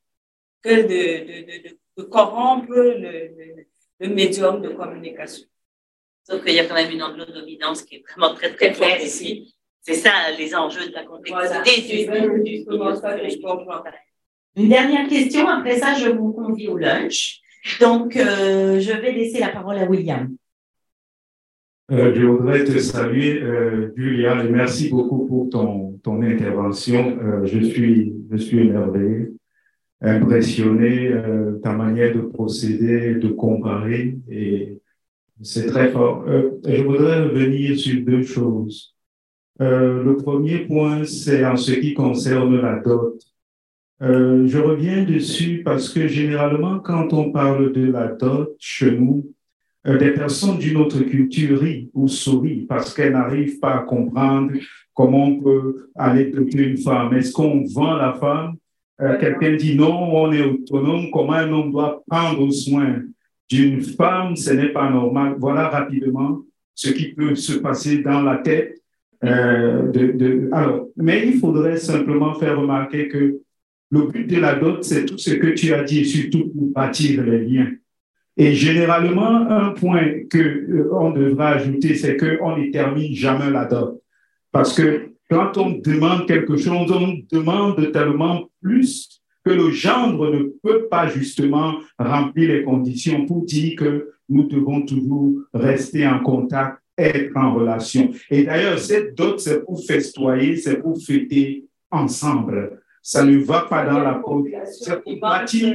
que 0.63 0.71
de, 0.71 0.89
de, 0.89 1.69
de, 1.69 1.79
de 1.99 2.03
corrompre 2.03 2.73
le, 2.73 3.67
le, 4.01 4.09
médium 4.09 4.61
de 4.63 4.71
communication. 4.71 5.47
Sauf 6.25 6.45
qu'il 6.45 6.55
y 6.55 6.61
a 6.61 6.65
quand 6.67 6.75
même 6.75 6.91
une 6.91 7.03
anglo-dominance 7.03 7.83
qui 7.83 7.97
est 7.97 8.05
vraiment 8.11 8.35
très, 8.35 8.53
très 8.53 8.73
claire 8.73 9.03
ici. 9.03 9.55
C'est 9.81 9.95
ça 9.95 10.11
les 10.39 10.55
enjeux 10.55 10.89
de 10.89 10.95
la 10.95 11.05
complexité 11.05 12.07
du, 12.07 12.65
Une 14.57 14.69
dernière 14.69 15.09
question, 15.09 15.49
après 15.49 15.79
ça, 15.79 15.95
je 15.95 16.11
vous 16.11 16.33
convie 16.33 16.69
au 16.69 16.77
lunch. 16.77 17.41
Donc, 17.81 18.17
euh, 18.17 18.79
je 18.81 18.93
vais 18.93 19.13
laisser 19.13 19.41
la 19.41 19.49
parole 19.49 19.79
à 19.79 19.85
William. 19.85 20.35
Euh, 21.91 22.15
je 22.15 22.25
voudrais 22.25 22.63
te 22.65 22.79
saluer, 22.79 23.43
euh, 23.43 23.93
Julia, 23.97 24.45
et 24.45 24.49
merci 24.49 24.89
beaucoup 24.91 25.27
pour 25.27 25.51
ton, 25.51 25.99
ton 26.05 26.23
intervention. 26.23 27.19
Euh, 27.21 27.47
je 27.47 27.59
suis, 27.59 28.15
je 28.31 28.37
suis 28.37 28.61
émerveillé, 28.61 29.33
impressionné, 30.01 31.09
euh, 31.09 31.59
ta 31.63 31.73
manière 31.73 32.15
de 32.15 32.21
procéder, 32.21 33.17
de 33.17 33.29
comparer, 33.29 34.17
et 34.31 34.80
c'est 35.43 35.67
très 35.67 35.91
fort. 35.91 36.25
Euh, 36.29 36.61
je 36.67 36.83
voudrais 36.83 37.23
revenir 37.23 37.79
sur 37.79 38.01
deux 38.05 38.23
choses. 38.23 38.95
Euh, 39.61 40.03
le 40.03 40.17
premier 40.17 40.61
point, 40.61 41.05
c'est 41.05 41.45
en 41.45 41.57
ce 41.57 41.73
qui 41.73 41.95
concerne 41.95 42.61
la 42.61 42.79
dot. 42.79 43.21
Euh, 44.03 44.47
je 44.47 44.59
reviens 44.59 45.05
dessus 45.05 45.63
parce 45.65 45.91
que 45.91 46.09
généralement, 46.09 46.79
quand 46.79 47.13
on 47.13 47.31
parle 47.33 47.73
de 47.73 47.91
la 47.91 48.09
dot 48.09 48.57
chez 48.59 48.93
nous, 48.93 49.27
des 49.87 50.11
personnes 50.11 50.59
d'une 50.59 50.77
autre 50.77 51.01
culture 51.01 51.59
rient 51.59 51.91
ou 51.95 52.07
sourient 52.07 52.67
parce 52.69 52.93
qu'elles 52.93 53.15
n'arrivent 53.15 53.59
pas 53.61 53.77
à 53.77 53.79
comprendre 53.79 54.53
comment 54.93 55.29
on 55.29 55.41
peut 55.41 55.91
aller 55.95 56.27
doter 56.27 56.65
une 56.65 56.77
femme. 56.77 57.15
Est-ce 57.15 57.33
qu'on 57.33 57.65
vend 57.65 57.97
la 57.97 58.13
femme? 58.13 58.57
Quelqu'un 58.99 59.57
dit 59.57 59.77
non, 59.77 60.15
on 60.15 60.33
est 60.33 60.43
autonome. 60.43 61.11
Comment 61.11 61.33
un 61.33 61.51
homme 61.51 61.73
doit 61.73 62.03
prendre 62.07 62.51
soin? 62.51 63.05
D'une 63.51 63.83
femme? 63.83 64.37
Ce 64.37 64.53
n'est 64.53 64.73
pas 64.73 64.89
normal. 64.89 65.35
Voilà 65.39 65.69
rapidement 65.69 66.41
ce 66.75 66.91
qui 66.91 67.13
peut 67.13 67.35
se 67.35 67.55
passer 67.59 67.99
dans 67.99 68.23
la 68.23 68.39
tête 68.39 68.81
euh, 69.25 70.49
alors, 70.53 70.89
mais 70.97 71.27
il 71.27 71.39
faudrait 71.39 71.77
simplement 71.77 72.35
faire 72.35 72.59
remarquer 72.59 73.09
que 73.09 73.41
le 73.91 74.07
but 74.07 74.27
de 74.27 74.41
la 74.41 74.55
dot, 74.55 74.83
c'est 74.83 75.05
tout 75.05 75.19
ce 75.19 75.33
que 75.33 75.49
tu 75.49 75.75
as 75.75 75.83
dit, 75.83 76.05
surtout 76.05 76.49
pour 76.49 76.69
bâtir 76.69 77.23
les 77.25 77.45
liens. 77.45 77.71
Et 78.37 78.55
généralement, 78.55 79.51
un 79.51 79.71
point 79.71 80.25
que 80.31 80.39
euh, 80.39 81.13
devra 81.13 81.51
ajouter, 81.51 81.95
c'est 81.97 82.17
qu'on 82.17 82.57
ne 82.57 82.71
termine 82.71 83.15
jamais 83.15 83.51
la 83.51 83.67
dot. 83.67 84.01
Parce 84.53 84.75
que 84.75 85.11
quand 85.29 85.59
on 85.59 85.71
demande 85.73 86.27
quelque 86.27 86.57
chose, 86.57 86.91
on 86.91 87.19
demande 87.31 87.93
tellement 87.93 88.49
plus 88.63 89.20
que 89.45 89.51
le 89.51 89.71
gendre 89.71 90.31
ne 90.31 90.43
peut 90.63 90.87
pas 90.89 91.09
justement 91.09 91.75
remplir 91.99 92.49
les 92.49 92.63
conditions 92.63 93.27
pour 93.27 93.45
dire 93.45 93.77
que 93.77 94.13
nous 94.29 94.45
devons 94.45 94.83
toujours 94.83 95.35
rester 95.53 96.07
en 96.07 96.21
contact 96.21 96.81
être 97.01 97.37
en 97.37 97.55
relation. 97.55 98.11
Et 98.31 98.45
d'ailleurs, 98.45 98.79
cette 98.79 99.15
dot, 99.15 99.41
c'est 99.41 99.65
pour 99.65 99.83
festoyer, 99.85 100.57
c'est 100.57 100.77
pour 100.77 101.01
fêter 101.03 101.65
ensemble. 101.91 102.83
Ça 103.03 103.25
ne 103.25 103.39
va 103.39 103.63
pas 103.63 103.85
dans 103.87 104.01
la 104.01 104.15
peau. 104.15 104.47
C'est 104.67 105.03
pour 105.03 105.19
bâtir 105.19 105.75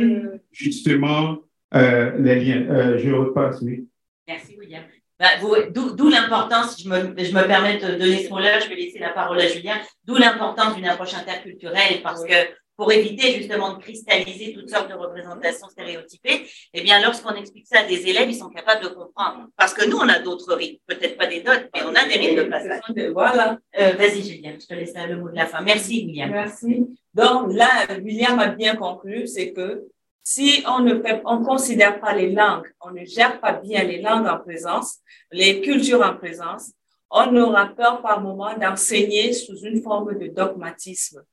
justement 0.52 1.38
euh, 1.74 2.18
les 2.20 2.40
liens. 2.44 2.66
Euh, 2.70 2.98
je 3.00 3.12
repasse, 3.12 3.62
oui. 3.62 3.88
Merci, 4.28 4.56
William. 4.60 4.84
Bah, 5.20 5.28
D'où 5.74 6.10
l'importance, 6.10 6.82
je 6.84 6.90
me, 6.90 6.98
je 7.18 7.34
me 7.34 7.48
permets 7.48 7.78
de 7.78 7.98
donner 7.98 8.24
ce 8.24 8.30
mot-là, 8.30 8.60
je 8.60 8.70
vais 8.70 8.76
laisser 8.76 9.00
la 9.00 9.10
parole 9.10 9.40
à 9.40 9.48
Julien, 9.48 9.76
d'où 10.04 10.16
l'importance 10.16 10.76
d'une 10.76 10.86
approche 10.86 11.14
interculturelle 11.14 12.02
parce 12.04 12.24
que 12.26 12.34
pour 12.78 12.92
éviter 12.92 13.34
justement 13.34 13.74
de 13.74 13.82
cristalliser 13.82 14.54
toutes 14.54 14.70
sortes 14.70 14.90
de 14.90 14.96
représentations 14.96 15.70
stéréotypées, 15.70 16.46
eh 16.74 16.82
bien, 16.82 17.02
lorsqu'on 17.02 17.34
explique 17.36 17.68
ça 17.68 17.80
à 17.80 17.84
des 17.84 18.08
élèves, 18.08 18.30
ils 18.30 18.36
sont 18.36 18.50
capables 18.50 18.84
de 18.84 18.90
comprendre. 18.90 19.48
Parce 19.58 19.74
que 19.74 19.88
nous, 19.90 19.98
on 19.98 20.10
a 20.10 20.20
d'autres 20.20 20.54
rythmes, 20.54 20.80
peut-être 20.88 21.18
pas 21.18 21.28
des 21.28 21.44
notes, 21.44 21.70
mais 21.74 21.84
on 21.84 21.96
a 21.96 22.06
des 22.06 22.16
rythmes 22.16 22.44
de 22.44 22.50
passage. 22.50 22.82
Voilà. 23.14 23.58
Euh, 23.80 23.92
Vas-y, 23.94 24.24
Julien, 24.24 24.56
je 24.60 24.66
te 24.68 24.74
laisse 24.74 24.94
le 25.08 25.18
mot 25.18 25.30
de 25.30 25.36
la 25.36 25.46
fin. 25.46 25.62
Merci, 25.62 26.06
William. 26.06 26.30
Merci. 26.32 26.86
Donc 27.14 27.54
là, 27.54 27.88
William 28.04 28.38
a 28.40 28.48
bien 28.48 28.76
conclu, 28.76 29.28
c'est 29.28 29.54
que 29.54 29.88
si 30.22 30.64
on 30.68 30.80
ne 30.80 31.02
fait, 31.02 31.22
on 31.24 31.44
considère 31.44 32.00
pas 32.00 32.14
les 32.14 32.32
langues, 32.32 32.68
on 32.82 32.92
ne 32.92 33.06
gère 33.06 33.40
pas 33.40 33.54
bien 33.54 33.84
les 33.84 34.02
langues 34.02 34.28
en 34.28 34.40
présence, 34.40 34.98
les 35.32 35.62
cultures 35.62 36.02
en 36.02 36.16
présence, 36.16 36.72
on 37.12 37.36
aura 37.38 37.68
peur 37.68 38.02
par 38.02 38.22
moment 38.22 38.58
d'enseigner 38.58 39.34
sous 39.34 39.58
une 39.60 39.82
forme 39.82 40.18
de 40.18 40.28
dogmatisme. 40.28 41.24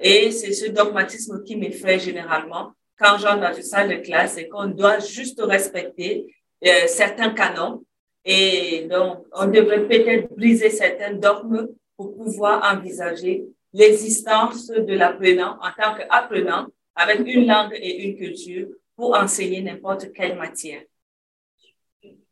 Et 0.00 0.30
c'est 0.30 0.52
ce 0.52 0.70
dogmatisme 0.70 1.42
qui 1.44 1.56
m'effraie 1.56 1.98
généralement 1.98 2.72
quand 2.98 3.18
j'entre 3.18 3.40
dans 3.40 3.54
une 3.54 3.62
salle 3.62 3.90
de 3.90 4.02
classe 4.02 4.38
et 4.38 4.48
qu'on 4.48 4.66
doit 4.66 4.98
juste 4.98 5.40
respecter 5.42 6.34
euh, 6.66 6.86
certains 6.86 7.30
canons. 7.30 7.84
Et 8.24 8.86
donc, 8.90 9.26
on 9.32 9.46
devrait 9.46 9.86
peut-être 9.86 10.34
briser 10.34 10.70
certains 10.70 11.14
dogmes 11.14 11.68
pour 11.96 12.14
pouvoir 12.16 12.74
envisager 12.74 13.44
l'existence 13.72 14.66
de 14.68 14.94
l'apprenant 14.94 15.58
en 15.60 15.70
tant 15.82 15.94
qu'apprenant 15.94 16.66
avec 16.94 17.20
une 17.26 17.46
langue 17.46 17.72
et 17.74 18.06
une 18.06 18.16
culture 18.16 18.68
pour 18.96 19.16
enseigner 19.16 19.62
n'importe 19.62 20.12
quelle 20.12 20.36
matière. 20.36 20.82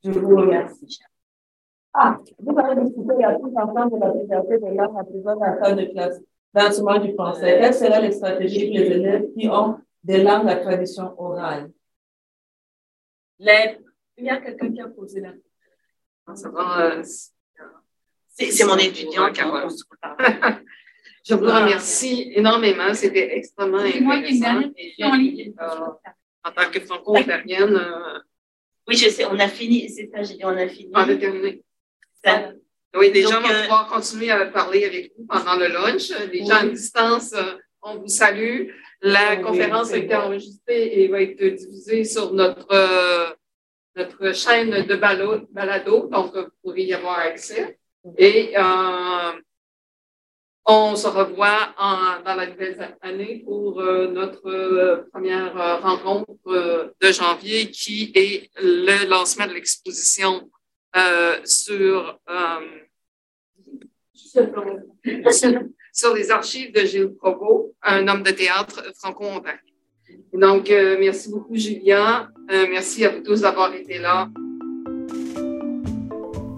Je 0.04 0.10
vous 0.10 0.36
remercie. 0.36 0.98
Ah, 1.94 2.18
vous 2.38 2.58
avez 2.58 2.82
discuté 2.82 3.12
il 3.14 3.20
y 3.20 3.24
a 3.24 3.36
ensemble 3.36 3.94
de 3.94 4.00
la 4.00 4.14
liberté 4.14 4.58
des 4.58 4.74
langues 4.74 5.42
à 5.42 5.64
salle 5.64 5.76
de 5.76 5.84
classe 5.86 6.20
l'enseignement 6.58 6.98
du 6.98 7.12
français. 7.14 7.58
Quelles 7.60 7.74
seraient 7.74 8.02
les 8.02 8.12
stratégies 8.12 8.66
pour 8.66 8.78
les 8.78 8.86
élèves 8.86 9.24
qui 9.36 9.48
ont 9.48 9.78
des 10.02 10.22
langues 10.22 10.48
à 10.48 10.56
tradition 10.56 11.14
orale? 11.20 11.70
Les... 13.38 13.78
Il 14.16 14.24
y 14.24 14.30
a 14.30 14.38
quelqu'un 14.38 14.72
qui 14.72 14.80
a 14.80 14.88
posé 14.88 15.20
la 15.20 15.32
question. 16.26 16.52
Euh, 16.56 17.02
c'est 18.34 18.64
mon 18.64 18.76
étudiant 18.76 19.32
qui 19.32 19.40
a 19.42 19.68
Je 21.24 21.34
vous 21.34 21.44
remercie 21.44 22.32
énormément. 22.34 22.92
C'était 22.94 23.36
extrêmement 23.36 23.78
intéressant. 23.78 24.62
Euh, 25.00 25.54
en 26.44 26.52
tant 26.52 26.70
que 26.70 26.80
franco-ontarienne. 26.80 27.76
Euh, 27.76 28.18
oui, 28.86 28.96
je 28.96 29.08
sais, 29.08 29.24
on 29.26 29.38
a 29.38 29.48
fini. 29.48 29.88
C'est 29.88 30.10
ça, 30.10 30.22
j'ai 30.22 30.34
dit, 30.34 30.44
on 30.44 30.56
a 30.56 30.68
fini. 30.68 30.90
On 30.94 31.00
a 31.00 31.16
terminé. 31.16 31.62
Ça, 32.24 32.52
oui, 32.96 33.10
les 33.12 33.22
gens 33.22 33.40
vont 33.40 33.48
euh, 33.48 33.62
pouvoir 33.62 33.88
continuer 33.88 34.30
à 34.30 34.46
parler 34.46 34.84
avec 34.84 35.12
vous 35.16 35.26
pendant 35.26 35.56
le 35.56 35.68
lunch. 35.68 36.10
Les 36.32 36.44
gens 36.44 36.56
à 36.56 36.66
distance, 36.66 37.32
euh, 37.34 37.54
on 37.82 37.96
vous 37.96 38.08
salue. 38.08 38.68
La 39.02 39.36
conférence 39.36 39.92
a 39.92 39.98
été 39.98 40.14
enregistrée 40.14 41.02
et 41.02 41.08
va 41.08 41.22
être 41.22 41.44
diffusée 41.44 42.04
sur 42.04 42.32
notre, 42.32 42.66
euh, 42.72 43.28
notre 43.94 44.34
chaîne 44.34 44.86
de 44.86 44.96
balado, 44.96 46.08
donc 46.08 46.34
vous 46.34 46.46
pourrez 46.62 46.84
y 46.84 46.94
avoir 46.94 47.18
accès. 47.18 47.78
Et 48.16 48.54
on 50.70 50.96
se 50.96 51.06
revoit 51.06 51.74
en, 51.78 52.20
dans 52.24 52.34
la 52.34 52.46
nouvelle 52.46 52.96
année 53.00 53.42
pour 53.44 53.80
notre 53.80 55.06
première 55.12 55.80
rencontre 55.80 56.92
de 57.00 57.12
janvier 57.12 57.70
qui 57.70 58.12
est 58.14 58.50
le 58.60 59.08
lancement 59.08 59.46
de 59.46 59.52
l'exposition 59.52 60.50
euh, 60.98 61.36
sur, 61.44 62.18
euh, 62.28 62.60
sur 65.92 66.14
les 66.14 66.30
archives 66.30 66.72
de 66.72 66.80
Gilles 66.80 67.14
Provost, 67.14 67.72
un 67.82 68.08
homme 68.08 68.22
de 68.22 68.30
théâtre 68.30 68.82
franco-ontarien. 68.98 69.58
Donc, 70.32 70.70
euh, 70.70 70.96
merci 70.98 71.30
beaucoup, 71.30 71.54
Julien. 71.54 72.28
merci 72.48 73.04
à 73.04 73.10
vous 73.10 73.20
tous 73.20 73.42
d'avoir 73.42 73.72
été 73.74 73.98
là. 73.98 74.28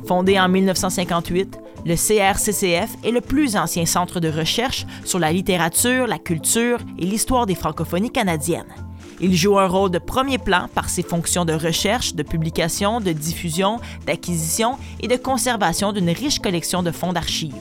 Fondé 0.07 0.41
en 0.41 0.49
1958, 0.49 1.59
le 1.84 1.95
CRCCF 1.95 2.91
est 3.05 3.11
le 3.11 3.20
plus 3.20 3.57
ancien 3.57 3.86
centre 3.86 4.20
de 4.20 4.28
recherche 4.28 4.86
sur 5.05 5.18
la 5.18 5.32
littérature, 5.32 6.07
la 6.07 6.18
culture 6.18 6.78
et 6.99 7.05
l'histoire 7.05 7.47
des 7.47 7.55
francophonies 7.55 8.11
canadiennes. 8.11 8.89
Il 9.23 9.37
joue 9.37 9.59
un 9.59 9.66
rôle 9.66 9.91
de 9.91 9.99
premier 9.99 10.39
plan 10.39 10.68
par 10.75 10.89
ses 10.89 11.03
fonctions 11.03 11.45
de 11.45 11.53
recherche, 11.53 12.14
de 12.14 12.23
publication, 12.23 13.01
de 13.01 13.12
diffusion, 13.12 13.79
d'acquisition 14.07 14.79
et 15.01 15.09
de 15.09 15.16
conservation 15.16 15.93
d'une 15.93 16.09
riche 16.09 16.39
collection 16.39 16.83
de 16.83 16.91
fonds 16.91 17.12
d'archives. 17.12 17.55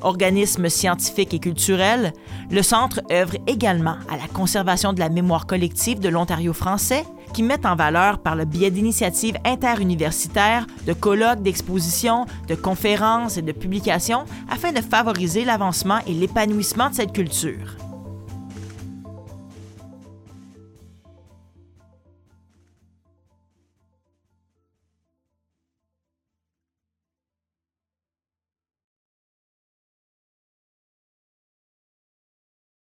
Organisme 0.00 0.70
scientifique 0.70 1.34
et 1.34 1.38
culturel, 1.38 2.12
le 2.50 2.62
Centre 2.62 3.02
œuvre 3.12 3.36
également 3.46 3.96
à 4.10 4.16
la 4.16 4.26
conservation 4.32 4.94
de 4.94 5.00
la 5.00 5.10
mémoire 5.10 5.46
collective 5.46 6.00
de 6.00 6.08
l'Ontario 6.08 6.54
français, 6.54 7.04
qui 7.34 7.42
mettent 7.42 7.66
en 7.66 7.76
valeur 7.76 8.18
par 8.18 8.34
le 8.34 8.44
biais 8.46 8.70
d'initiatives 8.70 9.36
interuniversitaires, 9.44 10.66
de 10.86 10.92
colloques, 10.94 11.42
d'expositions, 11.42 12.26
de 12.48 12.54
conférences 12.54 13.36
et 13.36 13.42
de 13.42 13.52
publications 13.52 14.24
afin 14.50 14.72
de 14.72 14.80
favoriser 14.80 15.44
l'avancement 15.44 15.98
et 16.06 16.14
l'épanouissement 16.14 16.90
de 16.90 16.94
cette 16.94 17.12
culture. 17.12 17.76